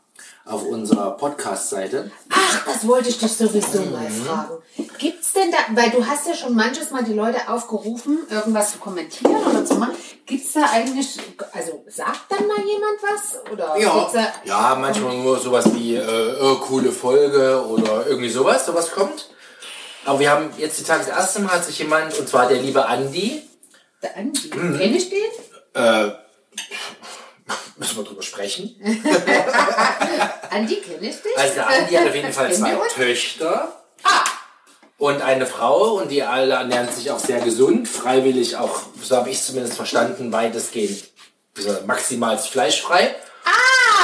auf 0.44 0.62
unserer 0.62 1.12
Podcast-Seite. 1.16 2.10
Ach, 2.30 2.64
das 2.66 2.86
wollte 2.86 3.08
ich 3.08 3.18
dich 3.18 3.32
sowieso 3.36 3.80
Mhm. 3.80 3.92
mal 3.92 4.10
fragen. 4.10 4.58
Gibt's 4.98 5.32
denn 5.32 5.50
da, 5.50 5.58
weil 5.74 5.90
du 5.90 6.06
hast 6.06 6.26
ja 6.28 6.34
schon 6.34 6.54
manches 6.54 6.90
Mal 6.90 7.02
die 7.02 7.14
Leute 7.14 7.48
aufgerufen, 7.48 8.18
irgendwas 8.30 8.72
zu 8.72 8.78
kommentieren 8.78 9.36
oder 9.36 9.64
zu 9.64 9.74
machen. 9.74 9.96
Gibt's 10.26 10.52
da 10.52 10.66
eigentlich, 10.72 11.18
also 11.52 11.84
sagt 11.88 12.30
dann 12.30 12.46
mal 12.46 12.58
jemand 12.58 12.98
was? 13.02 13.50
Oder 13.52 13.74
gibt's 13.76 14.12
da, 14.12 14.32
ja, 14.44 14.74
manchmal 14.78 15.16
nur 15.16 15.38
sowas 15.38 15.64
wie 15.74 15.96
äh, 15.96 16.56
coole 16.60 16.92
Folge 16.92 17.64
oder 17.66 18.06
irgendwie 18.06 18.30
sowas, 18.30 18.66
sowas 18.66 18.90
kommt. 18.92 19.30
Aber 20.04 20.18
wir 20.20 20.30
haben 20.30 20.50
jetzt 20.58 20.78
die 20.78 20.84
Tage 20.84 21.00
das 21.06 21.08
erste 21.16 21.40
Mal 21.40 21.52
hat 21.54 21.64
sich 21.64 21.78
jemand, 21.78 22.16
und 22.18 22.28
zwar 22.28 22.46
der 22.48 22.58
liebe 22.58 22.84
Andi, 22.86 23.42
der 24.02 24.16
Andi, 24.18 24.50
Mhm. 24.54 24.78
kenn 24.78 24.94
ich 24.94 25.08
den? 25.08 25.30
äh, 25.74 26.10
müssen 27.76 27.96
wir 27.96 28.04
drüber 28.04 28.22
sprechen. 28.22 28.76
Andi, 30.50 30.76
kenn 30.76 31.02
ich 31.02 31.22
den? 31.22 31.32
Also 31.36 31.60
Andi 31.60 31.94
hat 31.94 32.08
auf 32.08 32.14
jeden 32.14 32.32
Fall 32.32 32.52
zwei? 32.52 32.74
Töchter. 32.94 33.84
Und 34.96 35.22
eine 35.22 35.46
Frau 35.46 35.94
und 35.94 36.10
die 36.10 36.22
alle 36.22 36.54
ernähren 36.54 36.88
sich 36.88 37.10
auch 37.10 37.18
sehr 37.18 37.40
gesund, 37.40 37.88
freiwillig 37.88 38.56
auch, 38.56 38.82
so 39.02 39.16
habe 39.16 39.30
ich 39.30 39.38
es 39.38 39.46
zumindest 39.46 39.76
verstanden, 39.76 40.32
weitestgehend 40.32 41.04
maximal 41.86 42.38
fleischfrei. 42.38 43.14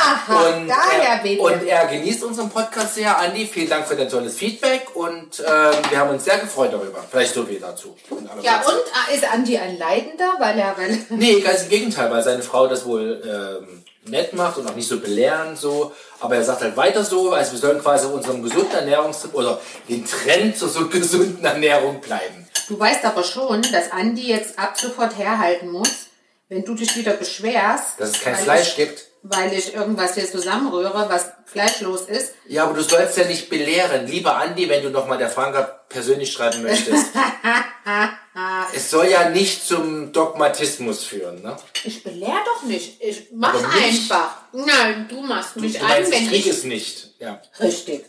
Aha, 0.01 0.49
Und, 0.49 0.69
daher 0.69 1.19
er, 1.19 1.25
weht 1.25 1.39
und 1.39 1.63
er 1.67 1.87
genießt 1.87 2.25
unseren 2.25 2.49
Podcast 2.49 2.95
sehr. 2.95 3.19
Andi, 3.19 3.47
vielen 3.47 3.69
Dank 3.69 3.87
für 3.87 3.97
dein 3.97 4.09
tolles 4.09 4.37
Feedback 4.37 4.95
und 4.95 5.41
ähm, 5.41 5.73
wir 5.91 5.99
haben 5.99 6.11
uns 6.11 6.25
sehr 6.25 6.39
gefreut 6.39 6.73
darüber. 6.73 7.05
Vielleicht 7.11 7.35
so 7.35 7.45
viel 7.45 7.61
dazu. 7.61 7.95
Ja, 8.43 8.63
und 8.67 8.83
ah, 8.95 9.13
ist 9.13 9.31
Andi 9.31 9.59
ein 9.59 9.79
Leidender, 9.79 10.35
weil 10.39 10.59
er, 10.59 10.77
weil 10.79 10.99
Nee, 11.11 11.41
ganz 11.41 11.65
im 11.65 11.69
Gegenteil, 11.69 12.11
weil 12.11 12.23
seine 12.23 12.43
Frau 12.43 12.67
das 12.67 12.87
wohl 12.87 13.23
ähm, 13.25 13.85
nett 14.11 14.33
macht 14.33 14.57
und 14.59 14.69
auch 14.69 14.75
nicht 14.75 14.89
so 14.89 15.01
belehrend 15.01 15.59
so. 15.59 15.93
Aber 16.21 16.37
er 16.37 16.45
sagt 16.45 16.63
halt 16.63 16.77
weiter 16.77 17.05
so, 17.05 17.33
also 17.33 17.53
wir 17.53 17.59
sollen 17.59 17.81
quasi 17.81 18.07
unserem 18.07 18.43
gesunden 18.43 18.73
Ernährungstipp 18.73 19.35
oder 19.35 19.61
den 19.89 20.05
Trend 20.07 20.57
zur 20.57 20.69
so 20.69 20.87
gesunden 20.89 21.45
Ernährung 21.45 22.01
bleiben. 22.01 22.49
Du 22.69 22.79
weißt 22.79 23.05
aber 23.05 23.25
schon, 23.25 23.63
dass 23.63 23.91
Andi 23.91 24.29
jetzt 24.29 24.59
ab 24.59 24.79
sofort 24.79 25.19
herhalten 25.19 25.71
muss, 25.71 26.07
wenn 26.49 26.65
du 26.65 26.75
dich 26.75 26.97
wieder 26.97 27.13
beschwerst. 27.13 27.99
Dass 27.99 28.11
es 28.11 28.21
kein 28.21 28.37
Fleisch 28.37 28.77
gibt. 28.77 29.10
Weil 29.23 29.53
ich 29.53 29.75
irgendwas 29.75 30.15
hier 30.15 30.31
zusammenrühre, 30.31 31.05
was 31.09 31.27
fleischlos 31.45 32.03
ist. 32.03 32.33
Ja, 32.47 32.65
aber 32.65 32.75
du 32.75 32.83
sollst 32.83 33.19
ja 33.19 33.25
nicht 33.25 33.51
belehren. 33.51 34.07
Lieber 34.07 34.37
Andi, 34.37 34.69
wenn 34.69 34.83
du 34.83 34.89
nochmal 34.89 35.19
der 35.19 35.29
Franka 35.29 35.61
persönlich 35.89 36.33
schreiben 36.33 36.63
möchtest. 36.63 37.07
es 38.75 38.91
soll 38.91 39.09
ja 39.09 39.29
nicht 39.29 39.67
zum 39.67 40.13
Dogmatismus 40.13 41.05
führen, 41.05 41.43
ne? 41.43 41.57
Ich 41.85 42.03
belehr 42.03 42.43
doch 42.47 42.63
nicht. 42.63 43.03
Ich 43.03 43.29
mach 43.33 43.55
einfach. 43.55 44.37
Nein, 44.53 45.07
du 45.09 45.21
machst 45.21 45.57
mich 45.57 45.75
Du 45.75 45.81
an, 45.81 45.89
meinst, 45.89 46.13
wenn 46.13 46.23
ich 46.23 46.29
krieg 46.29 46.47
ich. 46.47 46.53
es 46.53 46.65
nicht. 46.65 47.15
Ja. 47.19 47.41
Richtig. 47.61 48.07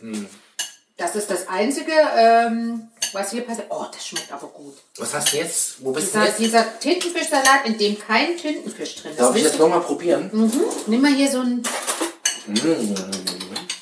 Das 1.02 1.16
ist 1.16 1.28
das 1.28 1.48
Einzige, 1.48 1.90
ähm, 2.16 2.88
was 3.12 3.32
hier 3.32 3.40
passiert. 3.42 3.66
Oh, 3.70 3.84
das 3.92 4.06
schmeckt 4.06 4.30
aber 4.30 4.46
gut. 4.46 4.76
Was 4.98 5.12
hast 5.12 5.32
du 5.32 5.36
jetzt? 5.36 5.84
Wo 5.84 5.90
bist 5.90 6.14
du 6.14 6.20
Dieser, 6.20 6.28
jetzt? 6.28 6.38
dieser 6.38 6.78
Tintenfischsalat, 6.78 7.66
in 7.66 7.76
dem 7.76 7.98
kein 7.98 8.36
Tintenfisch 8.36 9.02
drin 9.02 9.10
ist. 9.10 9.18
Darf 9.18 9.34
ich 9.34 9.42
jetzt 9.42 9.58
nochmal 9.58 9.80
probieren? 9.80 10.30
Mhm. 10.32 10.52
Nimm 10.86 11.02
mal 11.02 11.12
hier 11.12 11.28
so 11.28 11.40
ein. 11.40 11.60
Mm. 12.46 12.94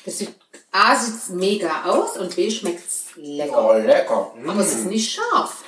Das 0.03 0.17
sieht, 0.17 0.33
A 0.71 0.95
sieht 0.95 1.35
mega 1.35 1.83
aus 1.85 2.17
und 2.17 2.35
B 2.35 2.49
schmeckt 2.49 2.81
lecker. 3.17 3.69
Oh, 3.69 3.73
lecker. 3.73 4.31
Mm. 4.41 4.49
Aber 4.49 4.61
es 4.61 4.73
ist 4.73 4.85
nicht 4.85 5.11
scharf. 5.13 5.63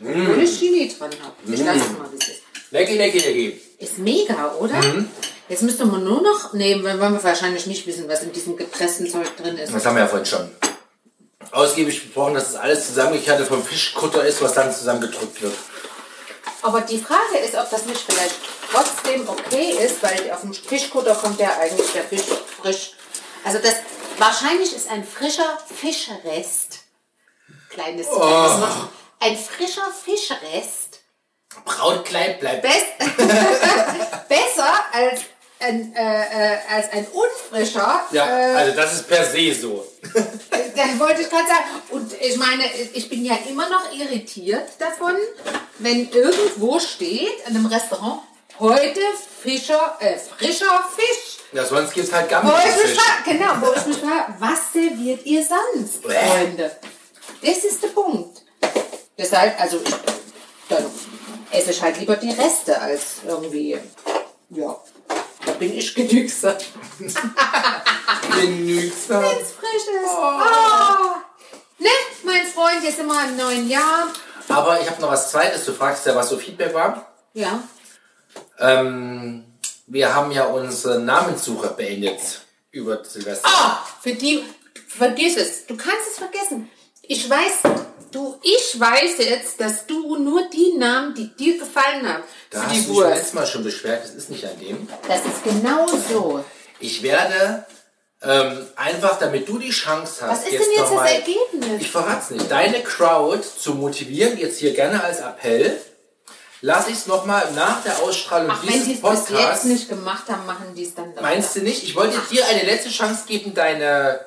Obwohl 0.00 0.42
ich 0.44 0.58
Chili 0.58 0.88
dran 0.98 1.10
habe. 1.22 1.52
Ich 1.52 1.62
lasse 1.62 1.80
es 1.80 1.98
mal, 1.98 2.10
wie 2.10 2.16
es 2.16 2.28
ist. 2.28 2.42
Lecky, 2.70 2.96
lecky, 2.96 3.18
lecky. 3.18 3.60
Ist 3.80 3.98
mega, 3.98 4.54
oder? 4.58 4.80
Mhm. 4.80 5.10
Jetzt 5.50 5.62
müsste 5.62 5.84
man 5.84 6.02
nur 6.02 6.22
noch 6.22 6.54
nehmen, 6.54 6.82
weil 6.82 6.98
wir 6.98 7.22
wahrscheinlich 7.22 7.66
nicht 7.66 7.86
wissen, 7.86 8.08
was 8.08 8.22
in 8.22 8.32
diesem 8.32 8.56
gepressten 8.56 9.08
Zeug 9.08 9.36
drin 9.36 9.58
ist. 9.58 9.74
Das 9.74 9.84
haben 9.84 9.94
wir 9.94 10.02
ja 10.02 10.08
vorhin 10.08 10.26
schon 10.26 10.50
ausgiebig 11.52 12.02
besprochen, 12.04 12.34
dass 12.34 12.52
das 12.52 12.60
alles 12.60 12.86
zusammengekehrt 12.88 13.46
vom 13.46 13.64
Fischkutter 13.64 14.24
ist, 14.24 14.42
was 14.42 14.54
dann 14.54 14.72
zusammengedrückt 14.72 15.40
wird. 15.42 15.54
Aber 16.62 16.80
die 16.80 16.98
Frage 17.00 17.38
ist, 17.44 17.54
ob 17.54 17.70
das 17.70 17.84
nicht 17.86 18.00
vielleicht 18.00 18.34
trotzdem 18.72 19.28
okay 19.28 19.70
ist, 19.84 20.02
weil 20.02 20.30
auf 20.32 20.40
dem 20.40 20.52
Fischkutter 20.52 21.14
kommt 21.14 21.38
ja 21.38 21.56
eigentlich 21.58 21.92
der 21.92 22.04
Fisch 22.04 22.22
frisch. 22.60 22.92
Also 23.44 23.58
das 23.58 23.74
wahrscheinlich 24.18 24.74
ist 24.74 24.90
ein 24.90 25.04
frischer 25.06 25.58
Fischrest. 25.80 26.80
Kleines 27.70 28.06
Oh. 28.10 28.18
kleines 28.18 28.58
noch. 28.58 28.88
Ein 29.20 29.36
frischer 29.36 29.88
Fischrest. 30.04 31.00
Brautkleid 31.64 32.40
bleibt. 32.40 32.62
Best 32.62 32.98
besser 34.28 34.74
als 34.92 35.20
ein, 35.58 35.94
äh, 35.94 36.22
äh, 36.22 36.58
als 36.70 36.92
ein 36.92 37.06
unfrischer. 37.06 38.00
Ja, 38.12 38.26
äh, 38.26 38.54
also 38.54 38.76
das 38.76 38.94
ist 38.94 39.08
per 39.08 39.24
se 39.24 39.54
so. 39.54 39.86
Das 40.76 40.98
wollte 40.98 41.22
ich 41.22 41.30
gerade 41.30 41.46
sagen. 41.48 41.64
Und 41.88 42.12
ich 42.20 42.36
meine, 42.36 42.64
ich 42.92 43.08
bin 43.08 43.24
ja 43.24 43.38
immer 43.48 43.66
noch 43.70 43.90
irritiert 43.98 44.68
davon, 44.78 45.14
wenn 45.78 46.10
irgendwo 46.10 46.78
steht, 46.78 47.32
in 47.48 47.56
einem 47.56 47.64
Restaurant, 47.64 48.20
heute 48.60 49.00
Fischer, 49.42 49.96
äh, 50.00 50.18
frischer 50.18 50.84
Fisch. 50.94 51.38
Ja, 51.52 51.64
sonst 51.64 51.94
gibt 51.94 52.08
es 52.08 52.12
halt 52.12 52.28
Gammelfisch. 52.28 52.94
frage, 52.94 53.38
genau, 53.38 53.52
wo 53.62 53.72
ich 53.72 53.86
mich 53.86 53.96
frage, 53.96 54.34
was 54.38 54.72
serviert 54.74 55.24
ihr 55.24 55.42
sonst. 55.42 56.02
Freunde? 56.02 56.76
Das 57.42 57.64
ist 57.64 57.82
der 57.82 57.88
Punkt. 57.88 58.42
Deshalb, 59.16 59.58
also, 59.58 59.80
ich, 59.82 59.94
dann 60.68 60.84
esse 61.50 61.70
ich 61.70 61.80
halt 61.80 61.98
lieber 61.98 62.16
die 62.16 62.32
Reste 62.32 62.78
als 62.78 63.20
irgendwie, 63.26 63.78
ja, 64.50 64.76
da 65.08 65.25
bin 65.58 65.76
ich 65.76 65.94
genügsam. 65.94 66.56
Genügsam. 68.34 69.22
Wenn's 69.22 69.52
frisch 69.52 69.88
ist. 70.02 70.08
Ah. 70.08 71.22
Ne, 71.78 71.88
mein 72.24 72.46
Freund, 72.46 72.82
jetzt 72.82 72.96
sind 72.96 73.06
wir 73.06 73.24
im 73.24 73.36
neuen 73.36 73.68
Jahr. 73.68 74.08
Aber 74.48 74.80
ich 74.80 74.88
habe 74.88 75.00
noch 75.00 75.10
was 75.10 75.30
Zweites. 75.30 75.64
Du 75.64 75.72
fragst 75.72 76.06
ja, 76.06 76.14
was 76.14 76.28
so 76.28 76.38
Feedback 76.38 76.72
war. 76.74 77.12
Ja. 77.34 77.62
Ähm, 78.58 79.44
wir 79.86 80.14
haben 80.14 80.30
ja 80.30 80.44
unsere 80.44 81.00
Namenssuche 81.00 81.68
beendet 81.68 82.40
über 82.70 83.04
Silvester. 83.04 83.48
Ah, 83.48 83.86
für 84.02 84.14
die, 84.14 84.44
vergiss 84.88 85.36
es. 85.36 85.66
Du 85.66 85.76
kannst 85.76 86.08
es 86.10 86.18
vergessen. 86.18 86.70
Ich 87.08 87.28
weiß, 87.28 87.72
du, 88.10 88.36
ich 88.42 88.78
weiß 88.80 89.18
jetzt, 89.18 89.60
dass 89.60 89.86
du 89.86 90.16
nur 90.16 90.48
die 90.48 90.74
Namen, 90.76 91.14
die 91.14 91.34
dir 91.36 91.58
gefallen 91.58 92.06
haben, 92.08 92.22
da 92.50 92.60
für 92.60 92.66
hast 92.66 92.74
die 92.76 92.86
du 92.86 92.94
Wurst. 92.94 93.10
letztes 93.10 93.32
Mal 93.34 93.46
schon 93.46 93.64
beschwert, 93.64 94.02
das 94.04 94.14
ist 94.14 94.30
nicht 94.30 94.44
an 94.44 94.58
dem. 94.60 94.88
Das 95.08 95.20
ist 95.20 95.44
genau 95.44 95.86
so. 95.86 96.44
Ich 96.80 97.02
werde 97.02 97.64
ähm, 98.22 98.66
einfach, 98.76 99.18
damit 99.18 99.48
du 99.48 99.58
die 99.58 99.70
Chance 99.70 100.26
hast, 100.26 100.30
Was 100.30 100.44
ist 100.44 100.52
denn 100.52 100.70
jetzt 100.76 100.80
das 100.80 100.90
mal- 100.90 101.06
Ergebnis? 101.06 101.80
Ich 101.82 101.90
verrat's 101.90 102.30
nicht. 102.30 102.50
Deine 102.50 102.82
Crowd 102.82 103.42
zu 103.42 103.74
motivieren, 103.74 104.38
jetzt 104.38 104.58
hier 104.58 104.74
gerne 104.74 105.02
als 105.02 105.20
Appell, 105.20 105.78
lass 106.62 106.88
ich 106.88 106.94
es 106.94 107.06
nochmal 107.06 107.52
nach 107.54 107.82
der 107.84 107.98
Ausstrahlung 108.02 108.50
Ach, 108.50 108.62
wenn 108.66 108.72
die 108.72 108.94
dieses 108.94 108.94
es 108.96 109.00
bis 109.02 109.10
jetzt 109.20 109.26
Podcasts. 109.28 109.64
nicht 109.64 109.88
gemacht 109.88 110.24
haben, 110.28 110.44
machen 110.46 110.74
die 110.74 110.84
es 110.84 110.94
dann. 110.94 111.14
Meinst 111.20 111.54
du 111.56 111.60
nicht? 111.60 111.82
Ich 111.84 111.94
wollte 111.94 112.18
dir 112.30 112.44
eine 112.46 112.62
letzte 112.64 112.90
Chance 112.90 113.24
geben, 113.26 113.54
deine 113.54 114.20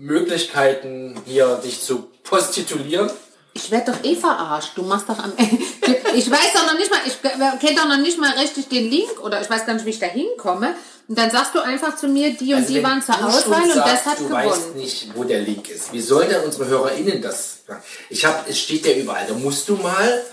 Möglichkeiten 0.00 1.14
hier 1.26 1.56
dich 1.64 1.82
zu 1.82 2.08
postitulieren. 2.24 3.10
Ich 3.52 3.70
werde 3.70 3.92
doch 3.92 4.04
eh 4.04 4.14
verarscht. 4.16 4.72
Du 4.76 4.82
machst 4.82 5.08
doch 5.08 5.18
am 5.18 5.32
Ende. 5.36 5.58
Ich 6.12 6.28
weiß 6.28 6.52
doch 6.54 6.66
noch 6.66 6.76
nicht 6.76 6.90
mal, 6.90 6.98
ich 7.06 7.22
kenne 7.60 7.76
doch 7.76 7.86
noch 7.86 7.98
nicht 7.98 8.18
mal 8.18 8.32
richtig 8.32 8.68
den 8.68 8.90
Link 8.90 9.20
oder 9.22 9.40
ich 9.40 9.48
weiß 9.48 9.64
gar 9.64 9.74
nicht, 9.74 9.86
wie 9.86 9.90
ich 9.90 10.00
da 10.00 10.06
hinkomme. 10.06 10.74
Und 11.06 11.16
dann 11.16 11.30
sagst 11.30 11.54
du 11.54 11.60
einfach 11.60 11.94
zu 11.94 12.08
mir, 12.08 12.32
die 12.34 12.52
und 12.52 12.62
Also 12.62 12.72
die 12.74 12.82
waren 12.82 13.00
zur 13.00 13.14
du 13.14 13.24
Auswahl 13.26 13.62
und 13.62 13.76
das 13.76 14.06
hat 14.06 14.18
du 14.18 14.24
gewonnen. 14.24 14.50
weißt 14.50 14.74
nicht, 14.74 15.08
wo 15.14 15.22
der 15.22 15.40
Link 15.42 15.68
ist. 15.68 15.92
Wie 15.92 16.00
sollen 16.00 16.28
denn 16.28 16.42
unsere 16.42 16.66
HörerInnen 16.66 17.22
das? 17.22 17.58
Ich 18.08 18.24
habe, 18.24 18.38
es 18.50 18.58
steht 18.58 18.84
ja 18.86 18.92
überall. 18.94 19.24
Da 19.28 19.34
musst 19.34 19.68
du 19.68 19.76
mal 19.76 20.24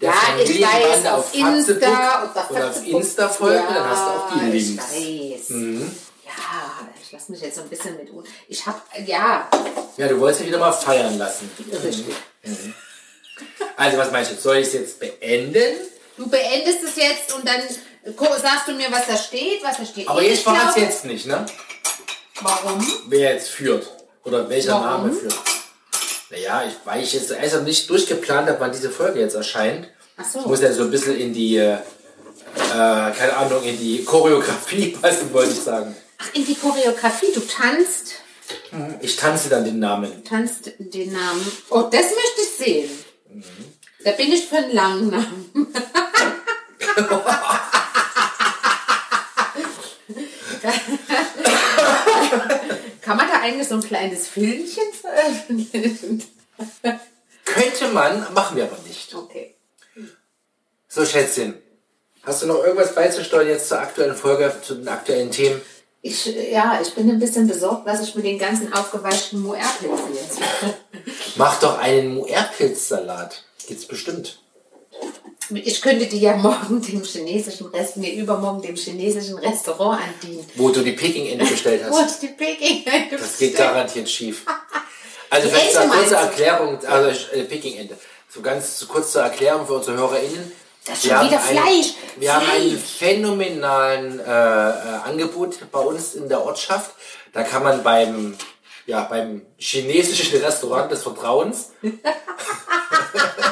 der 0.00 0.08
Ja, 0.10 0.14
ich 0.42 0.62
weiß, 0.62 1.12
auf 1.12 1.34
Insta 1.34 1.74
Facebook 1.74 2.50
oder 2.50 2.70
auf. 2.70 2.86
Insta 2.86 3.28
folgen, 3.28 3.64
dann 3.74 3.90
hast 3.90 4.02
du 4.02 4.10
auch 4.10 4.32
die 4.32 4.38
Ja, 4.38 4.52
Links. 4.52 4.84
Ich 4.96 5.34
weiß. 5.34 5.50
Mhm. 5.50 5.90
Ja, 6.38 6.88
ich 7.02 7.12
lasse 7.12 7.30
mich 7.32 7.40
jetzt 7.40 7.56
so 7.56 7.62
ein 7.62 7.68
bisschen 7.68 7.96
mit. 7.96 8.08
Ich 8.48 8.64
hab, 8.66 8.84
ja, 9.06 9.48
Ja, 9.96 10.08
du 10.08 10.18
wolltest 10.20 10.40
ja 10.42 10.46
wieder 10.48 10.58
mal 10.58 10.72
feiern 10.72 11.18
lassen. 11.18 11.50
richtig. 11.84 12.14
Also 13.76 13.98
was 13.98 14.10
meinst 14.10 14.30
du? 14.32 14.36
Soll 14.36 14.56
ich 14.56 14.68
es 14.68 14.72
jetzt 14.74 15.00
beenden? 15.00 15.76
Du 16.16 16.28
beendest 16.28 16.82
es 16.84 16.96
jetzt 16.96 17.32
und 17.34 17.46
dann 17.46 17.60
sagst 18.40 18.68
du 18.68 18.72
mir, 18.72 18.90
was 18.90 19.06
da 19.06 19.16
steht, 19.16 19.62
was 19.62 19.78
da 19.78 19.84
steht. 19.86 20.08
Aber 20.08 20.22
Ich 20.22 20.40
verrat's 20.42 20.74
glaube- 20.74 20.80
jetzt 20.80 21.04
nicht, 21.04 21.26
ne? 21.26 21.44
Warum? 22.40 22.86
Wer 23.08 23.34
jetzt 23.34 23.48
führt. 23.48 23.86
Oder 24.24 24.48
welcher 24.48 24.72
Warum? 24.72 25.08
Name 25.08 25.12
führt. 25.12 25.34
Naja, 26.30 26.64
ich, 26.66 26.74
weil 26.84 27.02
ich 27.02 27.12
jetzt 27.12 27.32
also 27.32 27.60
nicht 27.60 27.88
durchgeplant 27.90 28.48
habe, 28.48 28.60
wann 28.60 28.72
diese 28.72 28.90
Folge 28.90 29.20
jetzt 29.20 29.34
erscheint. 29.34 29.88
Ach 30.16 30.24
so. 30.24 30.40
Ich 30.40 30.46
muss 30.46 30.60
ja 30.60 30.72
so 30.72 30.82
ein 30.84 30.90
bisschen 30.90 31.16
in 31.18 31.32
die, 31.34 31.56
äh, 31.56 31.78
keine 32.70 33.36
Ahnung, 33.36 33.62
in 33.64 33.78
die 33.78 34.04
Choreografie 34.04 34.88
passen, 35.02 35.32
wollte 35.32 35.52
ich 35.52 35.60
sagen. 35.60 35.94
Ach, 36.22 36.34
in 36.34 36.44
die 36.46 36.54
Choreografie. 36.54 37.32
Du 37.34 37.40
tanzt, 37.40 38.14
Ich 39.00 39.16
tanze 39.16 39.48
dann 39.48 39.64
den 39.64 39.78
Namen. 39.78 40.24
tanzt 40.24 40.72
den 40.78 41.12
Namen. 41.12 41.44
Oh, 41.70 41.82
das 41.82 42.06
möchte 42.10 42.40
ich 42.42 42.50
sehen. 42.64 42.90
Da 44.04 44.12
bin 44.12 44.32
ich 44.32 44.46
für 44.46 44.56
einen 44.58 44.72
langen 44.72 45.10
Namen. 45.10 45.50
Kann 53.00 53.16
man 53.16 53.28
da 53.28 53.40
eigentlich 53.40 53.68
so 53.68 53.74
ein 53.76 53.82
kleines 53.82 54.28
Filmchen 54.28 54.92
veröffentlichen? 55.00 56.22
Könnte 57.44 57.88
man, 57.88 58.32
machen 58.32 58.56
wir 58.56 58.64
aber 58.64 58.78
nicht. 58.86 59.14
Okay. 59.14 59.54
So, 60.88 61.04
Schätzchen. 61.04 61.54
Hast 62.22 62.42
du 62.42 62.46
noch 62.46 62.62
irgendwas 62.62 62.94
beizusteuern 62.94 63.48
jetzt 63.48 63.68
zur 63.68 63.80
aktuellen 63.80 64.14
Folge, 64.14 64.54
zu 64.62 64.76
den 64.76 64.88
aktuellen 64.88 65.30
Themen? 65.30 65.60
Ich, 66.04 66.26
ja, 66.26 66.80
ich 66.82 66.92
bin 66.94 67.08
ein 67.10 67.20
bisschen 67.20 67.46
besorgt, 67.46 67.86
was 67.86 68.00
ich 68.02 68.14
mit 68.16 68.24
den 68.24 68.38
ganzen 68.38 68.72
aufgeweichten 68.72 69.40
Moerpilzen 69.40 70.14
jetzt 70.14 70.40
mache. 70.40 70.74
Mach 71.36 71.60
doch 71.60 71.78
einen 71.78 72.14
Muerpilzsalat. 72.14 73.44
Gibt's 73.68 73.86
bestimmt. 73.86 74.40
Ich 75.54 75.80
könnte 75.80 76.06
die 76.06 76.18
ja 76.18 76.36
morgen 76.36 76.80
dem 76.82 77.02
chinesischen 77.04 77.66
Rest, 77.68 77.98
mir 77.98 78.12
übermorgen 78.14 78.62
dem 78.62 78.74
chinesischen 78.74 79.38
Restaurant 79.38 80.00
andienen. 80.02 80.44
Wo 80.56 80.70
du 80.70 80.80
die 80.82 80.92
Peking-Ente 80.92 81.44
bestellt 81.46 81.82
Wo 81.88 81.96
hast. 81.98 82.22
ich 82.22 82.28
die 82.30 82.34
Peking 82.34 82.84
Das 83.10 83.38
geht 83.38 83.56
garantiert 83.56 84.08
schief. 84.10 84.44
Also 85.30 85.48
Die 85.48 85.54
vielleicht 85.54 85.72
zur 85.72 85.82
kurze? 85.88 86.14
Erklärung, 86.16 86.78
also 86.86 87.10
äh, 87.34 87.44
Peking-Ente. 87.44 87.96
So 88.28 88.40
ganz 88.40 88.76
zu- 88.78 88.86
kurz 88.88 89.12
zur 89.12 89.22
Erklärung 89.22 89.66
für 89.66 89.74
unsere 89.74 89.96
HörerInnen. 89.98 90.50
Das 90.84 90.98
ist 90.98 91.02
schon 91.02 91.10
Wir 91.10 91.18
haben 91.18 91.26
wieder 91.28 91.40
ein- 91.42 91.56
Fleisch. 91.56 91.94
Wir 92.16 92.34
haben 92.34 92.46
einen 92.50 92.70
Fleisch. 92.78 92.82
phänomenalen 92.98 94.18
äh, 94.20 94.22
äh, 94.24 94.98
Angebot 95.04 95.56
bei 95.70 95.78
uns 95.80 96.14
in 96.14 96.28
der 96.28 96.42
Ortschaft. 96.44 96.90
Da 97.32 97.42
kann 97.44 97.62
man 97.62 97.82
beim, 97.82 98.36
ja, 98.86 99.02
beim 99.04 99.42
chinesischen 99.58 100.40
Restaurant 100.42 100.90
des 100.90 101.02
Vertrauens 101.02 101.70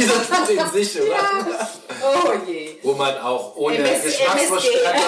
ein 0.00 0.46
Tuch 0.46 0.50
in 0.50 0.84
sich, 0.84 1.02
oder? 1.02 1.68
Oh 2.02 2.32
je. 2.46 2.76
Wo 2.82 2.92
man 2.94 3.16
auch 3.18 3.56
ohne 3.56 3.78
MS 3.78 4.02
Geschmacksverstärker 4.02 5.00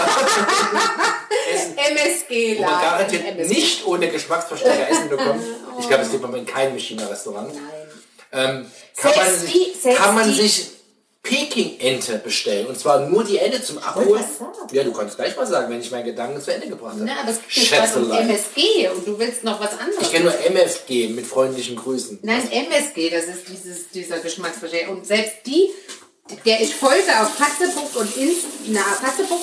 essen 1.52 1.78
MSG 1.78 2.58
wo 2.58 2.62
man 2.62 2.80
garantiert 2.80 3.24
MSG. 3.26 3.54
nicht 3.54 3.86
ohne 3.86 4.08
Geschmacksverstärker 4.08 4.88
essen 4.90 5.08
bekommt. 5.08 5.42
Ich 5.78 5.88
glaube, 5.88 6.02
das 6.02 6.10
gibt 6.10 6.22
man 6.22 6.34
in 6.34 6.46
keinem 6.46 6.74
Michelin-Restaurant. 6.74 7.54
Nein. 7.54 7.62
Ähm, 8.30 8.70
kann, 8.96 9.12
man 9.16 9.38
sich, 9.38 9.96
kann 9.96 10.14
man 10.14 10.32
sich 10.32 10.77
Peking-Ente 11.28 12.18
bestellen. 12.18 12.66
Und 12.66 12.78
zwar 12.78 13.06
nur 13.06 13.22
die 13.22 13.38
Ente 13.38 13.62
zum 13.62 13.78
Abholen. 13.78 14.24
Ja, 14.72 14.82
du 14.82 14.92
kannst 14.92 15.16
gleich 15.16 15.36
mal 15.36 15.46
sagen, 15.46 15.70
wenn 15.70 15.80
ich 15.80 15.90
meinen 15.90 16.06
Gedanken 16.06 16.40
zu 16.40 16.52
Ende 16.52 16.68
gebracht 16.68 16.94
habe. 16.94 17.04
Na, 17.04 17.20
aber 17.20 17.30
es 17.30 17.40
gibt 17.54 17.72
was 17.72 17.96
um. 17.96 18.10
MSG 18.10 18.88
und 18.88 19.06
du 19.06 19.18
willst 19.18 19.44
noch 19.44 19.60
was 19.60 19.72
anderes. 19.78 20.02
Ich 20.02 20.10
kenne 20.10 20.24
nur 20.26 20.34
MFG 20.34 21.08
mit 21.08 21.26
freundlichen 21.26 21.76
Grüßen. 21.76 22.20
Nein, 22.22 22.50
MSG, 22.50 23.10
das 23.10 23.24
ist 23.24 23.48
dieses, 23.48 23.90
dieser 23.90 24.18
Geschmacksverstärker. 24.20 24.90
Und 24.90 25.06
selbst 25.06 25.34
die 25.46 25.70
der 26.44 26.60
ich 26.60 26.74
folge 26.74 27.10
auf 27.20 27.38
Patzebuck 27.38 27.96
und 27.96 28.16
Inst 28.16 28.46
na, 28.66 28.82
Patzebuck, 29.00 29.40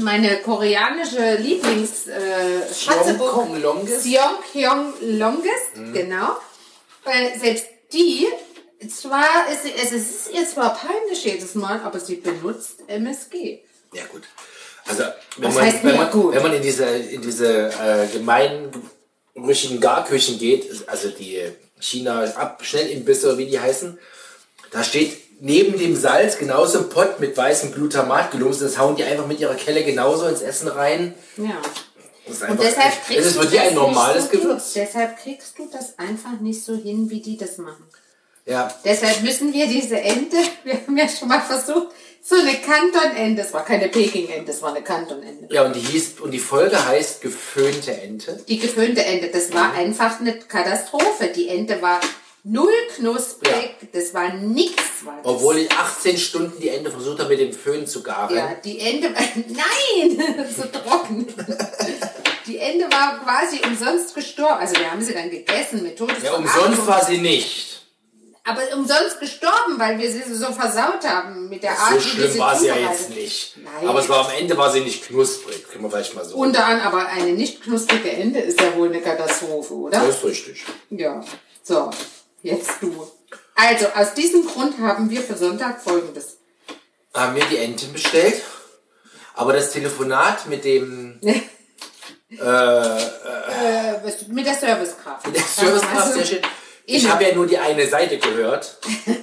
meine 0.00 0.42
koreanische 0.42 1.36
Lieblings 1.36 2.06
äh, 2.08 2.60
Patzebuck? 2.86 3.48
Seong 3.88 4.38
Hyung 4.52 4.92
Longest, 5.00 5.94
genau. 5.94 6.36
Weil 7.04 7.38
selbst 7.38 7.66
die, 7.92 8.26
zwar 8.88 9.46
ist 9.50 9.64
es 9.64 9.92
ist 9.92 10.30
ihr 10.32 10.46
zwar 10.46 10.74
peinlich 10.74 11.24
jedes 11.24 11.54
Mal, 11.54 11.80
aber 11.80 12.00
sie 12.00 12.16
benutzt 12.16 12.80
MSG. 12.86 13.60
Ja 13.92 14.04
gut. 14.06 14.22
Also 14.86 15.04
wenn 15.38 15.52
man, 15.52 15.64
heißt 15.64 15.84
wenn, 15.84 15.96
man 15.96 16.10
gut? 16.10 16.34
wenn 16.34 16.42
man 16.42 16.54
in 16.54 16.62
diese 16.62 16.84
in 16.84 17.22
diese 17.22 17.70
äh, 17.70 18.06
gemeinrüchigen 18.12 19.80
Garküchen 19.80 20.38
geht, 20.38 20.88
also 20.88 21.08
die 21.08 21.42
China 21.80 22.24
ab 22.24 22.60
Schnellimbisse, 22.64 23.36
wie 23.38 23.46
die 23.46 23.60
heißen, 23.60 23.98
da 24.70 24.82
steht 24.84 25.40
neben 25.40 25.78
dem 25.78 25.96
Salz 25.96 26.38
genauso 26.38 26.78
ein 26.78 26.88
Pott 26.88 27.20
mit 27.20 27.36
weißem 27.36 27.72
Glutamat 27.72 28.30
gelumst. 28.30 28.62
Das 28.62 28.78
hauen 28.78 28.96
die 28.96 29.04
einfach 29.04 29.26
mit 29.26 29.40
ihrer 29.40 29.54
Kelle 29.54 29.84
genauso 29.84 30.26
ins 30.26 30.42
Essen 30.42 30.68
rein. 30.68 31.14
Ja. 31.36 31.60
Das 32.26 32.36
ist 32.36 32.42
Und 32.42 32.50
einfach, 32.50 32.64
deshalb 32.64 32.92
es 32.92 33.06
kriegst 33.06 33.26
ist 33.26 33.36
du 33.36 33.40
für 33.42 33.46
die 33.46 33.56
das 33.56 33.66
ein 33.68 33.74
normales 33.74 34.24
so. 34.24 34.30
Gewürz. 34.30 34.72
Deshalb 34.72 35.18
kriegst 35.18 35.58
du 35.58 35.68
das 35.70 35.98
einfach 35.98 36.40
nicht 36.40 36.64
so 36.64 36.74
hin, 36.74 37.08
wie 37.10 37.20
die 37.20 37.36
das 37.36 37.58
machen. 37.58 37.84
Ja. 38.46 38.72
Deshalb 38.84 39.22
müssen 39.22 39.52
wir 39.52 39.66
diese 39.66 40.00
Ente, 40.00 40.36
wir 40.64 40.74
haben 40.74 40.96
ja 40.96 41.08
schon 41.08 41.28
mal 41.28 41.40
versucht, 41.40 41.88
so 42.22 42.34
eine 42.34 42.54
Kantonente, 42.54 43.42
es 43.42 43.52
war 43.52 43.64
keine 43.64 43.88
Peking-Ente, 43.88 44.50
es 44.50 44.60
war 44.62 44.70
eine 44.70 44.82
Kantonente. 44.82 45.46
Ja, 45.52 45.64
und 45.64 45.76
die 45.76 45.80
hieß, 45.80 46.14
und 46.20 46.32
die 46.32 46.40
Folge 46.40 46.84
heißt 46.84 47.20
geföhnte 47.20 47.92
Ente. 47.92 48.42
Die 48.48 48.58
geföhnte 48.58 49.04
Ente, 49.04 49.28
das 49.28 49.52
war 49.52 49.72
einfach 49.74 50.18
eine 50.20 50.36
Katastrophe. 50.36 51.28
Die 51.28 51.48
Ente 51.48 51.80
war 51.82 52.00
null 52.42 52.72
knusprig, 52.96 53.76
das 53.92 54.12
war 54.12 54.32
nichts. 54.34 54.82
Das. 55.04 55.14
Obwohl 55.22 55.58
ich 55.58 55.70
18 55.70 56.18
Stunden 56.18 56.60
die 56.60 56.68
Ente 56.68 56.90
versucht 56.90 57.20
habe, 57.20 57.28
mit 57.28 57.40
dem 57.40 57.52
Föhn 57.52 57.86
zu 57.86 58.02
garen. 58.02 58.34
Ja, 58.34 58.54
die 58.54 58.80
Ente 58.80 59.14
war, 59.14 59.22
nein, 59.36 60.46
so 60.56 60.64
trocken. 60.64 61.26
Die 62.46 62.58
Ente 62.58 62.86
war 62.90 63.20
quasi 63.22 63.60
umsonst 63.64 64.14
gestorben. 64.16 64.58
Also 64.60 64.76
wir 64.76 64.90
haben 64.90 65.02
sie 65.02 65.14
dann 65.14 65.30
gegessen 65.30 65.82
mit 65.84 65.96
Todes 65.96 66.24
Ja, 66.24 66.34
umsonst 66.34 66.86
war 66.88 67.04
sie 67.04 67.18
nicht. 67.18 67.75
Aber 68.48 68.60
umsonst 68.76 69.18
gestorben, 69.18 69.78
weil 69.78 69.98
wir 69.98 70.08
sie 70.10 70.22
so 70.32 70.52
versaut 70.52 71.04
haben 71.04 71.48
mit 71.48 71.62
der 71.64 71.72
Art, 71.78 71.90
So 71.90 71.96
wie 71.96 72.00
schlimm 72.00 72.38
war 72.38 72.56
sie 72.56 72.68
ja 72.68 72.76
jetzt 72.76 73.10
nicht. 73.10 73.56
Nein. 73.56 73.88
Aber 73.88 73.98
es 74.00 74.08
war 74.08 74.24
am 74.26 74.30
Ende 74.38 74.56
war 74.56 74.70
sie 74.72 74.80
nicht 74.80 75.04
knusprig. 75.06 75.68
Können 75.68 75.82
wir 75.82 75.90
vielleicht 75.90 76.14
mal 76.14 76.24
so. 76.24 76.36
Unter 76.36 76.64
anderem, 76.64 76.86
aber 76.86 77.06
eine 77.08 77.32
nicht 77.32 77.62
knusprige 77.62 78.10
Ente 78.10 78.38
ist 78.38 78.60
ja 78.60 78.74
wohl 78.76 78.88
eine 78.88 79.00
Katastrophe, 79.00 79.74
oder? 79.74 79.98
das 80.00 80.16
ist 80.18 80.24
richtig. 80.24 80.64
Ja. 80.90 81.24
So, 81.62 81.90
jetzt 82.42 82.70
du. 82.80 83.10
Also, 83.56 83.86
aus 83.96 84.14
diesem 84.14 84.46
Grund 84.46 84.78
haben 84.78 85.10
wir 85.10 85.22
für 85.22 85.36
Sonntag 85.36 85.82
folgendes. 85.82 86.36
Haben 87.14 87.34
wir 87.34 87.44
die 87.46 87.56
Enten 87.56 87.92
bestellt. 87.92 88.42
Aber 89.34 89.52
das 89.54 89.72
Telefonat 89.72 90.46
mit 90.46 90.64
dem 90.64 91.20
Äh, 92.28 92.38
was- 94.02 94.26
mit 94.28 94.44
der 94.46 94.54
Servicekraft. 94.54 95.26
mit 95.26 95.36
der 95.36 95.42
Servicekraft, 95.42 95.96
Also, 95.96 96.14
sehr 96.14 96.26
schön. 96.26 96.40
Ich 96.86 97.06
habe 97.08 97.24
ja 97.24 97.34
nur 97.34 97.46
die 97.46 97.58
eine 97.58 97.86
Seite 97.88 98.18
gehört. 98.18 98.78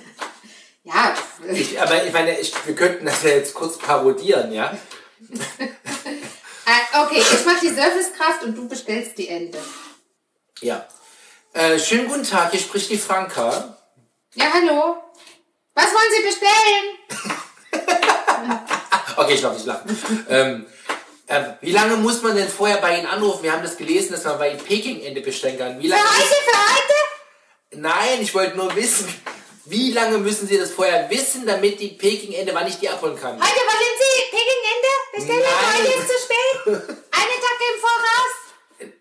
Ja, 0.85 1.15
Ich, 1.53 1.79
aber 1.81 2.03
ich 2.05 2.11
meine, 2.11 2.37
ich, 2.37 2.51
wir 2.67 2.75
könnten 2.75 3.05
das 3.05 3.23
ja 3.23 3.29
jetzt 3.29 3.53
kurz 3.53 3.77
parodieren, 3.77 4.51
ja? 4.51 4.77
äh, 5.59 6.97
okay, 7.01 7.21
ich 7.21 7.45
mache 7.45 7.61
die 7.61 7.69
Servicekraft 7.69 8.43
und 8.43 8.53
du 8.57 8.67
bestellst 8.67 9.17
die 9.17 9.29
Ente. 9.29 9.59
Ja. 10.59 10.85
Äh, 11.53 11.79
schönen 11.79 12.09
guten 12.09 12.25
Tag, 12.25 12.51
hier 12.51 12.59
spricht 12.59 12.89
die 12.89 12.97
Franka. 12.97 13.77
Ja, 14.35 14.47
hallo. 14.53 14.97
Was 15.73 15.85
wollen 15.85 16.11
Sie 16.11 16.23
bestellen? 16.27 16.85
Okay, 19.15 19.35
ich 19.35 19.41
darf 19.41 19.53
nicht 19.53 19.65
lachen. 19.67 20.25
ähm, 20.27 20.65
äh, 21.27 21.43
wie 21.61 21.71
lange 21.71 21.95
muss 21.97 22.21
man 22.23 22.35
denn 22.35 22.49
vorher 22.49 22.77
bei 22.77 22.97
Ihnen 22.97 23.05
anrufen? 23.07 23.43
Wir 23.43 23.53
haben 23.53 23.61
das 23.63 23.77
gelesen, 23.77 24.11
dass 24.11 24.23
man 24.25 24.37
bei 24.39 24.49
Ihnen 24.49 24.59
Peking-Ente 24.59 25.21
bestellen 25.21 25.57
kann. 25.57 25.79
Wie 25.79 25.87
Für 25.87 25.95
lange 25.95 26.09
heute, 26.09 26.27
für 26.27 26.57
heute? 26.57 26.92
Nein, 27.75 28.21
ich 28.21 28.33
wollte 28.33 28.57
nur 28.57 28.75
wissen, 28.75 29.07
wie 29.65 29.91
lange 29.91 30.17
müssen 30.17 30.47
Sie 30.47 30.57
das 30.57 30.71
vorher 30.71 31.09
wissen, 31.09 31.45
damit 31.45 31.79
die 31.79 31.89
Peking-Ente, 31.89 32.53
wann 32.53 32.67
ich 32.67 32.79
die 32.79 32.89
abholen 32.89 33.15
kann? 33.15 33.33
Heute 33.33 33.41
wollen 33.41 33.95
Sie 33.99 34.21
Peking-Ente 34.29 34.89
bestellen? 35.13 35.41
Nein. 35.41 35.81
Heute 35.81 35.99
ist 35.99 36.07
zu 36.07 36.13
spät. 36.23 36.97
Eine 37.11 37.35
Tag 37.39 37.57
im 37.73 37.79
Voraus. 37.81 38.43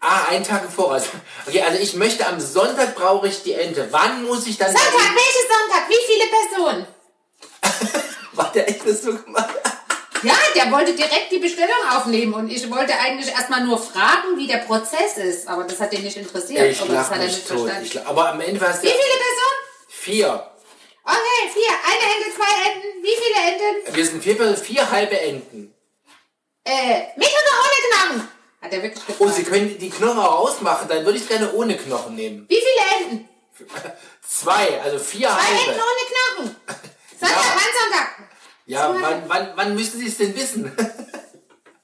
Ah, 0.01 0.25
einen 0.31 0.45
Tag 0.45 0.65
im 0.65 0.71
Voraus. 0.71 1.05
Okay, 1.47 1.63
also 1.63 1.79
ich 1.79 1.95
möchte 1.95 2.27
am 2.27 2.41
Sonntag 2.41 2.95
brauche 2.95 3.27
ich 3.27 3.43
die 3.43 3.55
Ente. 3.55 3.89
Wann 3.91 4.25
muss 4.25 4.47
ich 4.47 4.57
dann... 4.57 4.69
Sonntag, 4.69 4.93
welches 4.93 5.49
Sonntag? 5.49 5.89
Wie 5.89 5.99
viele 6.07 6.25
Personen? 6.29 6.87
War 8.33 8.53
der 8.53 8.69
echt 8.69 8.87
das 8.87 9.03
so 9.03 9.13
gemacht? 9.15 9.55
Ja, 10.23 10.35
der 10.55 10.71
wollte 10.71 10.93
direkt 10.95 11.31
die 11.33 11.39
Bestellung 11.39 11.77
aufnehmen 11.91 12.35
und 12.35 12.49
ich 12.51 12.71
wollte 12.71 12.97
eigentlich 12.99 13.29
erstmal 13.31 13.65
nur 13.65 13.79
fragen, 13.79 14.37
wie 14.37 14.47
der 14.47 14.59
Prozess 14.59 15.17
ist, 15.17 15.49
aber 15.49 15.65
das 15.65 15.81
hat 15.81 15.93
ihn 15.93 16.03
nicht 16.03 16.17
interessiert. 16.17 16.63
Ich 16.71 16.81
oder 16.83 16.95
das 16.95 17.11
hat 17.11 17.19
er 17.19 17.27
nicht 17.27 17.49
tot. 17.49 17.69
verstanden. 17.69 18.07
Aber 18.07 18.29
am 18.31 18.41
Ende 18.41 18.61
war 18.61 18.71
es 18.71 18.83
Wie 18.83 18.87
viele 18.89 18.97
Personen? 18.99 19.59
vier. 19.89 20.49
Okay, 21.05 21.51
vier. 21.53 21.71
Eine 21.85 22.15
Ente, 22.15 22.37
zwei 22.37 22.71
Enten. 22.71 23.03
Wie 23.03 23.17
viele 23.17 23.75
Enten? 23.83 23.97
Wir 23.97 24.07
sind 24.07 24.23
vier, 24.23 24.37
Personen, 24.37 24.57
vier 24.57 24.89
halbe 24.91 25.19
Enten. 25.21 25.75
Äh, 26.65 27.01
mit 27.17 27.27
oder 27.27 27.59
ohne 27.59 28.13
Knochen? 28.15 28.29
Hat 28.61 28.73
er 28.73 28.83
wirklich 28.85 29.05
gefragt. 29.05 29.21
Oh, 29.21 29.29
Sie 29.35 29.43
können 29.43 29.77
die 29.77 29.91
Knochen 29.91 30.19
auch 30.21 30.39
ausmachen, 30.39 30.87
dann 30.89 31.05
würde 31.05 31.19
ich 31.19 31.27
gerne 31.29 31.53
ohne 31.53 31.77
Knochen 31.77 32.15
nehmen. 32.15 32.47
Wie 32.49 32.55
viele 32.61 33.03
Enten? 33.11 33.29
Zwei, 34.29 34.81
also 34.81 34.99
vier 35.01 35.29
Zwei 35.29 35.35
halbe. 35.37 35.71
Enten 35.73 35.81
ohne 35.81 36.45
Knochen. 36.47 36.57
Sonntag, 37.21 37.37
Ja. 37.37 37.55
wann 37.55 37.91
Sonntag? 37.91 38.09
Ja, 38.73 38.95
wann, 38.99 39.23
wann, 39.29 39.49
wann 39.55 39.75
müssen 39.75 40.01
Sie 40.01 40.07
es 40.09 40.17
denn 40.19 40.35
wissen? 40.37 40.65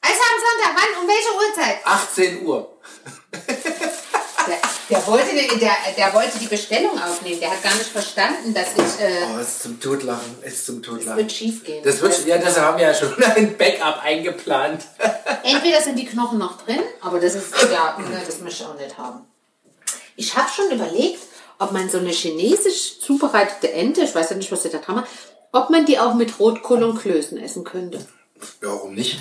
Also 0.01 0.21
am 0.23 0.41
Sonntag, 0.41 0.73
wann, 0.81 1.03
um 1.03 1.09
welche 1.09 1.35
Uhrzeit? 1.35 1.79
18 1.85 2.47
Uhr. 2.47 2.79
Der, 4.47 4.57
der, 4.89 5.07
wollte, 5.07 5.27
die- 5.35 5.59
der, 5.59 5.73
der 5.99 6.15
wollte 6.15 6.39
die 6.39 6.47
Bestellung 6.47 6.99
aufnehmen. 6.99 7.41
Der 7.41 7.51
hat 7.51 7.63
gar 7.63 7.75
nicht 7.75 7.89
verstanden, 7.91 8.55
dass 8.55 8.69
ich, 8.75 9.05
äh, 9.05 9.27
Oh, 9.35 9.39
ist 9.41 9.63
zum 9.63 9.79
Totlachen, 9.81 10.37
ist 10.43 10.65
zum 10.65 10.83
Totlachen. 10.83 11.19
wird 11.19 11.31
schief 11.33 11.63
gehen. 11.65 11.83
Das 11.85 12.01
wird, 12.01 12.25
ja, 12.27 12.39
das 12.39 12.59
haben 12.59 12.79
wir 12.79 12.85
ja 12.87 12.95
schon 12.95 13.13
ein 13.37 13.59
Backup 13.59 14.03
eingeplant. 14.03 14.85
Entweder 15.43 15.83
sind 15.83 15.97
die 15.99 16.07
Knochen 16.07 16.39
noch 16.39 16.63
drin, 16.65 16.81
aber 17.03 17.21
das 17.21 17.35
ist, 17.35 17.53
ja, 17.71 17.99
ne, 17.99 18.23
das 18.25 18.39
möchte 18.41 18.63
ich 18.63 18.69
auch 18.69 18.79
nicht 18.79 18.97
haben. 18.97 19.27
Ich 20.17 20.35
habe 20.37 20.49
schon 20.49 20.71
überlegt, 20.71 21.21
ob 21.59 21.73
man 21.73 21.91
so 21.91 21.99
eine 21.99 22.11
chinesisch 22.13 23.01
zubereitete 23.01 23.73
Ente, 23.73 24.03
ich 24.03 24.15
weiß 24.15 24.31
ja 24.31 24.37
nicht, 24.37 24.51
was 24.53 24.63
sie 24.63 24.71
da 24.71 24.79
dran 24.79 24.95
macht, 24.97 25.09
ob 25.53 25.71
man 25.71 25.87
die 25.87 25.99
auch 25.99 26.15
mit 26.15 26.39
Rotkohl 26.39 26.83
und 26.83 26.99
Klößen 26.99 27.39
essen 27.39 27.65
könnte. 27.65 27.99
Ja, 28.63 28.69
warum 28.69 28.95
nicht? 28.95 29.19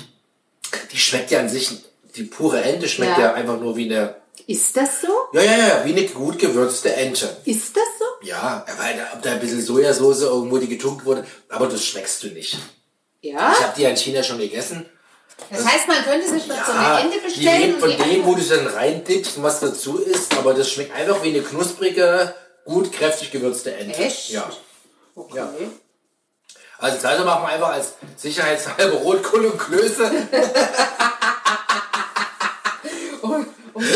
Die 0.92 0.98
schmeckt 0.98 1.30
ja 1.30 1.40
an 1.40 1.48
sich, 1.48 1.70
die 2.16 2.24
pure 2.24 2.62
Ente 2.62 2.88
schmeckt 2.88 3.18
Ja. 3.18 3.24
ja, 3.26 3.32
einfach 3.34 3.58
nur 3.58 3.76
wie 3.76 3.86
eine, 3.92 4.16
Ist 4.46 4.76
das 4.76 5.00
so? 5.00 5.08
ja, 5.32 5.42
ja, 5.42 5.58
ja, 5.58 5.84
wie 5.84 5.92
eine 5.92 6.06
gut 6.06 6.38
gewürzte 6.38 6.92
Ente. 6.94 7.36
Ist 7.44 7.76
das 7.76 7.84
so? 7.98 8.26
Ja, 8.26 8.64
weil 8.78 8.96
da, 8.96 9.04
ob 9.14 9.22
da 9.22 9.32
ein 9.32 9.40
bisschen 9.40 9.62
Sojasauce 9.62 10.22
irgendwo 10.22 10.58
die 10.58 10.68
getunkt 10.68 11.04
wurde, 11.04 11.26
aber 11.48 11.66
das 11.68 11.84
schmeckst 11.84 12.22
du 12.22 12.28
nicht. 12.28 12.58
Ja. 13.20 13.52
Ich 13.52 13.62
habe 13.62 13.72
die 13.76 13.82
ja 13.82 13.90
in 13.90 13.96
China 13.96 14.22
schon 14.22 14.38
gegessen. 14.38 14.86
Das 15.50 15.64
heißt, 15.64 15.86
man 15.88 16.02
könnte 16.04 16.28
sich 16.28 16.42
so 16.42 16.52
Ja, 16.52 16.96
eine 16.96 17.04
Ente 17.04 17.18
die 17.18 17.24
bestellen 17.24 17.60
lebt 17.62 17.74
und 17.74 17.80
von 17.80 17.90
die 17.90 18.14
dem, 18.14 18.26
wo 18.26 18.34
du 18.34 18.42
dann 18.42 18.66
reindippst 18.66 19.36
und 19.36 19.42
was 19.44 19.60
dazu 19.60 19.98
ist, 19.98 20.36
aber 20.36 20.52
das 20.54 20.70
schmeckt 20.70 20.92
einfach 20.94 21.22
wie 21.22 21.28
eine 21.28 21.42
knusprige, 21.42 22.34
gut 22.64 22.92
kräftig 22.92 23.30
gewürzte 23.30 23.74
Ente. 23.74 23.98
Echt? 23.98 24.30
Ja. 24.30 24.50
Okay. 25.14 25.36
Ja. 25.36 25.52
Also 26.78 26.98
das 27.02 27.24
machen 27.24 27.42
wir 27.42 27.48
einfach 27.48 27.72
als 27.72 27.94
sicherheitshalber 28.16 28.98
Rotkohl 28.98 29.46
und 29.46 29.58
Klöße. 29.58 30.10
Und, 33.20 33.46
und 33.74 33.84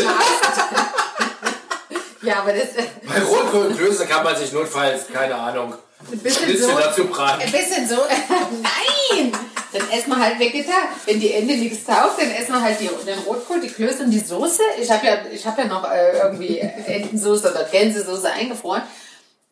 ja, 2.21 2.39
aber 2.39 2.51
das 2.53 2.67
Bei 3.07 3.21
Rotkohl 3.21 3.67
und 3.67 3.77
Klöße 3.77 4.05
kann 4.05 4.23
man 4.23 4.35
sich 4.35 4.51
notfalls, 4.51 5.07
keine 5.07 5.35
Ahnung, 5.35 5.73
ein 6.11 6.19
bisschen 6.19 6.43
Schnitzel 6.43 6.69
so. 6.69 6.77
dazu 6.77 7.05
braten. 7.05 7.41
Ein 7.41 7.51
bisschen 7.51 7.87
so. 7.87 7.95
Nein! 8.61 9.31
Dann 9.71 9.89
essen 9.89 10.09
wir 10.09 10.19
halt 10.19 10.37
vegetar. 10.39 10.89
Wenn 11.05 11.19
die 11.19 11.33
Ente 11.33 11.55
nichts 11.55 11.85
taugt, 11.85 12.21
dann 12.21 12.29
essen 12.31 12.53
wir 12.53 12.61
halt 12.61 12.79
die, 12.79 12.89
den 13.05 13.19
Rotkohl, 13.19 13.61
die 13.61 13.69
Klöße 13.69 14.03
und 14.03 14.11
die 14.11 14.19
Soße. 14.19 14.61
Ich 14.79 14.91
habe 14.91 15.07
ja, 15.07 15.17
ich 15.31 15.45
hab 15.47 15.57
ja 15.57 15.65
noch 15.65 15.89
äh, 15.89 16.17
irgendwie 16.17 16.59
Entensoße 16.59 17.49
oder 17.49 17.63
Gänsesoße 17.63 18.29
eingefroren. 18.29 18.83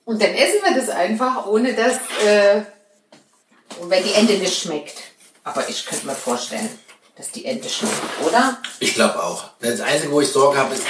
Und 0.06 0.22
dann 0.22 0.34
essen 0.34 0.60
wir 0.64 0.76
das 0.76 0.90
einfach, 0.90 1.48
ohne 1.48 1.74
dass. 1.74 1.96
Äh, 2.26 2.62
und 3.80 3.90
wenn 3.90 4.04
die 4.04 4.14
Ente 4.14 4.34
nicht 4.34 4.62
schmeckt. 4.62 4.98
Aber 5.44 5.68
ich 5.70 5.86
könnte 5.86 6.06
mir 6.06 6.16
vorstellen, 6.16 6.70
dass 7.16 7.32
die 7.32 7.46
Ente 7.46 7.70
schmeckt, 7.70 7.96
oder? 8.26 8.58
Ich 8.80 8.96
glaube 8.96 9.22
auch. 9.22 9.44
Das 9.60 9.82
Einzige, 9.82 10.12
wo 10.12 10.22
ich 10.22 10.30
Sorge 10.30 10.58
habe, 10.58 10.74
ist, 10.74 10.84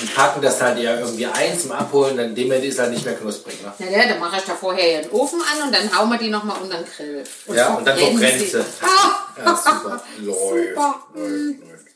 die 0.00 0.06
packen 0.06 0.42
das 0.42 0.60
halt 0.60 0.78
ja 0.78 0.98
irgendwie 0.98 1.26
ein 1.26 1.58
zum 1.58 1.72
Abholen, 1.72 2.16
dann 2.16 2.34
dem 2.34 2.52
ist 2.52 2.78
halt 2.78 2.90
nicht 2.92 3.04
mehr 3.04 3.14
knusprig. 3.16 3.56
Ne? 3.62 3.72
Ja, 3.78 3.98
ja, 3.98 4.08
dann 4.08 4.20
mache 4.20 4.36
ich 4.38 4.44
da 4.44 4.54
vorher 4.54 5.02
den 5.02 5.10
Ofen 5.10 5.40
an 5.40 5.66
und 5.68 5.74
dann 5.74 5.96
hauen 5.96 6.08
wir 6.10 6.18
die 6.18 6.28
nochmal 6.28 6.60
unter 6.60 6.78
den 6.78 6.86
Grill. 6.86 7.24
Ja, 7.54 7.74
und 7.74 7.84
dann 7.86 7.98
verbrennt 7.98 8.48
sie. 8.48 8.58
Ah! 8.80 9.18
Ja, 9.34 9.56
super. 9.56 10.02
läuft, 10.18 10.38
Super. 10.38 11.02
läuft, 11.14 11.60
läuft. 11.60 11.86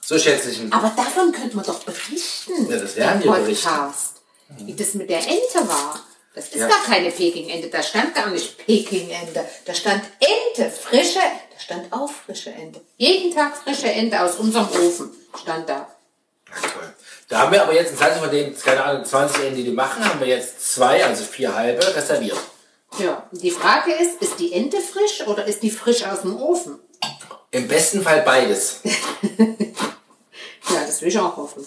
So 0.00 0.16
Schätzchen. 0.16 0.72
Aber 0.72 0.92
davon 0.96 1.32
könnte 1.32 1.56
man 1.56 1.64
doch 1.64 1.80
berichten. 1.82 2.70
Ja, 2.70 2.76
das 2.78 2.94
werden 2.94 3.24
wir 3.24 3.32
berichten. 3.32 3.68
Podcast. 3.68 4.22
Wie 4.50 4.74
das 4.74 4.94
mit 4.94 5.10
der 5.10 5.18
Ente 5.18 5.66
war. 5.66 5.98
Das 6.36 6.44
ist 6.48 6.56
Ja. 6.56 6.68
gar 6.68 6.84
keine 6.84 7.10
Peking-Ente. 7.10 7.68
Da 7.68 7.82
stand 7.82 8.14
gar 8.14 8.28
nicht 8.28 8.58
Peking-Ente. 8.64 9.44
Da 9.64 9.74
stand 9.74 10.04
Ente, 10.20 10.70
frische. 10.70 11.18
Da 11.18 11.58
stand 11.58 11.90
auch 11.92 12.10
frische 12.10 12.50
Ente. 12.50 12.80
Jeden 12.98 13.34
Tag 13.34 13.56
frische 13.56 13.90
Ente 13.90 14.20
aus 14.20 14.36
unserem 14.36 14.68
Ofen 14.70 15.10
stand 15.42 15.68
da. 15.68 15.88
Ach, 16.54 16.60
toll. 16.60 16.94
Da 17.28 17.38
haben 17.40 17.52
wir 17.52 17.62
aber 17.62 17.74
jetzt, 17.74 17.90
in 17.92 17.96
Zeit 17.96 18.16
von 18.18 18.30
den, 18.30 18.56
keine 18.56 18.84
Ahnung, 18.84 19.04
20 19.04 19.42
Enten, 19.44 19.56
die 19.56 19.64
die 19.64 19.70
machen, 19.72 20.04
haben 20.08 20.20
wir 20.20 20.28
jetzt 20.28 20.74
zwei, 20.74 21.04
also 21.04 21.24
vier 21.24 21.54
halbe 21.54 21.84
reserviert. 21.96 22.38
Ja, 22.98 23.26
die 23.32 23.50
Frage 23.50 23.92
ist, 23.94 24.20
ist 24.22 24.38
die 24.38 24.52
Ente 24.52 24.78
frisch 24.80 25.26
oder 25.26 25.44
ist 25.46 25.62
die 25.62 25.70
frisch 25.70 26.04
aus 26.04 26.20
dem 26.20 26.40
Ofen? 26.40 26.78
Im 27.50 27.66
besten 27.66 28.02
Fall 28.02 28.22
beides. 28.22 28.80
Ja, 30.68 30.84
das 30.84 31.00
will 31.00 31.08
ich 31.08 31.18
auch 31.18 31.36
hoffen. 31.36 31.64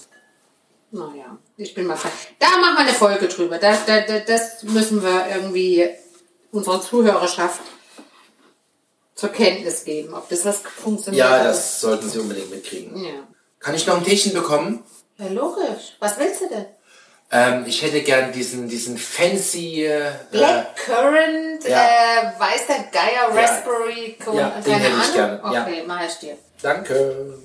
Naja, 0.91 1.37
ich 1.59 1.73
bin 1.75 1.85
mal 1.87 1.95
fe- 1.97 2.09
Da 2.39 2.47
machen 2.57 2.75
wir 2.75 2.79
eine 2.79 2.93
Folge 2.93 3.27
drüber. 3.27 3.57
Da, 3.57 3.77
da, 3.85 4.01
da, 4.01 4.19
das 4.19 4.63
müssen 4.63 5.03
wir 5.03 5.27
irgendwie 5.33 5.89
unserer 6.51 6.81
Zuhörerschaft 6.81 7.61
zur 9.15 9.29
Kenntnis 9.29 9.83
geben, 9.83 10.13
ob 10.13 10.29
das 10.29 10.45
was 10.45 10.59
funktioniert. 10.61 11.25
Ja, 11.25 11.43
das 11.43 11.81
sollten 11.81 12.09
Sie 12.09 12.19
unbedingt 12.19 12.49
mitkriegen. 12.51 12.95
Ja. 13.03 13.27
Kann 13.59 13.75
ich 13.75 13.85
noch 13.85 13.97
ein 13.97 14.03
Teechen 14.03 14.33
bekommen? 14.33 14.83
ja, 15.17 15.27
logisch. 15.27 15.95
Was 15.99 16.17
willst 16.17 16.41
du 16.41 16.47
denn? 16.49 16.65
Ähm, 17.31 17.65
ich 17.67 17.81
hätte 17.83 18.01
gern 18.01 18.31
diesen, 18.31 18.67
diesen 18.69 18.97
fancy, 18.97 19.85
äh, 19.85 20.09
Black 20.31 20.75
Currant, 20.77 21.63
ja. 21.63 21.85
äh, 21.85 22.39
weißer 22.39 22.85
Geier, 22.91 23.29
Raspberry, 23.35 24.17
Ja, 24.33 24.49
den 24.49 24.63
keine 24.63 24.83
hätte 24.85 24.95
ich 25.05 25.13
gerne, 25.13 25.41
ja. 25.53 25.63
Okay, 25.63 25.83
mach 25.85 26.03
ich 26.07 26.15
dir. 26.15 26.37
danke. 26.61 27.37